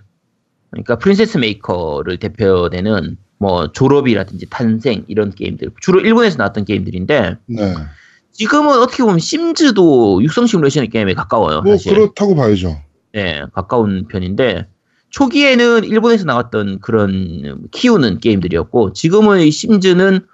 그러니까 0.72 0.98
프린세스 0.98 1.38
메이커를 1.38 2.18
대표되는 2.18 3.18
뭐 3.38 3.72
졸업이라든지 3.72 4.48
탄생 4.50 5.04
이런 5.08 5.32
게임들. 5.32 5.72
주로 5.82 6.00
일본에서 6.00 6.38
나왔던 6.38 6.66
게임들인데 6.66 7.38
네. 7.48 7.76
지금은 8.32 8.80
어떻게 8.80 9.04
보면 9.04 9.20
심즈도 9.20 10.24
육성 10.24 10.48
시뮬레이션 10.48 10.90
게임에 10.90 11.14
가까워요. 11.14 11.62
뭐, 11.62 11.74
사실. 11.74 11.94
그렇다고 11.94 12.36
봐야죠. 12.36 12.82
네, 13.14 13.44
가까운 13.54 14.08
편인데 14.08 14.68
초기에는 15.10 15.86
일본에서 15.86 16.26
나왔던 16.26 16.80
그런 16.80 17.70
키우는 17.72 18.20
게임들이었고 18.20 18.92
지금은 18.92 19.42
이 19.42 19.52
심즈는 19.52 20.26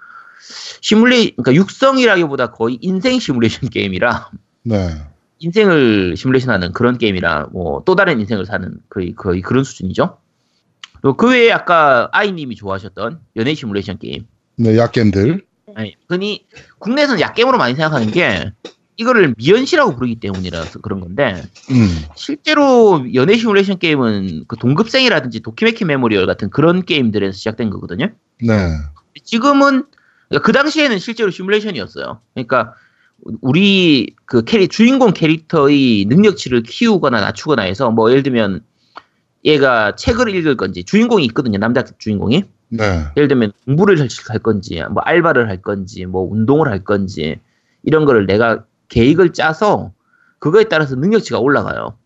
시뮬레이 0.80 1.32
그러니까 1.36 1.54
육성이라기보다 1.54 2.52
거의 2.52 2.78
인생 2.80 3.18
시뮬레이션 3.18 3.68
게임이라 3.70 4.30
네. 4.64 4.90
인생을 5.38 6.16
시뮬레이션하는 6.16 6.72
그런 6.72 6.98
게임이라 6.98 7.48
뭐 7.52 7.82
또 7.84 7.94
다른 7.94 8.20
인생을 8.20 8.46
사는 8.46 8.78
거의 8.88 9.14
거의 9.14 9.40
그런 9.40 9.64
수준이죠. 9.64 10.18
또그 11.02 11.30
외에 11.30 11.50
아까 11.50 12.08
아이님이 12.12 12.54
좋아하셨던 12.54 13.20
연애 13.36 13.54
시뮬레이션 13.54 13.98
게임. 13.98 14.26
네, 14.56 14.76
약겜들. 14.78 15.44
아니, 15.74 15.96
흔히 16.08 16.46
국내에서는 16.78 17.20
약겜으로 17.20 17.58
많이 17.58 17.74
생각하는 17.74 18.10
게 18.12 18.52
이거를 18.96 19.34
미연시라고 19.36 19.96
부르기 19.96 20.16
때문이라서 20.20 20.80
그런 20.80 21.00
건데 21.00 21.42
음. 21.70 22.04
실제로 22.14 23.04
연애 23.14 23.36
시뮬레이션 23.36 23.78
게임은 23.78 24.44
그 24.46 24.56
동급생이라든지 24.56 25.40
도키메키 25.40 25.84
메모리얼 25.84 26.26
같은 26.26 26.50
그런 26.50 26.84
게임들에서 26.84 27.32
시작된 27.32 27.70
거거든요. 27.70 28.10
네. 28.40 28.54
지금은 29.24 29.84
그러니까 30.32 30.46
그 30.46 30.52
당시에는 30.52 30.98
실제로 30.98 31.30
시뮬레이션이었어요. 31.30 32.20
그러니까 32.34 32.74
우리 33.42 34.14
그 34.24 34.42
캐리 34.44 34.66
주인공 34.68 35.12
캐릭터의 35.12 36.06
능력치를 36.06 36.62
키우거나 36.62 37.20
낮추거나 37.20 37.62
해서 37.62 37.90
뭐 37.90 38.10
예를 38.10 38.22
들면 38.22 38.62
얘가 39.44 39.94
책을 39.94 40.34
읽을 40.34 40.56
건지 40.56 40.84
주인공이 40.84 41.24
있거든요. 41.26 41.58
남자 41.58 41.84
주인공이. 41.98 42.44
네. 42.70 43.04
예를 43.18 43.28
들면 43.28 43.52
공부를 43.66 44.00
할- 44.00 44.08
할 44.28 44.38
건지 44.38 44.82
뭐 44.90 45.02
알바를 45.02 45.48
할 45.48 45.60
건지 45.60 46.06
뭐 46.06 46.22
운동을 46.22 46.68
할 46.68 46.82
건지 46.82 47.38
이런 47.82 48.06
거를 48.06 48.24
내가 48.26 48.64
계획을 48.88 49.34
짜서 49.34 49.92
그거에 50.38 50.64
따라서 50.64 50.96
능력치가 50.96 51.38
올라가요. 51.38 51.98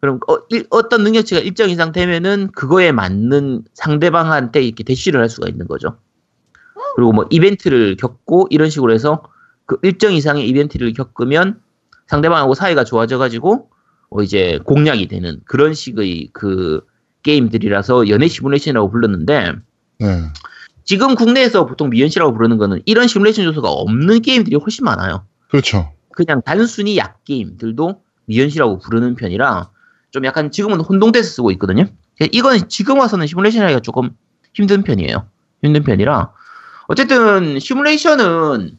그럼 0.00 0.18
어, 0.26 0.88
떤 0.88 1.04
능력치가 1.04 1.40
일정 1.42 1.68
이상 1.68 1.92
되면은 1.92 2.52
그거에 2.52 2.90
맞는 2.92 3.64
상대방한테 3.74 4.62
이렇게 4.62 4.82
대시를 4.82 5.20
할 5.20 5.28
수가 5.28 5.48
있는 5.48 5.68
거죠. 5.68 5.98
그리고 6.94 7.12
뭐 7.12 7.26
이벤트를 7.30 7.96
겪고 7.96 8.48
이런 8.50 8.70
식으로 8.70 8.92
해서 8.92 9.22
그 9.66 9.78
일정 9.82 10.12
이상의 10.12 10.48
이벤트를 10.48 10.92
겪으면 10.92 11.60
상대방하고 12.06 12.54
사이가 12.54 12.84
좋아져 12.84 13.18
가지고 13.18 13.70
어 14.10 14.22
이제 14.22 14.58
공략이 14.64 15.08
되는 15.08 15.40
그런 15.46 15.72
식의 15.72 16.30
그 16.32 16.80
게임들이라서 17.22 18.08
연애 18.08 18.28
시뮬레이션이라고 18.28 18.90
불렀는데 18.90 19.52
네. 20.00 20.22
지금 20.84 21.14
국내에서 21.14 21.66
보통 21.66 21.88
미연시라고 21.90 22.32
부르는 22.34 22.58
거는 22.58 22.82
이런 22.84 23.06
시뮬레이션 23.06 23.44
요소가 23.46 23.70
없는 23.70 24.20
게임들이 24.20 24.56
훨씬 24.56 24.84
많아요. 24.84 25.24
그렇죠. 25.48 25.92
그냥 26.12 26.42
단순히 26.44 26.98
약 26.98 27.24
게임들도 27.24 28.02
미연시라고 28.26 28.78
부르는 28.78 29.14
편이라 29.14 29.70
좀 30.10 30.24
약간 30.26 30.50
지금은 30.50 30.80
혼동돼서 30.80 31.30
쓰고 31.30 31.50
있거든요. 31.52 31.86
이건 32.32 32.68
지금 32.68 32.98
와서는 32.98 33.26
시뮬레이션 33.26 33.62
하기가 33.62 33.80
조금 33.80 34.10
힘든 34.52 34.82
편이에요. 34.82 35.26
힘든 35.62 35.82
편이라 35.84 36.32
어쨌든 36.92 37.58
시뮬레이션은 37.58 38.78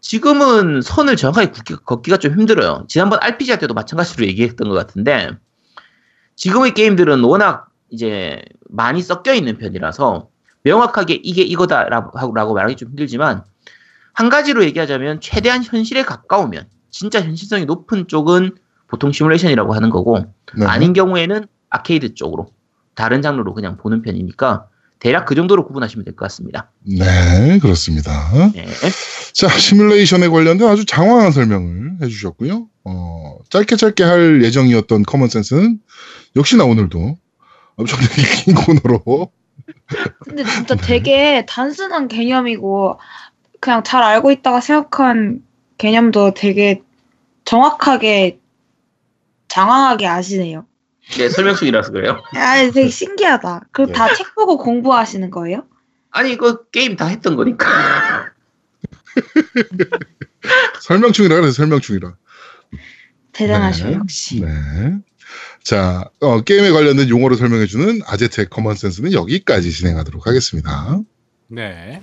지금은 0.00 0.82
선을 0.82 1.14
정확하게 1.14 1.52
긋기, 1.52 1.76
걷기가 1.76 2.16
좀 2.16 2.32
힘들어요. 2.32 2.84
지난번 2.88 3.20
RPG 3.22 3.52
할 3.52 3.60
때도 3.60 3.74
마찬가지로 3.74 4.26
얘기했던 4.26 4.68
것 4.68 4.74
같은데 4.74 5.30
지금의 6.34 6.74
게임들은 6.74 7.22
워낙 7.22 7.68
이제 7.90 8.42
많이 8.68 9.02
섞여 9.02 9.32
있는 9.32 9.56
편이라서 9.56 10.28
명확하게 10.64 11.20
이게 11.22 11.42
이거다라고 11.42 12.34
라고 12.34 12.54
말하기 12.54 12.74
좀 12.74 12.88
힘들지만 12.88 13.44
한 14.12 14.28
가지로 14.28 14.64
얘기하자면 14.64 15.20
최대한 15.20 15.62
현실에 15.62 16.02
가까우면 16.02 16.66
진짜 16.90 17.22
현실성이 17.22 17.66
높은 17.66 18.08
쪽은 18.08 18.56
보통 18.88 19.12
시뮬레이션이라고 19.12 19.74
하는 19.74 19.90
거고 19.90 20.26
네. 20.56 20.66
아닌 20.66 20.92
경우에는 20.92 21.46
아케이드 21.70 22.14
쪽으로 22.14 22.48
다른 22.96 23.22
장르로 23.22 23.54
그냥 23.54 23.76
보는 23.76 24.02
편이니까 24.02 24.66
대략 25.00 25.26
그 25.26 25.34
정도로 25.34 25.66
구분하시면 25.66 26.04
될 26.04 26.14
것 26.14 26.24
같습니다. 26.26 26.70
네, 26.82 27.58
그렇습니다. 27.60 28.30
네. 28.54 28.66
자, 29.34 29.48
시뮬레이션에 29.48 30.28
관련된 30.28 30.66
아주 30.68 30.84
장황한 30.86 31.32
설명을 31.32 31.98
해주셨고요. 32.02 32.68
어, 32.84 33.38
짧게 33.50 33.76
짧게 33.76 34.02
할 34.04 34.42
예정이었던 34.44 35.02
커먼센스는 35.04 35.80
역시나 36.36 36.64
오늘도 36.64 37.16
엄청나게 37.76 38.22
긴 38.44 38.54
코너로 38.54 39.30
근데 40.24 40.44
진짜 40.44 40.74
되게 40.74 41.44
단순한 41.46 42.08
개념이고 42.08 42.98
그냥 43.60 43.82
잘 43.82 44.02
알고 44.02 44.30
있다가 44.30 44.60
생각한 44.60 45.42
개념도 45.78 46.34
되게 46.34 46.82
정확하게 47.44 48.38
장황하게 49.48 50.06
아시네요. 50.06 50.66
네, 51.10 51.28
설명 51.28 51.54
중이라서 51.54 51.92
그래요. 51.92 52.22
아, 52.34 52.56
되게 52.70 52.88
신기하다. 52.88 53.68
그럼 53.72 53.88
네. 53.88 53.92
다책 53.94 54.34
보고 54.34 54.58
공부하시는 54.58 55.30
거예요? 55.30 55.64
아니, 56.10 56.32
이거 56.32 56.64
게임 56.66 56.96
다 56.96 57.06
했던 57.06 57.36
거니까. 57.36 58.32
설명 60.80 61.12
중이라 61.12 61.36
그래서 61.36 61.52
설명 61.52 61.80
중이라. 61.80 62.14
대단하셔 63.32 63.88
네. 63.88 63.94
역시. 63.94 64.40
네. 64.40 64.48
자, 65.62 66.10
어, 66.20 66.42
게임에 66.42 66.70
관련된 66.70 67.08
용어를 67.08 67.36
설명해주는 67.36 68.00
아제텍 68.06 68.50
커먼센스는 68.50 69.12
여기까지 69.12 69.72
진행하도록 69.72 70.26
하겠습니다. 70.26 71.00
네. 71.48 72.02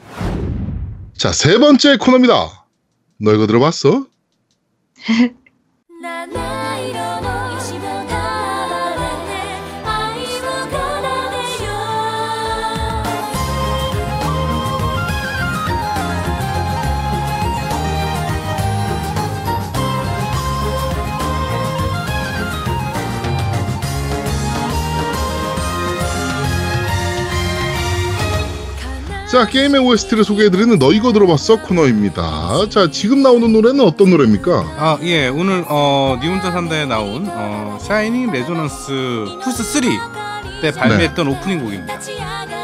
자, 1.17 1.31
세 1.31 1.57
번째 1.57 1.97
코너입니다. 1.97 2.65
너 3.19 3.33
이거 3.33 3.47
들어봤어? 3.47 4.07
자, 29.31 29.45
게임의 29.45 29.79
OST를 29.79 30.25
소개해드리는 30.25 30.77
너 30.77 30.91
이거 30.91 31.13
들어봤어 31.13 31.61
코너입니다. 31.61 32.67
자, 32.69 32.91
지금 32.91 33.23
나오는 33.23 33.53
노래는 33.53 33.79
어떤 33.79 34.09
노래입니까? 34.09 34.51
아, 34.77 34.97
예. 35.03 35.29
오늘 35.29 35.63
어, 35.69 36.19
니 36.21 36.27
혼자 36.27 36.51
산다에 36.51 36.85
나온 36.85 37.25
어, 37.29 37.77
샤이닝 37.79 38.29
레조넌스 38.29 39.39
플스 39.41 39.63
3 39.63 39.81
때 40.61 40.71
발매했던 40.73 41.25
오프닝 41.29 41.63
곡입니다. 41.63 41.97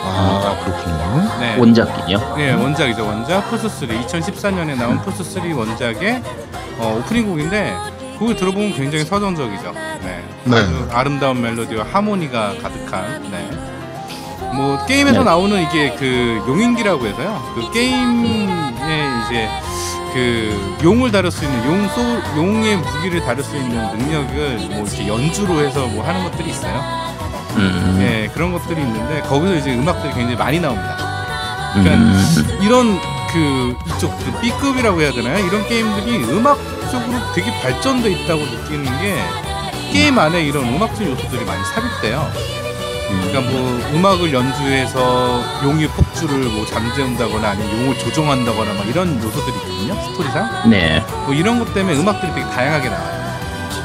아, 0.04 0.60
그렇군요. 0.66 1.40
네. 1.40 1.58
원작이요. 1.58 2.36
예, 2.40 2.52
원작이죠. 2.52 3.06
원작 3.06 3.50
플스 3.50 3.70
3 3.70 3.88
2014년에 3.88 4.78
나온 4.78 5.02
플스 5.04 5.24
3 5.24 5.50
원작의 5.58 6.22
어, 6.80 7.00
오프닝 7.00 7.30
곡인데 7.30 7.78
곡을 8.20 8.36
들어보면 8.36 8.74
굉장히 8.74 9.06
서정적이죠. 9.06 9.72
네. 10.04 10.22
네. 10.44 10.58
아주 10.58 10.88
아름다운 10.92 11.42
멜로디와 11.42 11.86
하모니가 11.94 12.56
가득한 12.62 13.32
네. 13.32 13.67
뭐 14.58 14.84
게임에서 14.88 15.20
네. 15.20 15.24
나오는 15.24 15.62
이게 15.62 15.96
그 15.96 16.44
용인기라고 16.48 17.06
해서요. 17.06 17.54
그 17.54 17.72
게임에 17.72 19.10
이제 19.24 19.48
그 20.14 20.78
용을 20.84 21.12
다룰 21.12 21.30
수 21.30 21.46
있는 21.46 21.64
용 21.66 21.88
소, 21.90 22.02
용의 22.36 22.78
무기를 22.78 23.22
다룰 23.22 23.44
수 23.44 23.56
있는 23.56 23.78
능력을 23.98 24.58
뭐 24.72 24.84
이렇게 24.84 25.08
연주로 25.08 25.60
해서 25.60 25.86
뭐 25.86 26.04
하는 26.04 26.24
것들이 26.24 26.50
있어요. 26.50 26.82
음, 27.58 27.98
예, 28.02 28.30
그런 28.34 28.52
것들이 28.52 28.82
있는데 28.82 29.22
거기서 29.22 29.56
이제 29.58 29.76
음악들이 29.76 30.14
굉장히 30.14 30.36
많이 30.36 30.60
나옵니다. 30.60 30.98
음, 31.76 32.60
이런 32.62 33.00
그 33.32 33.78
이쪽 33.88 34.18
그 34.18 34.40
B급이라고 34.42 35.02
해야 35.02 35.12
되나요? 35.12 35.46
이런 35.46 35.68
게임들이 35.68 36.24
음악적으로 36.32 37.20
되게 37.36 37.52
발전돼 37.62 38.10
있다고 38.12 38.42
느끼는 38.42 38.86
게 38.86 39.18
게임 39.94 40.18
안에 40.18 40.44
이런 40.44 40.68
음악적 40.68 41.08
요소들이 41.08 41.46
많이 41.46 41.64
삽입돼요. 41.66 42.67
그러니까 43.08 43.42
뭐 43.52 43.80
음악을 43.94 44.34
연주해서 44.34 45.42
용의 45.64 45.88
폭주를 45.90 46.46
뭐 46.50 46.66
잠재운다거나 46.66 47.50
아니면 47.50 47.82
용을 47.82 47.98
조종한다거나 47.98 48.74
막 48.74 48.88
이런 48.88 49.22
요소들이 49.24 49.56
있거든요. 49.58 50.02
스토리상. 50.12 50.70
네. 50.70 51.04
뭐 51.26 51.34
이런 51.34 51.60
것 51.60 51.74
때문에 51.74 51.98
음악들이 51.98 52.34
되게 52.34 52.46
다양하게 52.50 52.90
나와요. 52.90 53.18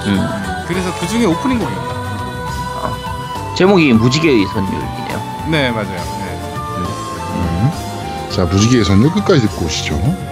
음. 0.06 0.64
그래서 0.66 0.92
그 0.98 1.06
중에 1.06 1.24
오프닝 1.24 1.58
곡입니다. 1.58 1.92
제목이 3.54 3.92
무지개의 3.92 4.46
선율이네요. 4.46 5.46
네, 5.50 5.70
맞아요. 5.70 5.86
네. 5.86 6.40
음. 7.34 7.70
자, 8.30 8.44
무지개의 8.44 8.84
선율 8.84 9.10
끝까지 9.12 9.42
듣고 9.42 9.66
오시죠. 9.66 10.31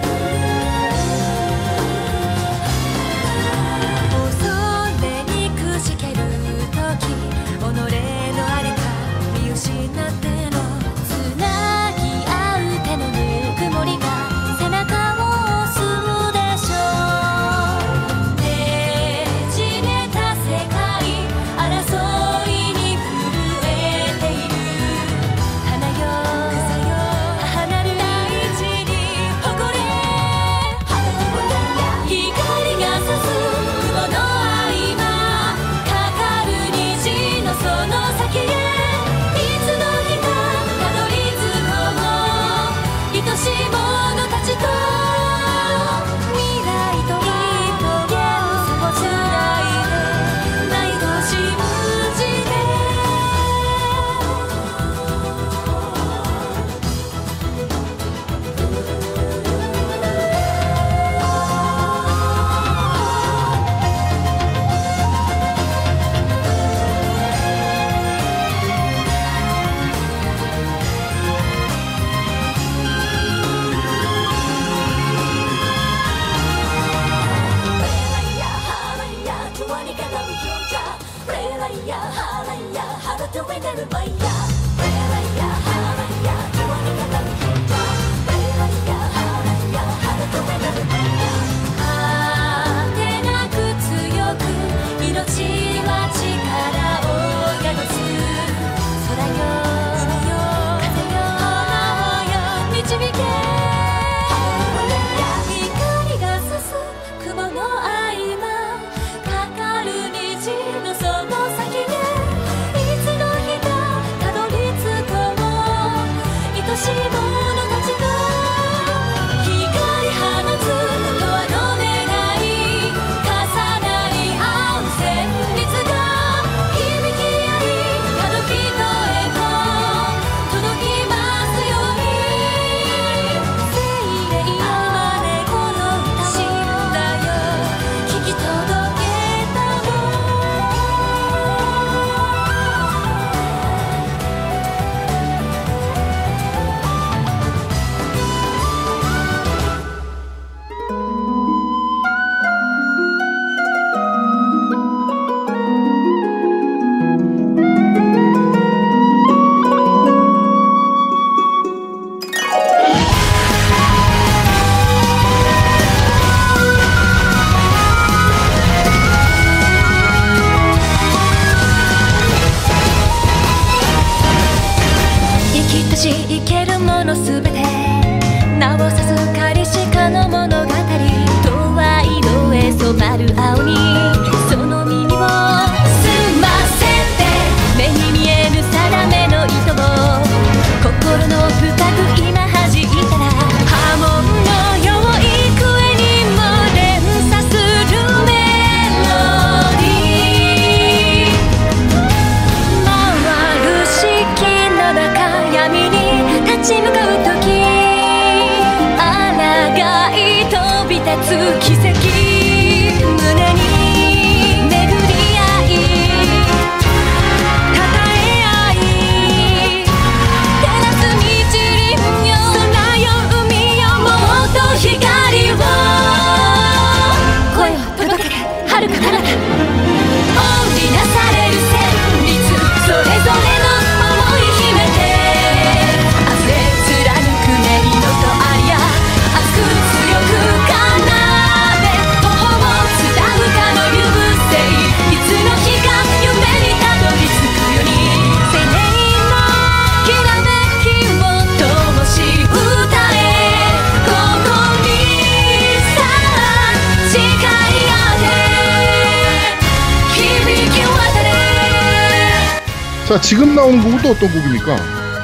자, 263.11 263.19
지금 263.19 263.53
나오는 263.53 263.83
곡은 263.83 264.01
또 264.01 264.11
어떤 264.11 264.31
곡입니까? 264.31 264.77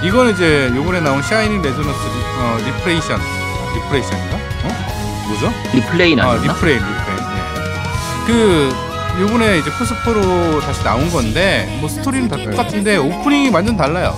이거는 0.04 0.34
이제 0.34 0.70
요번에 0.76 1.00
나온 1.00 1.22
샤이닝 1.22 1.62
레조넌스 1.62 1.88
리, 1.88 2.12
어, 2.38 2.58
리프레이션 2.66 3.18
리프레이션인가? 3.76 4.36
어? 4.36 5.28
뭐죠? 5.30 5.54
리플레이는 5.74 6.22
아 6.22 6.32
아니었나? 6.32 6.52
리프레인 6.51 6.76
리프레인 6.76 7.18
예. 7.38 8.26
그 8.28 8.76
요번에 9.22 9.60
이제 9.60 9.70
플스4로 9.70 10.60
다시 10.60 10.84
나온 10.84 11.10
건데 11.10 11.78
뭐 11.80 11.88
스토리는 11.88 12.28
다 12.28 12.36
똑같은데 12.36 12.98
오프닝이 12.98 13.52
완전 13.52 13.78
달라요 13.78 14.18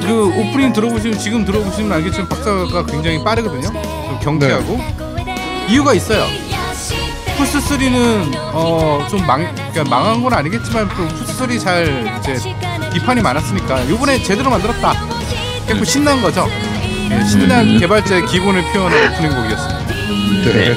그 0.00 0.28
오프닝 0.28 0.72
들어보시면 0.72 1.18
지금 1.18 1.44
들어보시면 1.44 1.90
알겠지만 1.90 2.28
박자가 2.28 2.86
굉장히 2.86 3.24
빠르거든요 3.24 3.72
좀 3.72 4.18
경쾌하고 4.22 4.78
이유가 5.68 5.94
있어요 5.94 6.26
플스 7.40 7.58
3는 7.58 8.34
어좀 8.52 9.26
망, 9.26 9.40
그러니까 9.54 9.84
망한 9.84 10.22
건 10.22 10.34
아니겠지만 10.34 10.88
또 10.90 11.08
플스 11.08 11.38
3잘 11.38 12.18
이제 12.20 12.54
비판이 12.92 13.22
많았으니까 13.22 13.88
요번에 13.88 14.22
제대로 14.22 14.50
만들었다. 14.50 14.92
그냥 15.66 15.84
신난 15.84 16.20
거죠. 16.20 16.46
예, 17.10 17.24
신난 17.24 17.78
개발자의 17.78 18.26
기본을 18.26 18.62
표현한 18.72 19.12
오프닝 19.12 19.30
곡이었습니다. 19.34 19.94
네. 20.52 20.76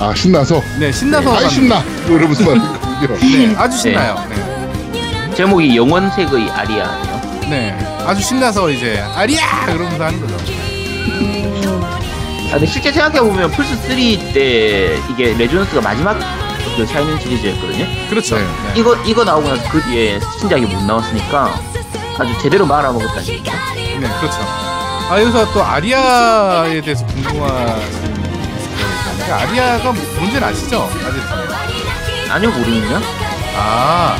아, 0.00 0.14
신나서? 0.14 0.62
네, 0.78 0.90
신나서 0.90 1.34
아이, 1.36 1.42
만- 1.42 1.50
신나! 1.50 1.80
뭐 2.06 2.16
이러면서 2.16 2.44
만든 2.44 2.80
곡이요. 2.80 3.18
네, 3.48 3.54
아주 3.56 3.76
신나요. 3.78 4.16
네. 4.30 5.34
제목이 5.34 5.76
영원색의 5.76 6.50
아리아예요. 6.50 7.20
네, 7.50 7.78
아주 8.06 8.22
신나서 8.22 8.70
이제 8.70 8.98
아리야 9.14 9.66
그러면서 9.66 10.04
하는 10.04 10.20
거죠. 10.20 10.36
아, 12.56 12.58
근데 12.58 12.72
실제 12.72 12.90
생각해보면 12.90 13.50
플스3 13.52 14.32
때 14.32 14.98
이게 15.10 15.34
레조넌스가 15.36 15.82
마지막 15.82 16.18
그 16.74 16.86
샤이닝 16.86 17.18
시리즈였거든요. 17.20 18.08
그렇죠. 18.08 18.36
네. 18.36 18.44
네. 18.44 18.80
이거, 18.80 18.96
이거 19.04 19.24
나오고 19.24 19.46
나서 19.46 19.70
그 19.70 19.82
뒤에 19.82 20.18
신작이 20.38 20.64
못 20.64 20.82
나왔으니까 20.84 21.60
아주 22.18 22.38
제대로 22.40 22.64
말아먹었다는 22.64 23.26
얘기죠. 23.26 23.52
네, 23.74 24.08
그렇죠. 24.20 24.38
아 25.10 25.20
여기서 25.20 25.52
또 25.52 25.62
아리아에 25.62 26.80
대해서 26.80 27.04
궁금하신 27.04 28.14
그 29.26 29.34
아리아가 29.34 29.92
뭔지는 29.92 30.44
아시죠? 30.44 30.88
아직 31.06 32.32
아니요, 32.32 32.50
모르는요? 32.52 33.00
아 33.54 34.18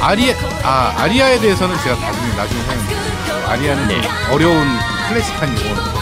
아리 0.00 0.34
아 0.64 0.94
아리아에 0.96 1.38
대해서는 1.38 1.76
제가 1.78 1.94
나중에 1.94 2.34
나중에 2.36 2.62
설명드릴게요. 2.64 3.46
아리아는 3.50 3.88
좀 3.88 4.00
네. 4.00 4.08
어려운 4.32 4.66
클래식한 5.08 5.56
용어거든요. 5.60 5.96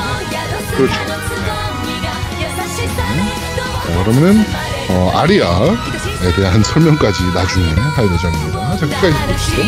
그렇죠. 0.77 1.24
자, 4.05 4.11
그러면은, 4.11 4.45
어, 4.91 5.13
아리아에 5.15 6.35
대한 6.37 6.63
설명까지 6.63 7.25
나중에 7.33 7.71
할 7.73 8.05
예정입니다. 8.13 8.77
자, 8.77 8.87
끝까지 8.87 9.33
보시죠. 9.33 9.63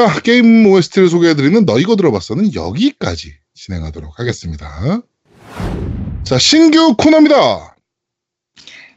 자, 0.00 0.18
게임 0.22 0.64
OST를 0.64 1.10
소개해드리는 1.10 1.66
너 1.66 1.78
이거 1.78 1.94
들어봤어는 1.94 2.54
여기까지 2.54 3.34
진행하도록 3.52 4.18
하겠습니다. 4.18 5.02
자, 6.24 6.38
신규 6.38 6.96
코너입니다. 6.96 7.76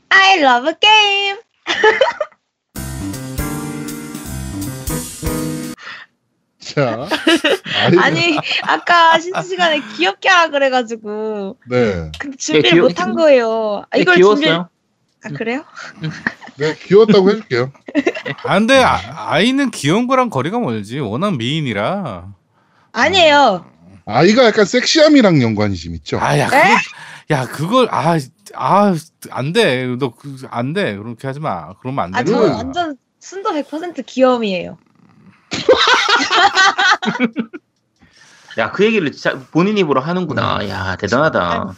I 0.08 0.39
love 0.39 0.72
game. 0.80 1.41
자, 6.60 7.10
아니 7.99 8.38
아까 8.62 9.20
쉬는 9.20 9.43
시간에 9.43 9.82
귀엽게 9.97 10.30
하라 10.30 10.49
그래가지고 10.51 11.58
네, 11.70 12.10
근데 12.18 12.38
준비를 12.38 12.72
귀여- 12.72 12.84
못한 12.84 13.14
거예요. 13.14 13.84
아, 13.89 13.97
네, 13.97 14.01
이걸 14.04 14.16
귀여웠어요. 14.16 14.45
준비. 14.45 14.72
아 15.26 15.30
그래요? 15.30 15.63
네, 16.57 16.76
귀여웠다고 16.76 17.30
해줄게요. 17.30 17.71
아 18.43 18.57
근데 18.57 18.84
아, 18.84 19.39
이는 19.39 19.71
귀여운 19.71 20.07
거랑 20.07 20.30
거리가 20.30 20.59
멀지. 20.59 20.99
워낙 20.99 21.38
미인이라. 21.38 22.28
아니에요. 22.91 23.65
아이가 24.05 24.45
약간 24.45 24.65
섹시함이랑 24.65 25.41
연관이 25.41 25.76
좀 25.76 25.95
있죠. 25.95 26.19
아 26.19 26.38
야 26.38 26.47
그거, 26.47 26.57
야 27.32 27.45
그걸 27.45 27.88
아 27.91 28.17
아 28.55 28.93
안 29.32 29.53
돼. 29.53 29.88
너안 29.97 30.74
돼. 30.74 30.95
그렇게 30.97 31.28
하지 31.28 31.39
마. 31.39 31.74
그러면 31.80 32.05
안아 32.05 32.24
되는 32.24 32.34
저는 32.34 32.47
거야. 32.49 32.57
완전 32.57 32.97
순도 33.19 33.51
100% 33.51 34.05
귀여움이에요. 34.05 34.78
야, 38.59 38.71
그 38.71 38.86
얘기를 38.86 39.11
진짜 39.11 39.39
본인 39.51 39.78
입으로 39.78 40.01
하는구나. 40.01 40.67
야, 40.69 40.95
대단하다. 40.97 41.74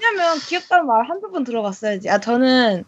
왜냐면 0.00 0.38
귀엽다는 0.40 0.86
말 0.86 1.08
한두 1.08 1.30
번 1.30 1.44
들어봤어야지. 1.44 2.08
아 2.08 2.18
저는 2.18 2.84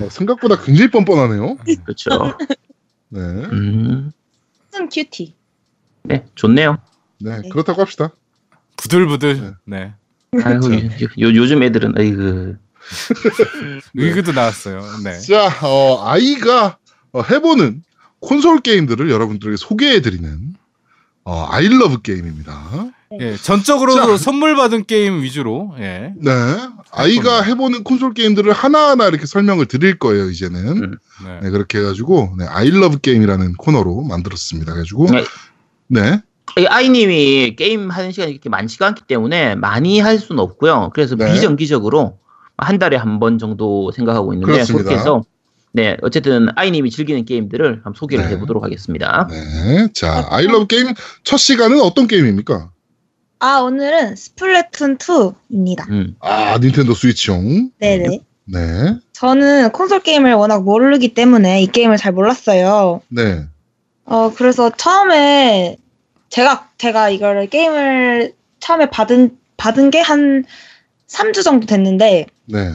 어, 0.00 0.08
생각보다 0.10 0.60
굉장히 0.62 0.90
뻔뻔하네요. 0.90 1.56
그렇죠. 1.84 2.10
네, 3.08 3.20
음, 3.20 4.10
무슨 4.70 4.88
큐티. 4.88 5.34
네, 6.02 6.26
좋네요. 6.34 6.78
네, 7.20 7.40
그렇다고 7.50 7.80
합시다. 7.80 8.12
부들부들. 8.76 9.56
네. 9.64 9.94
아이고, 10.42 10.72
요, 10.74 10.78
요- 11.20 11.34
요즘 11.34 11.62
애들은, 11.62 11.94
아이고. 11.98 12.56
의그도 13.94 14.32
나왔어요. 14.32 14.80
네. 15.04 15.18
자, 15.20 15.48
어, 15.66 16.04
아이가 16.06 16.78
어, 17.12 17.22
해보는 17.22 17.82
콘솔 18.20 18.60
게임들을 18.60 19.10
여러분들에게 19.10 19.56
소개해드리는 19.56 20.54
어, 21.24 21.46
아이러브 21.50 22.00
게임입니다. 22.02 22.90
예, 23.18 23.36
전적으로 23.36 23.94
자. 23.96 24.16
선물 24.16 24.54
받은 24.54 24.84
게임 24.84 25.22
위주로. 25.22 25.74
예. 25.80 26.12
네, 26.16 26.30
아이가 26.92 27.42
해보는 27.42 27.82
콘솔 27.82 28.14
게임들을 28.14 28.52
하나하나 28.52 29.08
이렇게 29.08 29.26
설명을 29.26 29.66
드릴 29.66 29.98
거예요, 29.98 30.30
이제는. 30.30 30.60
음. 30.84 30.98
네. 31.24 31.40
네, 31.42 31.50
그렇게 31.50 31.78
해가지고, 31.78 32.36
네, 32.38 32.44
아이러브 32.48 32.98
게임이라는 33.00 33.54
코너로 33.54 34.02
만들었습니다. 34.02 34.72
그래가지고, 34.72 35.06
네. 35.10 35.24
네, 35.88 36.22
이 36.56 36.66
아이님이 36.66 37.56
게임 37.56 37.90
하는 37.90 38.12
시간이 38.12 38.32
그렇게 38.34 38.48
많지가 38.48 38.86
않기 38.86 39.02
때문에 39.08 39.56
많이 39.56 39.98
할 39.98 40.18
수는 40.18 40.40
없고요. 40.40 40.90
그래서 40.94 41.16
네. 41.16 41.32
비정기적으로 41.32 42.18
한 42.58 42.78
달에 42.78 42.96
한 42.96 43.18
번 43.18 43.38
정도 43.38 43.90
생각하고 43.90 44.34
있는데 44.34 44.52
그렇습니다. 44.52 44.84
그렇게 44.84 45.00
해서 45.00 45.22
네 45.72 45.96
어쨌든 46.02 46.48
아이님이 46.56 46.90
즐기는 46.90 47.24
게임들을 47.24 47.76
한번 47.76 47.92
소개를 47.96 48.24
네. 48.26 48.30
해보도록 48.32 48.62
하겠습니다. 48.64 49.28
네. 49.30 49.88
자, 49.94 50.26
아이러브 50.30 50.66
게임 50.66 50.88
첫 51.24 51.36
시간은 51.38 51.80
어떤 51.80 52.06
게임입니까? 52.06 52.70
아 53.40 53.58
오늘은 53.60 54.16
스플래툰 54.16 54.98
2입니다. 54.98 55.88
음. 55.88 56.14
아, 56.20 56.58
닌텐도 56.58 56.94
스위치용. 56.94 57.70
네네. 57.78 58.20
네, 58.44 58.96
저는 59.12 59.70
콘솔 59.70 60.00
게임을 60.00 60.34
워낙 60.34 60.62
모르기 60.64 61.14
때문에 61.14 61.62
이 61.62 61.66
게임을 61.66 61.96
잘 61.96 62.12
몰랐어요. 62.12 63.00
네, 63.08 63.44
어 64.04 64.32
그래서 64.34 64.70
처음에 64.76 65.76
제가 66.28 66.68
제가 66.76 67.10
이거를 67.10 67.48
게임을 67.48 68.34
처음에 68.60 68.90
받은 68.90 69.38
받은 69.56 69.90
게 69.90 70.00
한 70.00 70.44
3주 71.08 71.42
정도 71.44 71.66
됐는데 71.66 72.26
네. 72.46 72.72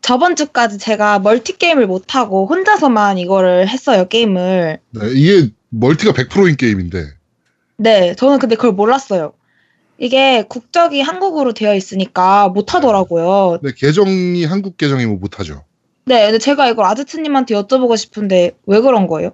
저번 0.00 0.36
주까지 0.36 0.78
제가 0.78 1.18
멀티 1.18 1.56
게임을 1.58 1.86
못 1.86 2.14
하고 2.14 2.46
혼자서만 2.46 3.18
이거를 3.18 3.68
했어요 3.68 4.06
게임을. 4.08 4.78
네, 4.90 5.00
이게 5.14 5.50
멀티가 5.70 6.12
100%인 6.12 6.56
게임인데, 6.56 7.13
네, 7.84 8.14
저는 8.14 8.38
근데 8.38 8.56
그걸 8.56 8.72
몰랐어요. 8.72 9.34
이게 9.98 10.42
국적이 10.48 11.02
한국으로 11.02 11.52
되어 11.52 11.74
있으니까 11.74 12.48
못 12.48 12.74
하더라고요. 12.74 13.58
네, 13.62 13.72
계정이 13.76 14.46
한국 14.46 14.78
계정이면 14.78 15.20
못하죠. 15.20 15.64
네, 16.06 16.24
근데 16.24 16.38
제가 16.38 16.70
이걸 16.70 16.86
아즈트님한테 16.86 17.54
여쭤보고 17.54 17.98
싶은데 17.98 18.52
왜 18.66 18.80
그런 18.80 19.06
거예요? 19.06 19.32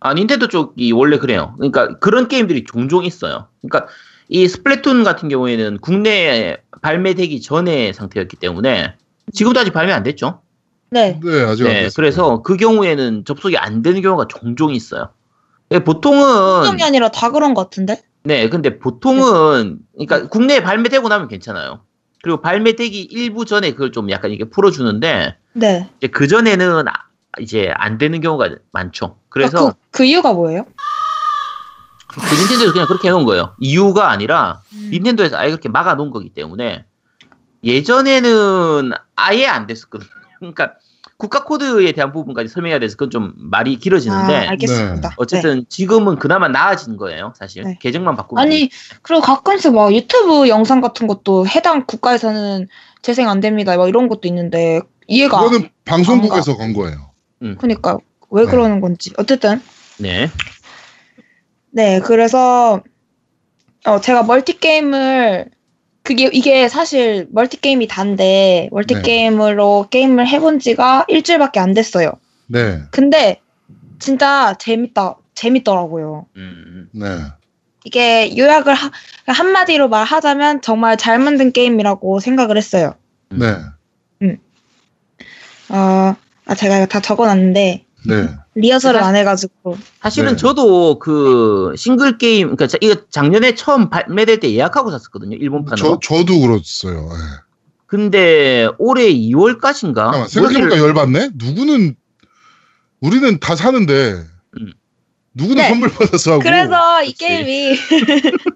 아 0.00 0.12
닌텐도 0.12 0.48
쪽이 0.48 0.90
원래 0.90 1.18
그래요. 1.18 1.54
그러니까 1.56 2.00
그런 2.00 2.26
게임들이 2.26 2.64
종종 2.64 3.04
있어요. 3.04 3.46
그러니까 3.60 3.88
이 4.28 4.48
스플래툰 4.48 5.04
같은 5.04 5.28
경우에는 5.28 5.78
국내에 5.78 6.56
발매되기 6.82 7.40
전의 7.42 7.94
상태였기 7.94 8.38
때문에 8.38 8.96
지금도 9.32 9.60
아직 9.60 9.72
발매 9.72 9.92
안 9.92 10.02
됐죠. 10.02 10.40
네, 10.90 11.20
네, 11.22 11.42
아직 11.44 11.64
안 11.64 11.68
네, 11.68 11.82
됐어요. 11.82 11.92
그래서 11.94 12.42
그 12.42 12.56
경우에는 12.56 13.24
접속이 13.24 13.56
안 13.56 13.82
되는 13.82 14.02
경우가 14.02 14.26
종종 14.28 14.74
있어요. 14.74 15.10
네, 15.72 15.84
보통은 15.84 16.60
국적이 16.60 16.84
아니라 16.84 17.08
다 17.08 17.30
그런 17.30 17.54
것 17.54 17.62
같은데? 17.64 18.02
네, 18.24 18.48
근데 18.48 18.78
보통은 18.78 19.78
그러니까 19.94 20.28
국내에 20.28 20.62
발매되고 20.62 21.08
나면 21.08 21.28
괜찮아요. 21.28 21.80
그리고 22.22 22.40
발매되기 22.40 23.00
일부 23.10 23.44
전에 23.44 23.72
그걸 23.72 23.90
좀 23.90 24.10
약간 24.10 24.30
이게 24.30 24.44
풀어주는데 24.44 25.36
네. 25.54 25.90
이제 25.98 26.06
그 26.08 26.28
전에는 26.28 26.86
아- 26.88 26.92
이제 27.40 27.72
안 27.74 27.98
되는 27.98 28.20
경우가 28.20 28.50
많죠. 28.70 29.16
그래서 29.28 29.68
아, 29.68 29.70
그, 29.70 29.76
그 29.90 30.04
이유가 30.04 30.32
뭐예요? 30.32 30.66
그 32.08 32.34
닌텐도에서 32.34 32.72
그냥 32.72 32.86
그렇게 32.86 33.08
해놓은 33.08 33.24
거예요. 33.24 33.54
이유가 33.58 34.10
아니라 34.10 34.60
음. 34.74 34.90
닌텐도에서 34.92 35.38
아예 35.38 35.48
그렇게 35.48 35.70
막아놓은 35.70 36.10
거기 36.10 36.28
때문에 36.28 36.84
예전에는 37.64 38.92
아예 39.16 39.46
안 39.46 39.66
됐었거든요. 39.66 40.10
그러니까 40.38 40.74
국가 41.22 41.44
코드에 41.44 41.92
대한 41.92 42.10
부분까지 42.10 42.48
설명해야 42.48 42.80
돼서 42.80 42.96
그건 42.96 43.10
좀 43.10 43.32
말이 43.36 43.76
길어지는데 43.76 44.34
아, 44.34 44.50
알겠습니다. 44.50 45.10
네. 45.10 45.14
어쨌든 45.18 45.64
지금은 45.68 46.18
그나마 46.18 46.48
나아진 46.48 46.96
거예요. 46.96 47.32
사실 47.36 47.62
네. 47.62 47.78
계정만 47.80 48.16
바꾸면 48.16 48.42
아니, 48.42 48.70
그리고 49.02 49.22
가끔씩 49.22 49.72
막 49.72 49.94
유튜브 49.94 50.48
영상 50.48 50.80
같은 50.80 51.06
것도 51.06 51.46
해당 51.46 51.86
국가에서는 51.86 52.66
재생 53.02 53.28
안 53.28 53.38
됩니다. 53.38 53.76
막 53.76 53.88
이런 53.88 54.08
것도 54.08 54.26
있는데 54.26 54.80
이해가 55.06 55.38
안 55.38 55.44
그거는 55.44 55.68
방송국에서 55.84 56.56
건 56.56 56.72
거예요. 56.72 57.12
그러니까 57.38 57.98
왜 58.30 58.44
네. 58.44 58.50
그러는 58.50 58.80
건지. 58.80 59.12
어쨌든 59.16 59.62
네. 59.98 60.28
네, 61.70 62.00
그래서 62.00 62.82
어, 63.86 64.00
제가 64.00 64.24
멀티 64.24 64.58
게임을 64.58 65.50
그게 66.02 66.28
이게 66.32 66.68
사실 66.68 67.28
멀티 67.30 67.60
게임이 67.60 67.86
단데 67.86 68.68
멀티 68.72 68.94
네. 68.94 69.02
게임으로 69.02 69.86
게임을 69.90 70.26
해본 70.26 70.58
지가 70.58 71.04
일주일밖에 71.08 71.60
안 71.60 71.74
됐어요. 71.74 72.12
네, 72.48 72.82
근데 72.90 73.40
진짜 73.98 74.54
재밌다 74.58 75.16
재밌더라고요. 75.34 76.26
음, 76.36 76.88
네. 76.92 77.06
이게 77.84 78.36
요약을 78.36 78.74
하- 78.74 78.90
한마디로 79.26 79.88
말하자면 79.88 80.62
정말 80.62 80.96
잘 80.96 81.18
만든 81.18 81.52
게임이라고 81.52 82.20
생각을 82.20 82.56
했어요. 82.56 82.94
네, 83.30 83.46
어, 85.68 86.14
아 86.46 86.54
제가 86.56 86.76
이거 86.78 86.86
다 86.86 87.00
적어놨는데 87.00 87.84
네. 88.06 88.28
리허설을 88.54 89.00
안 89.02 89.14
해가지고 89.16 89.76
사실은 90.00 90.32
네. 90.32 90.36
저도 90.36 90.98
그 90.98 91.72
싱글 91.76 92.18
게임, 92.18 92.48
그러니까 92.48 92.66
자- 92.66 92.78
이거 92.80 92.96
작년에 93.10 93.54
처음 93.54 93.90
발매될 93.90 94.40
때 94.40 94.50
예약하고 94.52 94.90
샀었거든요. 94.90 95.36
일본판으로. 95.36 95.76
저, 95.76 96.16
저도 96.16 96.40
그렇어요. 96.40 97.08
네. 97.08 97.16
근데 97.86 98.68
올해 98.78 99.12
2월까지인가? 99.12 99.94
잠깐만, 99.94 100.28
생각해보니까 100.28 100.78
열받네? 100.78 101.30
누구는, 101.34 101.94
우리는 103.00 103.38
다 103.38 103.54
사는데, 103.54 104.24
음. 104.58 104.72
누구는 105.34 105.62
네. 105.62 105.68
선물 105.68 105.90
받아서 105.90 106.32
하고. 106.32 106.42
그래서 106.42 107.02
이 107.02 107.12
그치. 107.12 107.26
게임이 107.26 107.76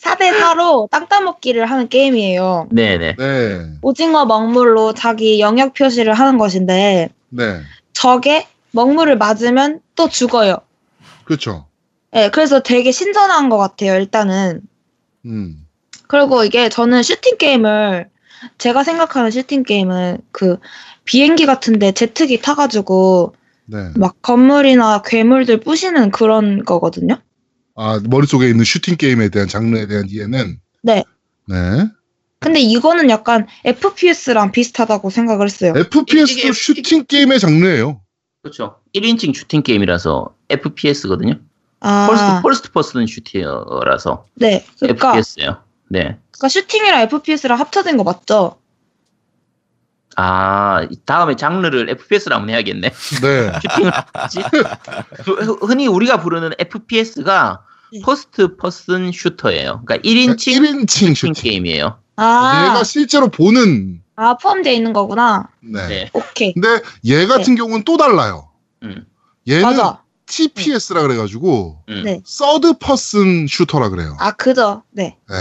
4대 0.00 0.30
4로 0.38 0.88
땅 0.90 1.08
따먹기를 1.08 1.66
하는 1.66 1.88
게임이에요. 1.88 2.68
네네. 2.70 3.16
네. 3.16 3.70
오징어 3.82 4.24
먹물로 4.24 4.94
자기 4.94 5.40
영역 5.40 5.74
표시를 5.74 6.14
하는 6.14 6.38
것인데 6.38 7.08
네. 7.30 7.60
적에 7.96 8.46
먹물을 8.72 9.16
맞으면 9.16 9.80
또 9.94 10.08
죽어요. 10.08 10.58
그렇죠. 11.24 11.66
네, 12.12 12.30
그래서 12.30 12.60
되게 12.60 12.92
신선한 12.92 13.48
것 13.48 13.56
같아요. 13.56 13.94
일단은 13.94 14.60
음. 15.24 15.66
그리고 16.06 16.44
이게 16.44 16.68
저는 16.68 17.02
슈팅 17.02 17.38
게임을 17.38 18.10
제가 18.58 18.84
생각하는 18.84 19.30
슈팅 19.30 19.62
게임은 19.62 20.18
그 20.30 20.58
비행기 21.04 21.46
같은데 21.46 21.92
제트기 21.92 22.42
타가지고 22.42 23.34
네. 23.64 23.90
막 23.96 24.20
건물이나 24.20 25.00
괴물들 25.02 25.60
부시는 25.60 26.10
그런 26.10 26.64
거거든요. 26.64 27.18
아, 27.76 27.98
머릿속에 28.04 28.48
있는 28.48 28.64
슈팅 28.64 28.96
게임에 28.96 29.30
대한 29.30 29.48
장르에 29.48 29.86
대한 29.86 30.06
이해는 30.08 30.58
네. 30.82 31.02
네. 31.48 31.88
근데 32.46 32.60
이거는 32.60 33.10
약간 33.10 33.48
FPS랑 33.64 34.52
비슷하다고 34.52 35.10
생각을 35.10 35.46
했어요. 35.46 35.72
FPS도 35.76 36.32
이게- 36.40 36.52
슈팅 36.52 37.04
게임의 37.04 37.40
장르예요. 37.40 38.00
그렇죠. 38.42 38.76
1인칭 38.94 39.34
슈팅 39.34 39.62
게임이라서 39.64 40.32
FPS거든요. 40.48 41.34
아, 41.80 42.06
first, 42.08 42.42
first 42.42 42.70
person 42.72 43.06
슈팅이라서 43.08 44.26
네. 44.34 44.64
그러니까, 44.78 45.10
FPS예요. 45.16 45.56
네. 45.88 46.18
그러니까 46.30 46.48
슈팅이랑 46.48 47.00
FPS랑 47.02 47.58
합쳐진 47.58 47.96
거 47.96 48.04
맞죠? 48.04 48.58
아, 50.16 50.86
다음에 51.04 51.34
장르를 51.34 51.90
FPS로 51.90 52.36
한번 52.36 52.50
해야겠네. 52.50 52.90
네. 52.90 53.52
슈팅을 53.60 53.92
하지? 54.14 54.38
그, 55.24 55.32
흔히 55.66 55.88
우리가 55.88 56.20
부르는 56.20 56.52
FPS가 56.60 57.64
네. 57.92 58.00
First 58.04 58.56
Person 58.56 59.10
Shooter예요. 59.12 59.82
그러니까 59.84 59.96
1인칭 60.08 60.60
1인칭 60.60 60.88
슈팅 60.88 61.14
슈팅. 61.14 61.32
게임이에요. 61.34 61.98
아, 62.16 62.64
얘가 62.64 62.84
실제로 62.84 63.28
보는 63.28 64.02
아 64.16 64.36
포함되어 64.36 64.72
있는 64.72 64.92
거구나. 64.92 65.48
네. 65.60 65.86
네. 65.86 66.10
오케이. 66.12 66.54
근데 66.54 66.80
얘 67.06 67.26
같은 67.26 67.54
경우는 67.54 67.84
또 67.84 67.96
달라요. 67.96 68.50
음. 68.82 69.06
얘는 69.48 69.62
맞아. 69.62 70.02
TPS라 70.26 71.02
그래가지고 71.02 71.82
음. 71.88 72.02
네. 72.04 72.20
Third 72.24 72.78
Person 72.78 73.46
Shooter라 73.46 73.90
그래요. 73.90 74.16
아, 74.18 74.32
그죠. 74.32 74.82
네. 74.90 75.16
네. 75.28 75.36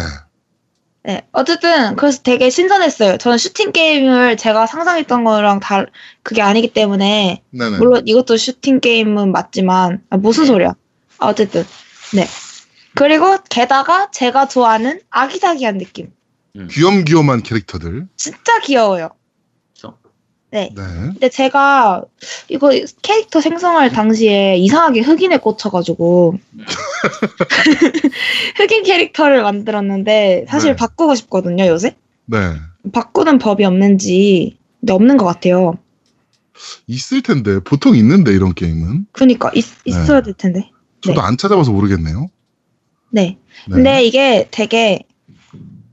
네. 1.04 1.22
어쨌든, 1.34 1.96
그래서 1.96 2.22
되게 2.24 2.50
신선했어요. 2.50 3.18
저는 3.18 3.38
슈팅 3.38 3.72
게임을 3.72 4.38
제가 4.38 4.66
상상했던 4.66 5.24
거랑 5.24 5.60
다, 5.60 5.86
그게 6.24 6.42
아니기 6.42 6.74
때문에, 6.74 7.44
네네. 7.52 7.78
물론 7.78 8.02
이것도 8.08 8.38
슈팅 8.38 8.80
게임은 8.80 9.32
맞지만, 9.32 10.02
아, 10.10 10.18
무슨 10.18 10.46
소리야. 10.46 10.74
아, 11.20 11.28
어쨌든. 11.28 11.64
네. 12.16 12.28
그리고 12.96 13.38
게다가 13.50 14.10
제가 14.12 14.48
좋아하는 14.48 15.00
아기자기한 15.12 15.78
느낌. 15.78 16.12
귀염귀염한 16.70 17.44
캐릭터들. 17.44 18.08
진짜 18.16 18.60
귀여워요. 18.62 19.10
그렇죠. 19.74 19.98
네. 20.52 20.70
네. 20.76 20.84
근데 20.84 21.30
제가 21.30 22.04
이거 22.50 22.72
캐릭터 23.02 23.42
생성할 23.42 23.92
당시에 23.92 24.58
이상하게 24.58 25.02
흑인에 25.02 25.38
꽂혀가지고 25.38 26.40
흑인 28.56 28.84
캐릭터를 28.84 29.44
만들었는데 29.44 30.46
사실 30.48 30.72
네. 30.72 30.76
바꾸고 30.76 31.16
싶거든요 31.16 31.68
요새 31.68 31.96
네. 32.26 32.38
바꾸는 32.94 33.38
법이 33.38 33.66
없는지 33.66 34.58
근데 34.80 34.94
없는 34.94 35.18
것 35.18 35.26
같아요. 35.26 35.78
있을 36.88 37.22
텐데 37.22 37.60
보통 37.60 37.96
있는데 37.96 38.32
이런 38.32 38.54
게임은 38.54 39.08
그니까 39.12 39.52
있, 39.56 39.66
있어야 39.86 40.22
될 40.22 40.34
텐데. 40.36 40.70
저도 41.02 41.22
네. 41.22 41.28
안 41.28 41.38
찾아봐서 41.38 41.72
모르겠네요. 41.72 42.28
네. 43.10 43.38
네. 43.68 43.74
근데 43.74 44.04
이게 44.04 44.48
되게 44.52 45.04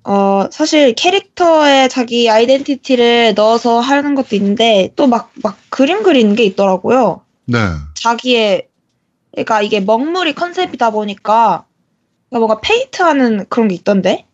어 0.04 0.48
사실 0.50 0.94
캐릭터에 0.94 1.86
자기 1.88 2.28
아이덴티티를 2.28 3.34
넣어서 3.34 3.78
하는 3.80 4.14
것도 4.16 4.34
있는데 4.36 4.90
또 4.96 5.06
막 5.06 5.30
막 5.42 5.56
그림 5.70 6.02
그리는 6.02 6.34
게 6.34 6.44
있더라고요. 6.44 7.22
네. 7.46 7.58
자기의 7.94 8.68
그러니까 9.32 9.62
이게 9.62 9.80
먹물이 9.80 10.34
컨셉이다 10.34 10.90
보니까 10.90 11.66
그러니까 12.30 12.46
뭔가 12.46 12.60
페인트 12.60 13.02
하는 13.02 13.46
그런 13.48 13.68
게 13.68 13.74
있던데. 13.76 14.26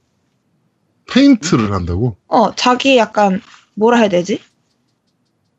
페인트를 1.11 1.73
한다고 1.73 2.17
어 2.29 2.55
자기 2.55 2.97
약간 2.99 3.41
뭐라 3.75 3.99
해야 3.99 4.09
되지? 4.09 4.41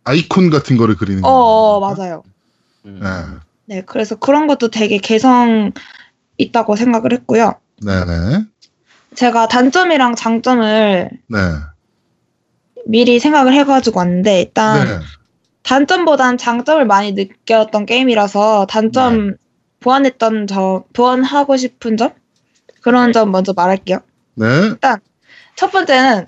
아이콘 0.03 0.49
같은 0.49 0.77
거를 0.77 0.95
그리는 0.95 1.23
어, 1.23 1.29
어 1.29 1.79
거. 1.79 1.93
맞아요. 1.95 2.23
음. 2.85 2.99
네. 3.01 3.75
네 3.77 3.83
그래서 3.85 4.15
그런 4.15 4.47
것도 4.47 4.69
되게 4.69 4.97
개성 4.97 5.71
있다고 6.37 6.75
생각을 6.75 7.13
했고요. 7.13 7.53
네네. 7.83 8.45
제가 9.15 9.47
단점이랑 9.47 10.15
장점을 10.15 11.09
네. 11.27 11.37
미리 12.85 13.19
생각을 13.19 13.53
해가지고 13.53 13.99
왔는데 13.99 14.41
일단 14.41 14.87
네. 14.87 15.05
단점보단 15.63 16.37
장점을 16.37 16.85
많이 16.85 17.11
느꼈던 17.13 17.85
게임이라서 17.85 18.67
단점 18.67 19.35
보완했던 19.79 20.47
점 20.47 20.83
보완하고 20.93 21.57
싶은 21.57 21.97
점 21.97 22.11
그런 22.81 23.11
점 23.11 23.31
먼저 23.31 23.53
말할게요. 23.53 23.99
네. 24.35 24.45
첫 25.55 25.71
번째는 25.71 26.25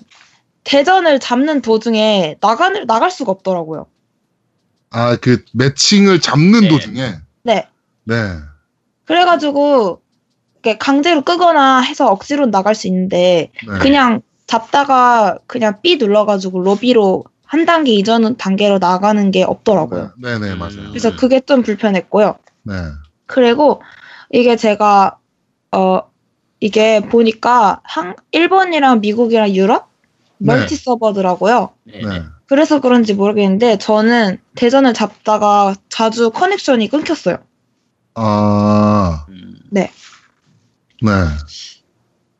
대전을 0.64 1.18
잡는 1.18 1.62
도중에 1.62 2.36
나가 2.40 2.68
나갈 2.84 3.10
수가 3.10 3.32
없더라고요. 3.32 3.86
아, 4.90 5.16
그 5.16 5.44
매칭을 5.54 6.20
잡는 6.20 6.60
네. 6.60 6.68
도중에. 6.68 7.14
네. 7.42 7.68
네. 8.04 8.14
그래가지고 9.06 10.01
강제로 10.78 11.22
끄거나 11.22 11.80
해서 11.80 12.10
억지로 12.10 12.46
나갈 12.46 12.74
수 12.74 12.86
있는데 12.86 13.50
네. 13.66 13.78
그냥 13.80 14.22
잡다가 14.46 15.38
그냥 15.46 15.80
B 15.82 15.96
눌러가지고 15.96 16.60
로비로 16.62 17.24
한 17.44 17.66
단계 17.66 17.92
이전 17.92 18.36
단계로 18.36 18.78
나가는 18.78 19.30
게 19.30 19.42
없더라고요. 19.42 20.12
네, 20.18 20.38
네, 20.38 20.52
음. 20.52 20.58
맞아요. 20.58 20.88
그래서 20.88 21.14
그게 21.16 21.40
좀 21.40 21.62
불편했고요. 21.62 22.36
네. 22.64 22.74
그리고 23.26 23.82
이게 24.30 24.56
제가 24.56 25.18
어 25.72 26.02
이게 26.60 27.00
보니까 27.00 27.80
한 27.82 28.14
일본이랑 28.30 29.00
미국이랑 29.00 29.50
유럽 29.50 29.88
네. 30.38 30.54
멀티 30.54 30.76
서버더라고요. 30.76 31.70
네. 31.84 32.00
네. 32.02 32.22
그래서 32.46 32.80
그런지 32.80 33.14
모르겠는데 33.14 33.78
저는 33.78 34.38
대전을 34.54 34.94
잡다가 34.94 35.74
자주 35.88 36.30
커넥션이 36.30 36.88
끊겼어요. 36.88 37.38
아, 38.14 39.24
음. 39.30 39.54
네. 41.02 41.10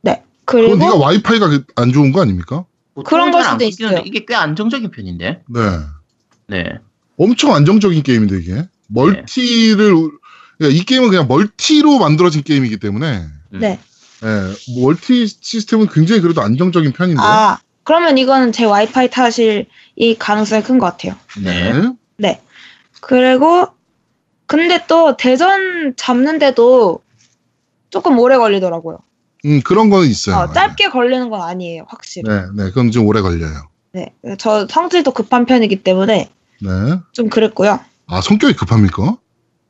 네. 0.02 0.22
그리고 0.44 0.76
네가 0.76 0.96
와이파이가 0.96 1.48
그- 1.48 1.64
안 1.76 1.92
좋은 1.92 2.12
거 2.12 2.20
아닙니까? 2.22 2.64
그런 3.06 3.30
걸 3.30 3.42
수도 3.44 3.64
있어요. 3.64 4.02
이게 4.04 4.24
꽤 4.26 4.34
안정적인 4.34 4.90
편인데. 4.90 5.42
네. 5.48 5.60
네. 6.48 6.78
엄청 7.16 7.54
안정적인 7.54 8.02
게임인데 8.02 8.38
이게 8.38 8.68
멀티를 8.88 10.10
그러니까 10.58 10.80
이 10.80 10.84
게임은 10.84 11.08
그냥 11.08 11.26
멀티로 11.28 11.98
만들어진 11.98 12.42
게임이기 12.42 12.78
때문에 12.78 13.24
음. 13.54 13.58
네. 13.60 13.78
예, 14.24 14.80
멀티 14.80 15.26
시스템은 15.26 15.88
굉장히 15.88 16.20
그래도 16.20 16.42
안정적인 16.42 16.92
편인데. 16.92 17.20
아 17.22 17.58
그러면 17.84 18.18
이거는 18.18 18.52
제 18.52 18.64
와이파이 18.64 19.10
탓일 19.10 19.66
이 19.96 20.14
가능성이 20.16 20.62
큰 20.62 20.78
것 20.78 20.86
같아요. 20.86 21.14
네. 21.42 21.72
네. 22.18 22.40
그리고 23.00 23.66
근데 24.46 24.84
또 24.86 25.16
대전 25.16 25.94
잡는데도 25.96 27.02
조금 27.92 28.18
오래 28.18 28.36
걸리더라고요. 28.38 28.98
음, 29.44 29.60
그런 29.62 29.90
거는 29.90 30.08
있어요. 30.08 30.36
어, 30.36 30.52
짧게 30.52 30.88
걸리는 30.88 31.28
건 31.28 31.42
아니에요, 31.42 31.84
확실히. 31.88 32.28
네, 32.28 32.42
네, 32.56 32.64
그건 32.70 32.90
좀 32.90 33.06
오래 33.06 33.20
걸려요. 33.20 33.68
네. 33.92 34.12
저 34.38 34.66
성질도 34.66 35.12
급한 35.12 35.44
편이기 35.44 35.82
때문에 35.82 36.30
네. 36.60 36.68
좀 37.12 37.28
그랬고요. 37.28 37.78
아, 38.06 38.20
성격이 38.22 38.54
급합니까? 38.54 39.18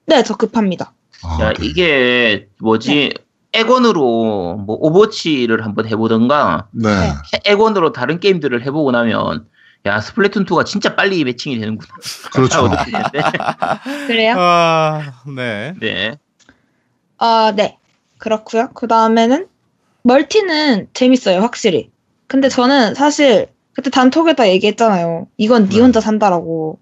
네, 0.07 0.23
저 0.23 0.37
급합니다. 0.37 0.93
아, 1.25 1.39
야, 1.41 1.53
네. 1.53 1.67
이게 1.67 2.49
뭐지? 2.61 3.15
엑원으로 3.53 4.57
뭐 4.67 4.77
오버워치를 4.81 5.65
한번 5.65 5.87
해보던가 5.89 6.69
네. 6.71 6.89
네. 6.89 7.41
엑원으로 7.45 7.93
다른 7.93 8.21
게임들을 8.21 8.65
해보고 8.65 8.93
나면 8.93 9.47
야 9.85 10.01
스플래툰 10.01 10.47
2가 10.47 10.65
진짜 10.65 10.95
빨리 10.95 11.25
매칭이 11.25 11.59
되는구나. 11.59 11.93
그렇죠. 12.33 12.71
그래요? 14.07 14.37
아, 14.39 15.13
네. 15.35 15.75
네. 15.81 16.17
아, 17.19 17.53
네. 17.55 17.79
그렇고요. 18.23 18.71
그 18.75 18.87
다음에는 18.87 19.49
multi는 20.03 20.89
재밌어요, 20.95 21.41
확실히. 21.41 21.91
근데 22.29 22.49
저는 22.49 22.95
사실 22.95 23.49
그때 23.75 23.91
단톡에다 23.91 24.49
얘기했잖아요. 24.51 25.27
이건 25.37 25.69
네 25.69 25.77
네. 25.77 25.83
혼자 25.83 26.01
산다라고. 26.01 26.79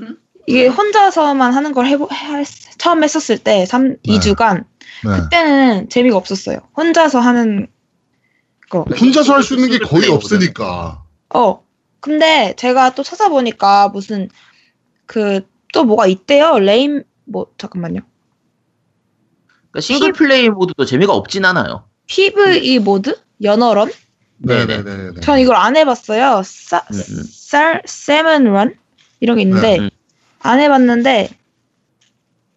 음? 0.00 0.16
이게 0.46 0.66
혼자서만 0.66 1.52
하는 1.52 1.72
걸 1.72 1.86
해보, 1.86 2.08
해, 2.10 2.44
처음 2.78 3.04
했었을 3.04 3.36
때 3.38 3.66
3, 3.66 3.88
네. 3.90 3.96
2주간 4.04 4.64
네. 5.04 5.20
그때는 5.20 5.88
재미가 5.90 6.16
없었어요. 6.16 6.58
혼자서 6.76 7.20
하는 7.20 7.68
거. 8.70 8.84
혼자서 8.98 9.34
할 9.34 9.42
수 9.42 9.54
있는 9.54 9.68
게 9.68 9.78
거의. 9.78 10.08
없으니까. 10.08 11.02
어. 11.34 11.62
근데 12.00 12.54
제가 12.56 12.94
또 12.94 13.02
찾아보니까 13.02 13.88
무슨 13.90 14.28
그 15.06 15.52
또 15.72 15.84
뭐가 15.84 16.06
있대요. 16.06 16.58
레인 16.58 17.02
뭐 17.24 17.46
잠깐만요. 17.58 18.00
그러니까 19.72 19.80
싱글 19.80 20.12
플레이 20.12 20.48
모드도 20.50 20.84
재미가 20.84 21.12
없진 21.14 21.44
않아요. 21.44 21.84
PVE 22.06 22.78
모드 22.78 23.18
연어런? 23.42 23.90
네네네. 24.38 25.20
전 25.22 25.38
이걸 25.38 25.56
안 25.56 25.76
해봤어요. 25.76 26.42
사, 26.44 26.82
음, 26.92 26.96
음. 26.96 27.24
Salmon 27.30 27.82
Run 27.86 28.74
이런 29.20 29.36
게 29.36 29.42
있는데 29.42 29.78
음. 29.78 29.90
안 30.40 30.60
해봤는데 30.60 31.30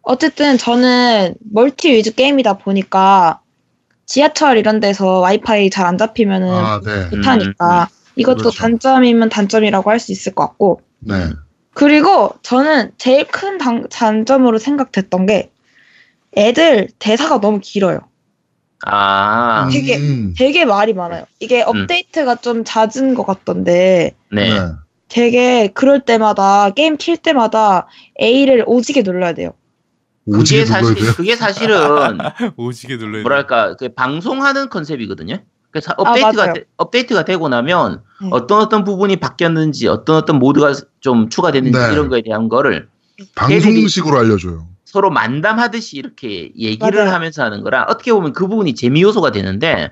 어쨌든 0.02 0.58
저는 0.58 1.36
multi 1.52 1.92
위주 1.94 2.14
게임이다 2.14 2.58
보니까 2.60 3.40
지하철 4.06 4.58
이런 4.58 4.80
데서 4.80 5.20
와이파이 5.20 5.70
잘 5.70 5.86
안 5.86 5.98
잡히면은 5.98 6.48
아, 6.50 6.82
네. 6.84 7.06
못하니까 7.16 7.90
이것도 8.16 8.38
그렇죠. 8.38 8.58
단점이면 8.58 9.30
단점이라고 9.30 9.90
할 9.90 10.00
수 10.00 10.12
있을 10.12 10.34
것 10.36 10.48
같고 10.48 10.82
네. 11.00 11.30
그리고 11.74 12.34
저는 12.42 12.92
제일 12.98 13.26
큰 13.28 13.58
단, 13.58 13.88
단점으로 13.90 14.58
생각됐던 14.60 15.26
게 15.26 15.52
애들 16.38 16.90
대사가 17.00 17.40
너무 17.40 17.60
길어요. 17.62 18.00
아, 18.86 19.68
되게- 19.72 19.98
음, 19.98 20.34
되게 20.38 20.66
말이 20.66 20.94
많아요. 20.94 21.26
이게 21.40 21.62
업데이트가 21.62 22.36
좀 22.36 22.64
잦은 22.64 23.16
것 23.16 23.26
같던데 23.26 24.14
네. 24.32 24.50
네. 24.54 24.60
되게 25.08 25.68
그럴 25.70 26.02
때마다 26.02 26.70
게임 26.72 26.98
킬 26.98 27.18
때마다 27.18 27.88
A를 28.22 28.64
오지게 28.68 29.02
눌러야 29.04 29.34
돼요. 29.34 29.52
오지게 30.26 30.64
그게 30.66 30.74
눌러야 30.74 30.82
사실 30.84 30.96
돼요. 31.04 31.14
그게 31.16 31.36
사실은 31.36 31.78
오지게 32.58 32.98
눌러야 32.98 33.20
돼. 33.20 33.22
뭐랄까 33.22 33.76
그 33.76 33.90
방송하는 33.90 34.70
컨셉이거든요. 34.70 35.38
그래서 35.72 35.92
아, 35.98 36.02
업데이트가. 36.02 36.54
되, 36.54 36.64
업데이트가 36.78 37.26
되고 37.26 37.48
나면 37.50 38.02
네. 38.22 38.28
어떤 38.32 38.62
어떤 38.62 38.84
부분이 38.84 39.18
바뀌었는지 39.18 39.88
어떤 39.88 40.18
어떤 40.18 40.38
모드가 40.40 40.74
좀 41.00 41.30
추가됐는지 41.30 41.78
네. 41.78 41.94
이런 41.94 42.10
거에 42.10 42.22
대한 42.22 42.50
거를 42.50 42.88
방송식으로 43.36 44.18
알려줘요. 44.20 44.68
서로 44.96 45.10
만담하듯이 45.10 45.98
이렇게 45.98 46.54
얘기를 46.58 47.04
맞아요. 47.04 47.14
하면서 47.14 47.44
하는 47.44 47.64
거라 47.64 47.86
어떻게 47.90 48.14
보면 48.14 48.32
그 48.32 48.48
부분이 48.48 48.76
재미 48.76 49.02
요소가 49.02 49.32
되는데 49.32 49.92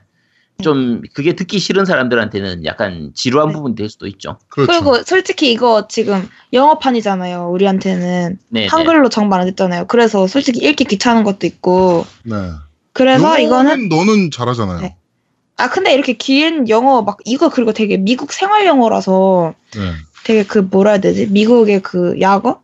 좀 0.62 1.02
그게 1.14 1.36
듣기 1.36 1.60
싫은 1.60 1.84
사람들한테는 1.84 2.64
약간 2.64 3.12
지루한 3.14 3.50
네. 3.50 3.54
부분이 3.54 3.76
될 3.76 3.90
수도 3.90 4.08
있죠. 4.08 4.40
그렇죠. 4.48 4.72
그리고 4.72 5.04
솔직히 5.04 5.52
이거 5.52 5.88
지금 5.90 6.30
영어판이잖아요. 6.54 7.50
우리한테는 7.50 8.40
네. 8.48 8.68
한글로 8.68 9.10
정말 9.10 9.42
안 9.42 9.48
됐잖아요. 9.48 9.88
그래서 9.88 10.26
솔직히 10.26 10.66
읽기 10.66 10.86
귀찮은 10.86 11.26
것도 11.26 11.48
있고 11.48 12.06
네. 12.24 12.36
그래서 12.94 13.38
이거는 13.40 13.90
너는 13.90 14.32
잘하잖아요. 14.32 14.80
네. 14.80 14.96
아 15.58 15.70
근데 15.70 15.94
이렇게 15.94 16.14
긴 16.14 16.70
영어 16.70 17.02
막 17.02 17.18
이거 17.26 17.50
그리고 17.50 17.74
되게 17.74 17.98
미국 17.98 18.32
생활 18.32 18.66
영어라서 18.66 19.54
네. 19.76 19.82
되게 20.24 20.46
그 20.46 20.60
뭐라 20.60 20.92
해야 20.92 21.02
되지? 21.02 21.28
미국의 21.28 21.82
그 21.82 22.16
약어 22.22 22.63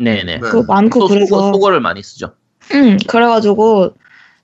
네, 0.00 0.22
네. 0.24 0.34
네. 0.34 0.38
그거 0.40 0.62
많고 0.72 1.00
소- 1.02 1.08
그래서 1.08 1.26
속어, 1.36 1.52
속어 1.52 1.70
를 1.70 1.80
많이 1.80 2.02
쓰죠. 2.02 2.34
음 2.72 2.98
그래가지고 3.06 3.94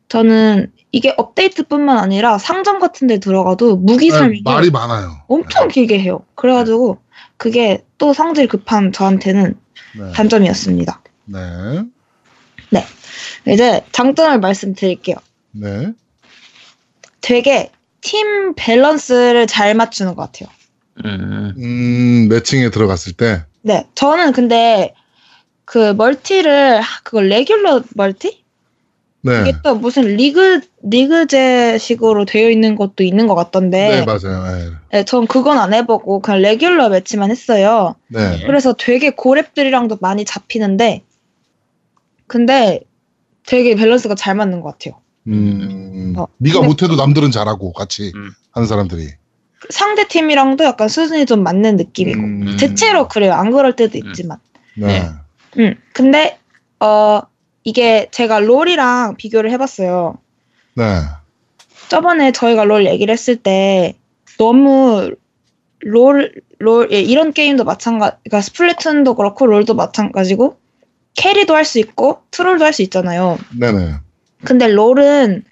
저는 0.09 0.73
이게 0.93 1.13
업데이트뿐만 1.17 1.99
아니라 1.99 2.39
상점 2.39 2.79
같은 2.79 3.07
데 3.09 3.19
들어가도 3.19 3.77
무기 3.77 4.11
네, 4.11 4.41
말이 4.45 4.71
많아요. 4.71 5.23
엄청 5.29 5.69
길게 5.69 5.99
해요. 5.99 6.25
그래가지고 6.35 6.99
그게 7.37 7.85
또 7.99 8.13
성질 8.13 8.47
급한 8.49 8.93
저한테는 8.93 9.55
네. 9.99 10.13
단점이었습니다. 10.13 11.03
네. 11.27 11.85
이제 13.47 13.83
장점을 13.93 14.41
말씀드릴게요. 14.41 15.17
네. 15.53 15.93
되게 17.21 17.71
팀 18.01 18.55
밸런스를 18.55 19.47
잘 19.47 19.75
맞추는 19.75 20.15
것 20.15 20.33
같아요. 20.33 20.49
음. 21.05 21.55
음, 21.59 22.29
매칭에 22.29 22.71
들어갔을 22.71 23.13
때. 23.15 23.45
네, 23.63 23.87
저는 23.95 24.33
근데 24.33 24.95
그 25.65 25.93
multi를 25.95 26.81
하- 26.81 27.01
그거 27.03 27.21
regular 27.21 27.83
multi? 27.95 28.45
네. 29.23 29.41
이게 29.41 29.55
또 29.65 29.75
무슨 29.75 30.03
리그 30.17 30.61
리그제식으로 30.83 32.27
되어 32.27 32.51
있는 32.51 32.77
것도 32.77 33.03
있는 33.05 33.27
것 33.27 33.35
네, 33.35 33.37
같던데, 33.43 34.05
맞아요. 34.05 34.45
네. 34.45 34.71
네, 34.93 35.05
전 35.05 35.27
그건 35.27 35.57
안 35.59 35.73
해보고 35.73 36.21
그냥 36.21 36.43
regular 36.43 36.91
match만 36.91 37.31
했어요. 37.31 37.95
네. 38.09 38.43
그래서 38.47 38.75
되게 38.75 39.11
고렙들이랑도 39.13 39.99
많이 40.03 40.27
잡히는데, 40.27 41.03
근데 42.27 42.81
되게 43.47 43.75
밸런스가 43.75 44.15
잘 44.15 44.35
맞는 44.35 44.61
것 44.61 44.73
같아요. 44.73 45.01
음, 45.27 46.13
어, 46.19 46.27
네가 46.37 46.61
못해도 46.61 46.97
남들은 46.97 47.31
잘하고 47.31 47.73
같이 47.73 48.13
음. 48.15 48.31
하는 48.53 48.69
사람들이. 48.69 49.09
상대 49.71 50.07
팀이랑도 50.07 50.65
약간 50.65 50.89
수준이 50.89 51.25
좀 51.25 51.43
맞는 51.43 51.77
느낌이고, 51.77 52.21
음, 52.21 52.57
대체로 52.59 53.09
그래요. 53.09 53.33
안 53.33 53.51
그럴 53.51 53.75
때도 53.75 53.99
음. 53.99 54.07
있지만. 54.09 54.39
네. 54.77 54.87
네. 55.01 55.11
음, 55.59 55.75
근데 55.93 56.39
어 56.81 57.21
이게 57.63 58.09
제가 58.11 58.41
롤이랑 58.41 59.17
비교를 59.17 59.51
해봤어요. 59.53 60.19
네. 60.75 61.01
저번에 61.89 62.33
저희가 62.33 62.65
롤 62.65 62.87
얘기를 62.87 63.13
했을 63.13 63.37
때 63.37 63.95
너무 64.39 65.15
롤, 65.81 66.33
롤, 66.59 66.89
예, 66.93 67.01
이런 67.01 67.33
게임도 67.33 67.65
마찬가지, 67.65 68.17
그러니까 68.25 68.41
스플래툰도 68.41 69.15
그렇고 69.15 69.47
롤도 69.47 69.75
마찬가지고 69.75 70.59
carry도 71.15 71.55
할 71.55 71.65
수 71.65 71.79
있고 71.79 72.23
troll도 72.31 72.65
할 72.65 72.73
수 72.73 72.83
있잖아요. 72.83 73.39
네네. 73.59 73.95
근데 74.45 74.67
롤은 74.69 75.45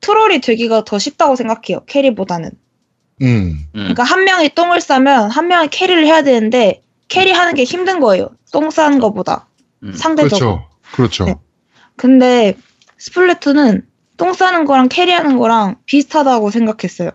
troll이 0.00 0.40
되기가 0.40 0.84
더 0.84 0.98
쉽다고 0.98 1.36
생각해요. 1.36 1.84
carry보다는. 1.86 2.50
음. 3.22 3.26
음. 3.26 3.68
그러니까 3.74 4.02
한 4.04 4.24
명이 4.24 4.50
똥을 4.54 4.80
싸면 4.80 5.30
한 5.30 5.48
명이 5.48 5.68
carry를 5.68 6.06
해야 6.06 6.22
되는데 6.22 6.80
carry하는 7.10 7.54
게 7.54 7.64
힘든 7.64 8.00
거예요. 8.00 8.30
똥 8.52 8.70
싸는 8.70 8.98
거보다 8.98 9.46
음. 9.82 9.92
상대적으로. 9.92 10.62
그렇죠. 10.92 11.24
그렇죠. 11.24 11.24
네. 11.26 11.34
근데 11.96 12.56
스플래툰은 12.96 13.86
똥 14.16 14.32
싸는 14.32 14.64
거랑 14.64 14.88
carry하는 14.88 15.36
거랑 15.36 15.76
비슷하다고 15.84 16.50
생각했어요. 16.50 17.10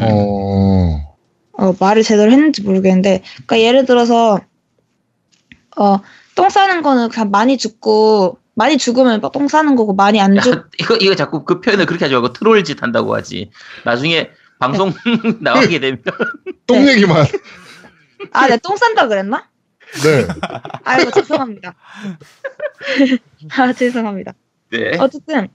어. 0.00 1.14
어, 1.52 1.74
말을 1.78 2.02
제대로 2.02 2.32
했는지 2.32 2.62
모르겠는데, 2.62 3.22
그러니까 3.46 3.60
예를 3.60 3.84
들어서 3.84 4.40
어, 5.76 6.00
똥 6.34 6.50
싸는 6.50 6.82
거는 6.82 7.10
그냥 7.10 7.30
많이 7.30 7.56
죽고 7.56 8.38
많이 8.54 8.78
죽으면 8.78 9.20
똥 9.32 9.48
싸는 9.48 9.76
거고 9.76 9.94
많이 9.94 10.20
안 10.20 10.40
죽. 10.40 10.52
야, 10.52 10.64
이거 10.80 10.96
이거 10.96 11.14
자꾸 11.14 11.44
그 11.44 11.60
표현을 11.60 11.86
그렇게 11.86 12.04
하지 12.04 12.14
말고 12.14 12.32
트롤 12.32 12.62
짓 12.64 12.82
한다고 12.82 13.14
하지. 13.14 13.50
나중에 13.84 14.30
방송 14.58 14.92
나가게 15.40 15.80
되면 15.80 16.02
똥 16.66 16.84
네. 16.84 16.92
얘기만. 16.92 17.26
아, 18.32 18.46
내가 18.46 18.56
똥 18.58 18.76
싼다 18.76 19.08
그랬나? 19.08 19.48
네. 20.02 20.26
아이고 20.84 21.10
죄송합니다. 21.10 21.74
아 23.56 23.72
죄송합니다. 23.72 24.34
네. 24.70 24.96
어쨌든 24.98 25.48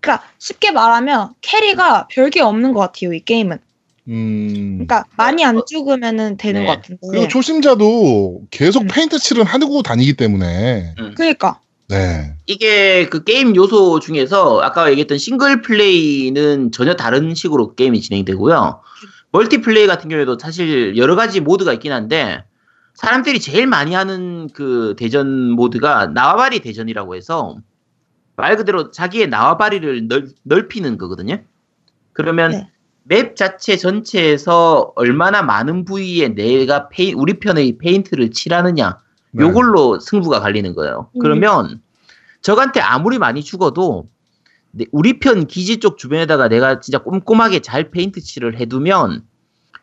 그러니까 0.00 0.26
쉽게 0.38 0.70
말하면 0.70 1.34
캐리가 1.40 2.08
별게 2.08 2.40
없는 2.40 2.72
것 2.72 2.80
같아요 2.80 3.12
이 3.12 3.20
게임은. 3.20 3.58
음. 4.08 4.86
그러니까 4.86 5.04
많이 5.16 5.44
안 5.44 5.60
죽으면은 5.66 6.38
되는 6.38 6.62
네. 6.62 6.66
것 6.66 6.76
같은데. 6.76 7.00
그리고 7.10 7.28
초심자도 7.28 8.42
계속 8.50 8.82
음. 8.82 8.88
페인트 8.90 9.18
칠은 9.18 9.44
하고 9.44 9.82
다니기 9.82 10.14
때문에. 10.14 10.94
그러니까 11.14 11.60
네. 11.88 12.34
이게 12.46 13.08
그 13.08 13.24
게임 13.24 13.54
요소 13.54 14.00
중에서 14.00 14.60
아까 14.60 14.90
얘기했던 14.90 15.18
싱글 15.18 15.62
플레이는 15.62 16.70
전혀 16.72 16.94
다른 16.94 17.34
식으로 17.34 17.74
게임이 17.74 18.00
진행되고요. 18.00 18.80
multi 19.30 19.60
play 19.60 19.86
같은 19.86 20.08
경우에도 20.08 20.38
사실 20.38 20.96
여러 20.96 21.14
가지 21.16 21.40
모드가 21.40 21.72
있긴 21.74 21.92
한데 21.92 22.44
사람들이 22.94 23.40
제일 23.40 23.66
많이 23.66 23.94
하는 23.94 24.48
그 24.52 24.94
대전 24.98 25.50
모드가 25.52 26.06
나와바리 26.08 26.60
대전이라고 26.60 27.14
해서 27.14 27.56
말 28.36 28.56
그대로 28.56 28.90
자기의 28.90 29.28
나와바리를 29.28 30.08
넓, 30.08 30.28
넓히는 30.44 30.98
거거든요. 30.98 31.38
그러면 32.12 32.50
네. 32.52 32.70
map 33.04 33.36
자체 33.36 33.76
전체에서 33.76 34.92
얼마나 34.96 35.42
많은 35.42 35.84
부위에 35.84 36.28
내가 36.34 36.88
페인, 36.88 37.14
우리 37.16 37.38
편의 37.38 37.78
페인트를 37.78 38.30
칠하느냐 38.30 38.98
네. 39.32 39.44
요걸로 39.44 39.98
승부가 40.00 40.40
갈리는 40.40 40.74
거예요. 40.74 41.10
음. 41.14 41.20
그러면 41.20 41.80
적한테 42.42 42.80
아무리 42.80 43.18
많이 43.18 43.42
죽어도 43.42 44.06
내- 44.06 44.17
우리 44.92 45.18
편 45.18 45.46
기지 45.46 45.78
쪽 45.78 45.98
주변에다가 45.98 46.48
내가 46.48 46.80
진짜 46.80 46.98
꼼꼼하게 46.98 47.60
잘 47.60 47.90
페인트 47.90 48.20
칠을 48.20 48.60
해두면 48.60 49.22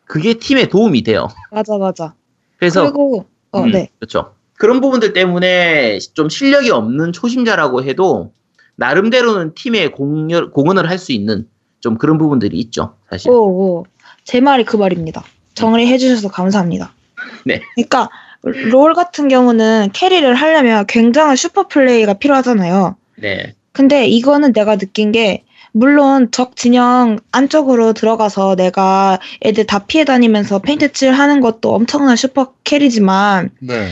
그게 0.06 0.34
팀에 0.34 0.68
도움이 0.68 1.02
돼요. 1.02 1.28
맞아 1.50 1.76
맞아. 1.78 2.14
그래서 2.58 2.82
그리고 2.82 3.26
어 3.50 3.62
음, 3.62 3.70
네. 3.72 3.90
그렇죠. 3.98 4.34
그런 4.54 4.80
부분들 4.80 5.12
때문에 5.12 5.98
좀 6.14 6.28
실력이 6.28 6.70
없는 6.70 7.12
초심자라고 7.12 7.82
해도 7.84 8.32
나름대로는 8.76 9.54
팀에 9.54 9.88
공연, 9.88 10.50
공헌을 10.50 10.88
할 10.88 10.98
수 10.98 11.12
있는 11.12 11.48
좀 11.80 11.98
그런 11.98 12.16
부분들이 12.18 12.58
있죠. 12.60 12.94
사실. 13.10 13.30
오, 13.30 13.34
오. 13.34 13.86
제 14.24 14.40
말이 14.40 14.64
그 14.64 14.76
말입니다. 14.76 15.24
정리해 15.54 15.98
주셔서 15.98 16.28
감사합니다. 16.28 16.92
네. 17.44 17.60
그러니까 17.74 18.08
롤 18.42 18.94
같은 18.94 19.28
경우는 19.28 19.90
carry를 19.92 20.34
하려면 20.34 20.86
굉장한 20.86 21.36
슈퍼 21.36 21.66
플레이가 21.68 22.14
필요하잖아요. 22.14 22.96
네. 23.16 23.54
근데 23.76 24.06
이거는 24.06 24.54
내가 24.54 24.76
느낀 24.76 25.12
게 25.12 25.44
물론 25.72 26.30
적 26.30 26.56
진영 26.56 27.18
안쪽으로 27.30 27.92
들어가서 27.92 28.56
내가 28.56 29.20
애들 29.44 29.66
다 29.66 29.80
피해 29.80 30.06
다니면서 30.06 30.60
페인트 30.60 30.92
칠 30.92 31.12
하는 31.12 31.42
것도 31.42 31.74
엄청난 31.74 32.16
super 32.16 32.54
carry지만 32.64 33.50
네. 33.60 33.90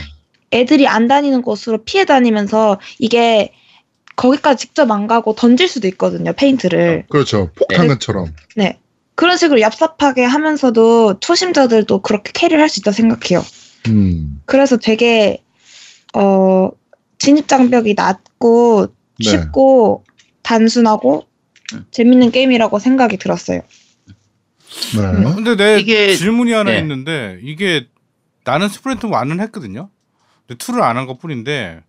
애들이 0.52 0.88
안 0.88 1.06
다니는 1.06 1.42
곳으로 1.42 1.84
피해 1.84 2.06
다니면서 2.06 2.80
이게 2.98 3.52
거기까지 4.16 4.68
직접 4.68 4.90
안 4.90 5.06
가고 5.06 5.34
던질 5.34 5.68
수도 5.68 5.86
있거든요, 5.88 6.32
페인트를. 6.32 7.04
그렇죠. 7.10 7.50
폭탄처럼. 7.54 8.32
네. 8.56 8.78
그런 9.14 9.36
식으로 9.36 9.60
얍삽하게 9.60 10.22
하면서도 10.22 11.20
초심자들도 11.20 12.00
그렇게 12.00 12.32
캐리를 12.32 12.58
할 12.58 12.70
수 12.70 12.80
있다 12.80 12.90
생각해요. 12.90 13.44
음. 13.88 14.40
그래서 14.46 14.78
되게 14.78 15.42
어 16.14 16.70
진입 17.18 17.48
장벽이 17.48 17.92
낮고 17.94 18.86
네. 19.18 19.30
쉽고 19.30 20.04
단순하고 20.42 21.26
음. 21.74 21.86
재밌는 21.90 22.30
게임이라고 22.30 22.78
생각이 22.78 23.16
들었어요. 23.16 23.60
네. 24.96 25.34
근데 25.34 25.56
내 25.56 25.78
이게- 25.80 26.14
질문이 26.14 26.52
하나 26.52 26.72
네. 26.72 26.78
있는데 26.78 27.38
이게 27.42 27.88
나는 28.44 28.68
스플래툰 28.68 29.06
1은 29.06 29.40
했거든요. 29.40 29.88
근데 30.46 30.58
2를 30.58 30.82
안 30.82 30.96
한 30.96 31.06
것 31.06 31.18
뿐인데 31.18 31.82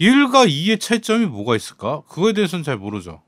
1과 0.00 0.48
2의 0.48 0.80
차이점이 0.80 1.26
뭐가 1.26 1.54
있을까? 1.56 2.02
그거에 2.08 2.32
대해서는 2.32 2.62
잘 2.62 2.76
모르죠. 2.76 3.22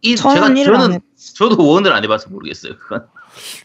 이, 0.00 0.14
저는 0.16 0.36
제가 0.36 0.46
저는 0.78 0.94
해. 0.94 1.00
저도 1.34 1.66
one을 1.66 1.92
안 1.92 2.02
해봐서 2.04 2.30
모르겠어요. 2.30 2.76
그건. 2.78 3.06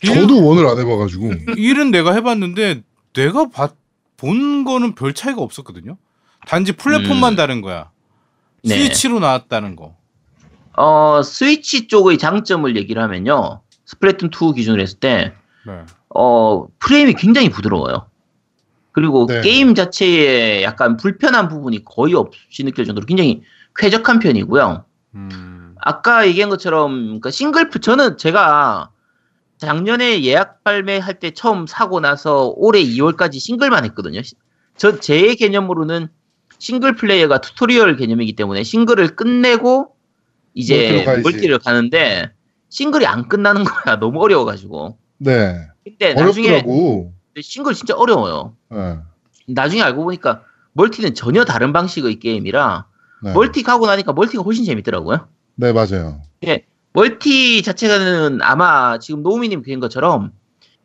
저도 0.06 0.44
one을 0.46 0.68
안 0.68 0.78
해봐가지고. 0.80 1.30
1은 1.56 1.92
내가 1.92 2.14
해봤는데 2.14 2.82
내가 3.14 3.48
봤- 3.50 3.76
본 4.18 4.64
거는 4.64 4.96
별 4.96 5.14
차이가 5.14 5.42
없었거든요. 5.42 5.98
단지 6.48 6.72
플랫폼만 6.74 7.34
음. 7.34 7.36
다른 7.38 7.62
거야. 7.62 7.92
네. 8.64 8.76
스위치로 8.76 9.20
나왔다는 9.20 9.76
거. 9.76 9.95
어 10.76 11.22
스위치 11.24 11.88
쪽의 11.88 12.18
장점을 12.18 12.76
얘기를 12.76 13.01
하면요. 13.01 13.61
스플래툰 13.86 14.30
2 14.30 14.53
기준으로 14.55 14.82
했을 14.82 14.99
때 14.99 15.34
네. 15.66 15.84
어, 16.09 16.68
프레임이 16.80 17.14
굉장히 17.14 17.49
부드러워요. 17.49 18.07
그리고 18.91 19.26
네. 19.28 19.41
게임 19.41 19.76
자체에 19.76 20.64
약간 20.64 20.97
불편한 20.97 21.47
부분이 21.47 21.84
거의 21.84 22.14
없이 22.14 22.64
느낄 22.64 22.86
정도로 22.86 23.05
굉장히 23.05 23.41
쾌적한 23.76 24.20
편이고요. 24.20 24.86
음. 25.16 25.76
아까 25.80 26.28
얘기한 26.28 26.49
것처럼 26.49 27.20
그 27.20 27.32
싱글플 27.32 27.82
저는 27.82 28.18
제가 28.18 28.89
작년에 29.57 30.24
예약 30.24 30.64
발매할 30.64 31.20
때 31.20 31.32
처음 31.32 31.68
사고 31.68 31.99
나서 31.99 32.53
올해 32.55 32.82
2월까지 32.84 33.39
싱글만 33.39 33.84
했거든요. 33.86 34.22
저 34.78 34.99
제 34.99 35.36
개념으로는 35.36 36.09
싱글 36.64 36.95
플레이어가 36.95 37.41
tutorial 37.41 37.98
개념이기 37.97 38.38
때문에 38.38 38.64
싱글을 38.64 39.18
끝내고 39.18 39.97
이제. 40.53 41.03
멀티를 41.22 41.59
가는데 41.59 42.32
싱글이 42.70 43.05
안 43.05 43.28
끝나는 43.28 43.66
거야. 43.66 43.97
너무 43.99 44.22
어려워가지고. 44.22 44.97
네. 45.18 45.57
근데 45.84 46.14
나중에 46.14 46.47
어렵더라고. 46.47 47.14
싱글 47.41 47.74
진짜 47.74 47.95
어려워요. 47.95 48.55
네. 48.72 48.97
나중에 49.49 49.82
알고 49.82 50.05
보니까 50.05 50.43
멀티는 50.72 51.16
전혀 51.16 51.43
다른 51.43 51.74
방식의 51.74 52.20
게임이라 52.20 52.86
네. 53.24 53.34
멀티 53.34 53.61
가고 53.61 53.86
나니까 53.86 54.14
멀티가 54.14 54.41
훨씬 54.43 54.64
재밌더라고요. 54.64 55.28
네, 55.55 55.74
맞아요. 55.74 56.22
멀티 56.93 57.61
자체가는 57.61 58.41
아마 58.41 58.99
지금 58.99 59.22
노우미님 59.22 59.64
그린 59.64 59.82
것처럼 59.82 60.32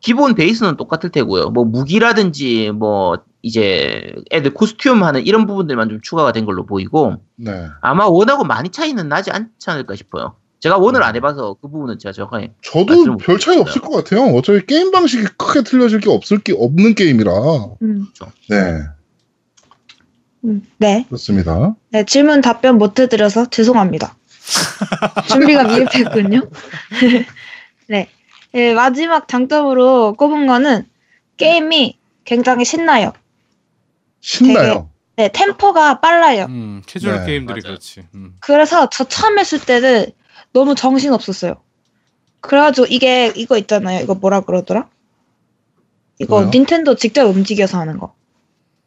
기본 0.01 0.35
베이스는 0.35 0.77
똑같을 0.77 1.11
테고요. 1.11 1.51
뭐 1.51 1.65
무기라든지 1.65 2.73
뭐 2.75 3.19
이제 3.43 4.15
애들 4.31 4.53
costume 4.55 5.03
하는 5.03 5.25
이런 5.25 5.47
부분들만 5.47 5.89
좀 5.89 6.01
추가가 6.03 6.33
된 6.33 6.45
걸로 6.45 6.67
보이고 6.67 7.17
네. 7.37 7.69
아마 7.81 8.07
one하고 8.07 8.45
많이 8.45 8.71
차이는 8.71 9.09
나지 9.09 9.31
않지 9.31 9.71
않을까 9.71 9.95
싶어요. 9.95 10.35
제가 10.61 10.79
원을 10.79 11.03
안 11.05 11.15
해봐서 11.15 11.55
그 11.61 11.69
부분은 11.69 12.01
제가 12.01 12.13
정확하게 12.13 12.53
저도 12.63 13.17
별 13.19 13.39
차이 13.39 13.59
없을 13.59 13.81
것 13.81 13.91
같아요. 13.91 14.25
어차피 14.35 14.67
게임 14.67 14.91
방식이 14.91 15.25
크게 15.37 15.63
틀려질 15.63 16.01
게 16.01 16.11
없을 16.11 16.39
게 16.39 16.53
없는 16.53 16.95
게임이라. 16.95 17.33
음, 17.83 18.07
네, 18.49 18.81
음, 20.45 20.63
네. 20.79 21.05
그렇습니다. 21.07 21.77
네, 21.91 22.05
질문 22.05 22.41
답변 22.41 22.79
못 22.79 22.99
해드려서 22.99 23.51
죄송합니다. 23.51 24.17
준비가 25.29 25.65
미흡했군요. 25.65 26.49
네. 27.89 28.09
네, 28.53 28.75
마지막 28.75 29.29
장점으로 29.29 30.15
꼽은 30.15 30.47
거는 30.47 30.87
게임이 31.37 31.99
굉장히 32.25 32.65
신나요. 32.65 33.13
신나요. 34.21 34.91
네, 35.17 35.31
템포가 35.33 36.01
빨라요. 36.01 36.45
음, 36.49 36.83
캐주얼 36.87 37.21
네, 37.21 37.27
게임들이 37.27 37.61
맞아요. 37.63 37.75
그렇지. 37.75 38.07
음. 38.15 38.37
그래서 38.41 38.89
저 38.91 39.05
처음 39.05 39.39
했을 39.39 39.59
때는 39.61 40.07
너무 40.53 40.75
정신 40.75 41.13
없었어요. 41.13 41.57
그래가지고 42.41 42.87
이게 42.89 43.33
이거 43.35 43.59
있잖아요. 43.59 44.01
이거 44.01 44.15
뭐라 44.15 44.41
그러더라? 44.41 44.89
이거 46.21 46.37
뭐요? 46.41 46.51
닌텐도 46.51 46.95
직접 46.97 47.25
움직여서 47.25 47.79
하는 47.79 47.99
거. 47.99 48.15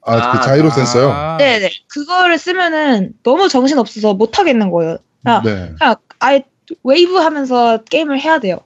아, 0.03 0.31
그 0.31 0.37
아, 0.37 0.41
자이로 0.41 0.69
센서요. 0.69 1.11
아, 1.11 1.37
네네. 1.37 1.69
그거를 1.87 2.37
쓰면은 2.37 3.13
너무 3.23 3.49
정신 3.49 3.77
없어서 3.77 4.13
못 4.13 4.39
하겠는 4.39 4.71
거예요. 4.71 4.97
그냥, 5.23 5.43
네. 5.43 5.73
그냥 5.77 5.95
아예 6.19 6.43
웨이브 6.83 7.15
하면서 7.17 7.77
게임을 7.83 8.19
해야 8.19 8.39
돼요. 8.39 8.59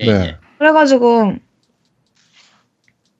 예, 0.00 0.06
네. 0.06 0.12
예. 0.12 0.36
그래가지고 0.58 1.34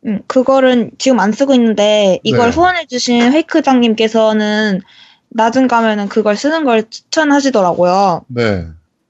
음, 0.06 0.20
그거를 0.26 0.90
지금 0.98 1.18
안 1.20 1.32
쓰고 1.32 1.54
있는데 1.54 2.20
이걸 2.22 2.50
네. 2.50 2.54
후원해주신 2.54 3.32
회크장님께서는 3.32 4.80
나중 5.30 5.68
가면은 5.68 6.08
그걸 6.08 6.36
쓰는 6.36 6.64
걸 6.64 6.88
추천하시더라고요. 6.88 8.24
네. 8.28 8.66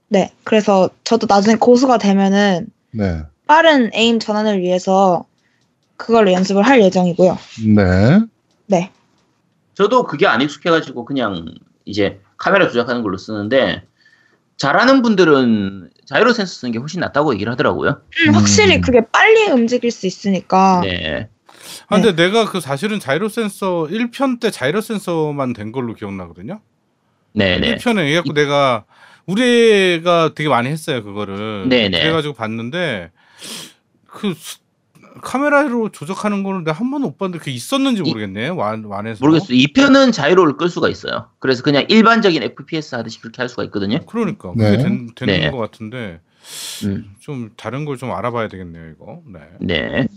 네, 0.09 0.33
그래서 0.45 0.89
저도 1.05 1.27
나중에 1.29 1.57
고수가 1.57 1.99
되면은 1.99 2.67
네. 2.93 3.23
빠른 3.47 3.91
에임 3.93 4.19
전환을 4.19 4.61
위해서 4.61 5.25
그걸로 5.97 6.33
연습을 6.33 6.63
할 6.63 6.81
예정이고요. 6.81 7.39
네. 7.75 8.21
네, 8.67 8.91
저도 9.75 10.05
그게 10.05 10.27
안 10.27 10.41
익숙해가지고 10.41 11.05
그냥 11.05 11.55
이제 11.85 12.21
카메라 12.37 12.67
조작하는 12.67 13.03
걸로 13.03 13.17
쓰는데 13.17 13.85
잘하는 14.59 15.03
분들은 15.03 15.91
자이로 16.05 16.33
센서 16.33 16.53
쓰는 16.53 16.73
게 16.73 16.79
훨씬 16.79 17.01
낫다고 17.01 17.33
얘기를 17.35 17.51
하더라고요. 17.53 18.03
음, 18.27 18.35
확실히 18.35 18.77
음. 18.77 18.81
그게 18.81 19.01
빨리 19.11 19.47
움직일 19.51 19.91
수 19.91 20.07
있으니까. 20.07 20.81
네. 20.83 21.29
아, 21.87 22.01
근데 22.01 22.15
내가 22.15 22.45
그 22.51 22.61
사실은 22.61 22.99
자이로 22.99 23.29
센서 23.29 23.87
1편 23.91 24.41
때 24.41 24.51
자이로 24.51 24.81
센서만 24.81 25.53
된 25.53 25.71
걸로 25.73 25.95
기억나거든요. 25.95 26.61
네 27.33 27.59
네. 27.59 27.77
1편에 27.77 28.11
해갖고 28.11 28.33
내가 28.33 28.85
우리 29.27 29.95
애가 30.01 30.33
되게 30.35 30.49
많이 30.49 30.69
했어요 30.69 31.05
그거를. 31.05 31.69
네 31.69 31.89
네. 31.89 32.01
그래가지고 32.01 32.35
봤는데 32.35 33.11
그 34.07 34.35
수- 34.35 34.59
카메라로 35.21 35.91
조작하는 35.91 36.43
거는 36.43 36.65
내가 36.65 36.77
한 36.79 36.91
번도 36.91 37.09
못 37.09 37.19
봤는데 37.19 37.39
그게 37.39 37.51
있었는지 37.53 38.03
이- 38.05 38.09
모르겠네. 38.09 38.49
완 38.49 38.85
완에서. 38.85 39.25
모르겠어요. 39.25 39.57
이 39.57 39.67
편은 39.73 40.13
자이로를 40.13 40.57
끌 40.57 40.69
수가 40.69 40.89
있어요. 40.89 41.29
그래서 41.39 41.63
그냥 41.63 41.85
일반적인 41.89 42.43
FPS 42.43 42.95
하듯이 42.97 43.21
그렇게 43.21 43.43
할 43.43 43.49
수가 43.49 43.65
있거든요. 43.65 43.99
그러니까 44.07 44.53
네. 44.57 44.71
그게 44.73 44.83
된, 44.83 45.09
되는 45.15 45.41
네. 45.41 45.51
것 45.51 45.59
같은데 45.59 46.21
음, 46.85 47.15
좀 47.21 47.51
다른 47.57 47.85
걸 47.85 47.97
좀 47.99 48.11
알아봐야 48.13 48.49
되겠네요 48.49 48.91
이거. 48.91 49.21
네. 49.27 49.41
네. 49.61 50.09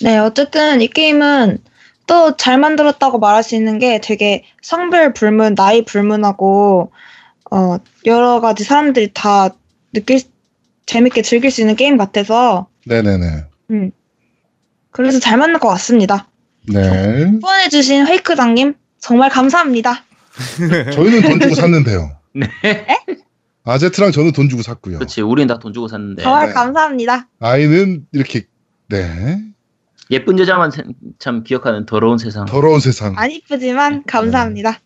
네, 0.00 0.18
어쨌든 0.18 0.80
이 0.82 0.88
게임은 0.88 1.58
또 2.06 2.36
잘 2.36 2.58
만들었다고 2.58 3.18
말할 3.18 3.42
수 3.42 3.54
있는 3.54 3.78
게 3.78 4.00
되게 4.00 4.44
성별 4.60 5.14
불문, 5.14 5.54
나이 5.54 5.84
불문하고 5.84 6.92
어, 7.50 7.76
여러 8.04 8.40
가지 8.40 8.64
사람들이 8.64 9.12
다 9.14 9.48
느낄 9.92 10.18
수- 10.20 10.28
재밌게 10.86 11.22
즐길 11.22 11.50
수 11.50 11.62
있는 11.62 11.76
게임 11.76 11.96
같아서 11.96 12.66
네네네. 12.86 13.44
음. 13.70 13.90
그래서 14.90 15.18
잘 15.18 15.38
만든 15.38 15.58
것 15.58 15.68
같습니다. 15.70 16.28
네. 16.72 17.30
후원해주신 17.42 18.06
회이크장님 18.06 18.74
정말 18.98 19.30
감사합니다. 19.30 20.04
저희는 20.92 21.22
돈 21.22 21.40
주고 21.40 21.54
샀는데요. 21.54 22.16
네. 22.34 22.48
아제트랑 23.64 24.12
저는 24.12 24.32
돈 24.32 24.48
주고 24.48 24.62
샀고요. 24.62 24.98
그렇지. 24.98 25.22
우리는 25.22 25.46
다 25.46 25.58
돈 25.58 25.72
주고 25.72 25.88
샀는데 25.88 26.22
정말 26.22 26.48
네. 26.48 26.52
감사합니다. 26.52 27.28
아이는 27.40 28.06
이렇게 28.12 28.42
네 28.88 29.40
예쁜 30.10 30.38
여자만 30.38 30.70
세- 30.70 30.82
참 31.18 31.42
기억하는 31.44 31.86
더러운 31.86 32.18
세상. 32.18 32.44
더러운 32.44 32.80
세상. 32.80 33.14
안 33.16 33.30
이쁘지만 33.30 34.04
감사합니다. 34.04 34.80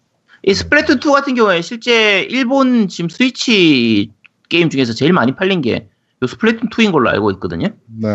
이 0.44 0.54
스플래툰 0.54 0.98
2 1.04 1.10
같은 1.10 1.34
경우에 1.34 1.60
실제 1.62 2.22
일본 2.22 2.86
지금 2.88 3.08
스위치 3.08 4.12
게임 4.48 4.70
중에서 4.70 4.92
제일 4.92 5.12
많이 5.12 5.34
팔린 5.34 5.60
게 5.60 5.88
요 6.22 6.26
스플래툰 6.26 6.68
2인 6.68 6.92
걸로 6.92 7.08
알고 7.10 7.30
있거든요. 7.32 7.68
네. 7.86 8.08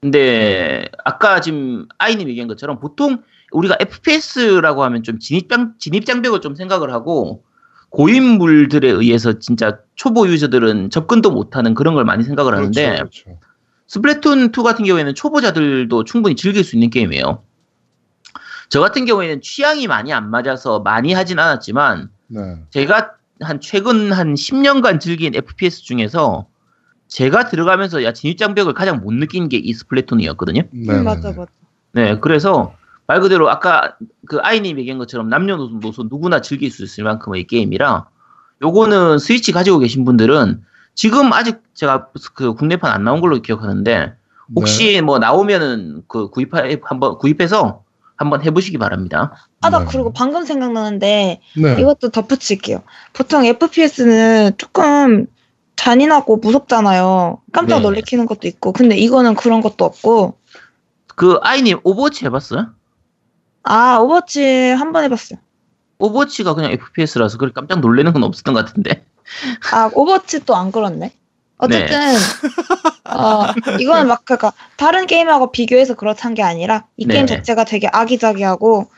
근데 0.00 0.88
아까 1.04 1.40
지금 1.40 1.86
아이님 1.98 2.28
얘기한 2.28 2.48
것처럼 2.48 2.80
보통 2.80 3.22
우리가 3.52 3.76
FPS라고 3.80 4.82
하면 4.84 5.02
좀 5.02 5.18
진입장 5.18 5.74
진입장벽을 5.78 6.40
좀 6.40 6.54
생각을 6.54 6.92
하고 6.92 7.44
고인물들에 7.90 8.88
의해서 8.90 9.38
진짜 9.38 9.78
초보 9.94 10.26
유저들은 10.26 10.90
접근도 10.90 11.30
못하는 11.30 11.74
그런 11.74 11.94
걸 11.94 12.04
많이 12.04 12.24
생각을 12.24 12.54
하는데 12.54 12.84
그렇죠. 12.96 13.24
그렇죠. 13.24 13.40
스플래툰 13.86 14.46
2 14.46 14.62
같은 14.62 14.84
경우에는 14.86 15.14
초보자들도 15.14 16.04
충분히 16.04 16.34
즐길 16.34 16.64
수 16.64 16.74
있는 16.76 16.88
게임이에요. 16.88 17.44
저 18.70 18.80
같은 18.80 19.04
경우에는 19.04 19.42
취향이 19.42 19.86
많이 19.86 20.14
안 20.14 20.30
맞아서 20.30 20.80
많이 20.80 21.12
하진 21.12 21.38
않았지만 21.38 22.08
네. 22.28 22.40
제가 22.70 23.12
한 23.40 23.60
최근 23.60 24.12
한 24.12 24.34
10년간 24.34 24.98
즐긴 24.98 25.34
FPS 25.34 25.82
중에서 25.82 26.46
제가 27.12 27.48
들어가면서 27.48 28.04
야 28.04 28.12
진입장벽을 28.12 28.72
가장 28.74 29.00
못 29.00 29.12
느낀 29.12 29.48
게 29.48 29.58
이 29.58 29.72
스플래툰이었거든요. 29.74 30.62
네. 30.70 30.92
음, 30.94 31.04
맞아, 31.04 31.28
맞아. 31.30 31.46
네, 31.92 32.18
그래서 32.18 32.74
말 33.06 33.20
그대로 33.20 33.50
아까 33.50 33.96
그 34.26 34.38
아이님 34.40 34.78
얘기한 34.78 34.98
것처럼 34.98 35.28
남녀노소 35.28 36.04
누구나 36.04 36.40
즐길 36.40 36.70
수 36.70 36.84
있을 36.84 37.04
만큼의 37.04 37.44
게임이라 37.44 38.06
요거는 38.62 39.18
스위치 39.18 39.52
가지고 39.52 39.78
계신 39.78 40.04
분들은 40.04 40.62
지금 40.94 41.32
아직 41.32 41.60
제가 41.74 42.08
그 42.34 42.54
국내판 42.54 42.90
안 42.90 43.04
나온 43.04 43.20
걸로 43.20 43.42
기억하는데 43.42 44.14
혹시 44.56 45.00
뭐 45.02 45.18
나오면은 45.18 46.02
그 46.08 46.30
구입해 46.30 46.78
한번 46.82 47.18
구입해서 47.18 47.82
한번 48.16 48.42
해보시기 48.42 48.78
바랍니다. 48.78 49.32
아, 49.60 49.70
나 49.70 49.80
네. 49.80 49.86
그리고 49.88 50.12
방금 50.12 50.44
생각나는데 50.44 51.40
네. 51.56 51.80
이것도 51.80 52.10
덧붙일게요. 52.10 52.82
보통 53.12 53.44
FPS는 53.44 54.52
조금 54.58 55.26
잔인하고 55.86 56.36
무섭잖아요. 56.36 57.42
깜짝 57.52 57.78
네. 57.78 57.82
놀래키는 57.82 58.26
것도 58.26 58.46
있고. 58.46 58.72
근데 58.72 58.96
이거는 58.96 59.34
그런 59.34 59.60
것도 59.60 59.84
없고. 59.84 60.38
그 61.16 61.40
아이님 61.42 61.80
오버워치 61.82 62.24
해봤어요? 62.24 62.68
아, 63.64 63.96
오버워치 63.98 64.70
한 64.70 64.92
번 64.92 65.02
해봤어요. 65.04 65.40
오버워치가 65.98 66.54
그냥 66.54 66.70
FPS라서 66.70 67.36
그렇게 67.36 67.54
깜짝 67.54 67.80
놀래는 67.80 68.12
건 68.12 68.22
없었던 68.22 68.54
것 68.54 68.64
같은데. 68.64 69.04
아, 69.72 69.90
오버워치 69.92 70.44
또 70.44 70.54
안 70.54 70.70
그렇네. 70.70 71.12
어쨌든, 71.58 71.96
어, 73.04 73.44
이거는 73.78 74.08
막, 74.08 74.24
그니까, 74.24 74.52
다른 74.76 75.06
게임하고 75.06 75.52
비교해서 75.52 75.94
그렇다는 75.94 76.34
게 76.34 76.42
아니라, 76.42 76.86
이 76.96 77.06
네. 77.06 77.14
게임 77.14 77.26
자체가 77.26 77.64
되게 77.64 77.88
아기자기하고, 77.92 78.90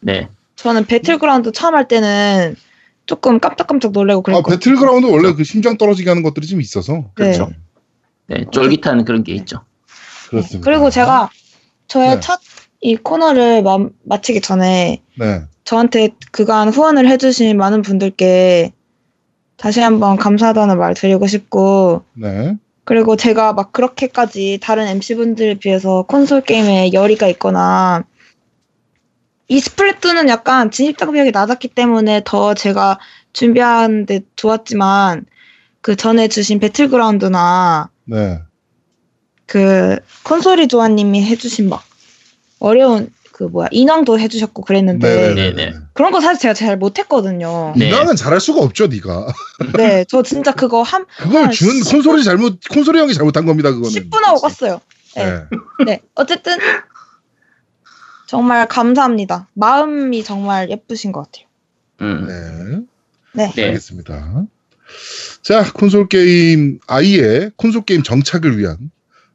네. 0.00 0.28
저는 0.56 0.84
배틀그라운드 0.84 1.52
처음 1.52 1.74
할 1.74 1.88
때는 1.88 2.56
조금 3.10 3.40
깜짝깜짝 3.40 3.90
놀래고 3.90 4.20
아, 4.20 4.22
그랬거든요. 4.22 4.56
배틀그라운드 4.56 5.06
원래 5.06 5.32
그 5.32 5.42
심장 5.42 5.76
떨어지게 5.76 6.08
하는 6.08 6.22
것들이 6.22 6.46
좀 6.46 6.60
있어서 6.60 7.10
그렇죠. 7.14 7.50
네, 8.28 8.44
쫄깃한 8.52 9.04
그런 9.04 9.24
게 9.24 9.34
있죠. 9.34 9.62
그렇습니다. 10.28 10.64
그리고 10.64 10.90
제가 10.90 11.28
저의 11.88 12.14
네. 12.14 12.20
첫이 12.20 12.96
코너를 13.02 13.64
마, 13.64 13.78
마치기 14.04 14.42
전에 14.42 15.02
네. 15.18 15.42
저한테 15.64 16.10
그간 16.30 16.68
후원을 16.68 17.08
해주신 17.08 17.56
많은 17.56 17.82
분들께 17.82 18.74
다시 19.56 19.80
한번 19.80 20.16
감사하다는 20.16 20.78
말 20.78 20.94
드리고 20.94 21.26
싶고 21.26 22.04
네. 22.14 22.56
그리고 22.84 23.16
제가 23.16 23.54
막 23.54 23.72
그렇게까지 23.72 24.60
다른 24.62 24.86
MC분들에 24.86 25.54
비해서 25.54 26.04
콘솔 26.04 26.42
게임에 26.42 26.92
열의가 26.92 27.26
있거나 27.26 28.04
이 29.50 29.58
스플래툰은 29.58 30.28
약간 30.28 30.70
진입장벽이 30.70 31.32
낮았기 31.32 31.68
때문에 31.68 32.22
더 32.24 32.54
제가 32.54 33.00
준비하는데 33.32 34.20
좋았지만 34.36 35.26
그 35.80 35.96
전에 35.96 36.28
주신 36.28 36.60
배틀그라운드나 36.60 37.90
네. 38.04 38.38
그 39.46 39.98
콘솔이 40.22 40.68
조아님이 40.68 41.24
해주신 41.24 41.68
막 41.68 41.82
어려운 42.60 43.12
그 43.32 43.42
뭐야 43.42 43.66
인왕도 43.72 44.20
해주셨고 44.20 44.62
그랬는데 44.62 45.34
네. 45.34 45.52
네. 45.52 45.74
그런 45.94 46.12
거 46.12 46.20
사실 46.20 46.42
제가 46.42 46.54
잘 46.54 46.76
못했거든요. 46.76 47.74
네. 47.76 47.88
인왕은 47.88 48.14
잘할 48.14 48.38
수가 48.38 48.60
없죠, 48.60 48.86
네가. 48.86 49.26
네, 49.76 50.04
저 50.08 50.22
진짜 50.22 50.52
그거 50.52 50.82
한 50.82 51.06
그걸 51.18 51.46
아, 51.46 51.50
주는 51.50 51.82
씨. 51.82 51.90
콘솔이 51.90 52.22
잘못 52.22 52.60
콘솔이 52.70 53.00
형이 53.00 53.14
잘못한 53.14 53.46
겁니다, 53.46 53.70
그거는. 53.70 53.90
10분 53.90 54.22
하고 54.22 54.40
갔어요. 54.40 54.80
네. 55.16 55.24
네. 55.24 55.44
네, 55.86 56.00
어쨌든 56.14 56.56
정말 58.30 58.68
감사합니다. 58.68 59.48
마음이 59.54 60.22
정말 60.22 60.70
예쁘신 60.70 61.10
것 61.10 61.24
같아요. 61.24 61.46
음. 62.00 62.86
네. 63.34 63.44
네, 63.46 63.52
네. 63.56 63.64
알겠습니다. 63.64 64.46
자, 65.42 65.72
콘솔 65.72 66.06
게임 66.08 66.78
아이의 66.86 67.50
콘솔 67.56 67.82
게임 67.86 68.04
정착을 68.04 68.56
위한 68.56 68.92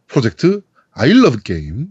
프로젝트 0.08 0.62
I 0.94 1.12
Love 1.12 1.42
Game. 1.44 1.88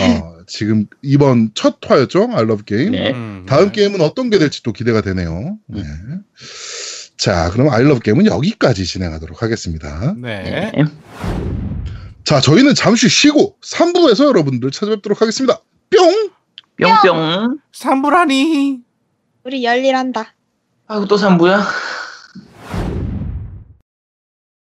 어, 0.00 0.38
지금 0.48 0.86
이번 1.02 1.52
첫 1.54 1.78
화였죠? 1.86 2.28
I 2.32 2.42
Love 2.42 2.64
Game. 2.66 2.90
네. 2.90 3.12
음, 3.12 3.46
다음 3.48 3.66
네. 3.66 3.72
게임은 3.72 4.00
어떤 4.00 4.28
게 4.28 4.38
될지 4.40 4.64
또 4.64 4.72
기대가 4.72 5.02
되네요. 5.02 5.56
네. 5.68 5.82
자, 7.16 7.48
그럼 7.50 7.68
I 7.68 7.82
Love 7.82 8.00
Game은 8.02 8.26
여기까지 8.26 8.84
진행하도록 8.86 9.40
하겠습니다. 9.40 10.16
네. 10.18 10.72
네. 10.74 10.84
자, 12.24 12.40
저희는 12.40 12.74
잠시 12.74 13.08
쉬고 13.08 13.56
3부에서 13.62 14.24
여러분들 14.24 14.72
찾아뵙도록 14.72 15.22
하겠습니다. 15.22 15.60
뿅! 15.96 16.30
뿅뿅. 17.02 17.58
삼부라니. 17.72 18.80
우리 19.44 19.64
열일한다. 19.64 20.34
아이고 20.86 21.06
또 21.06 21.16
3부야? 21.16 21.60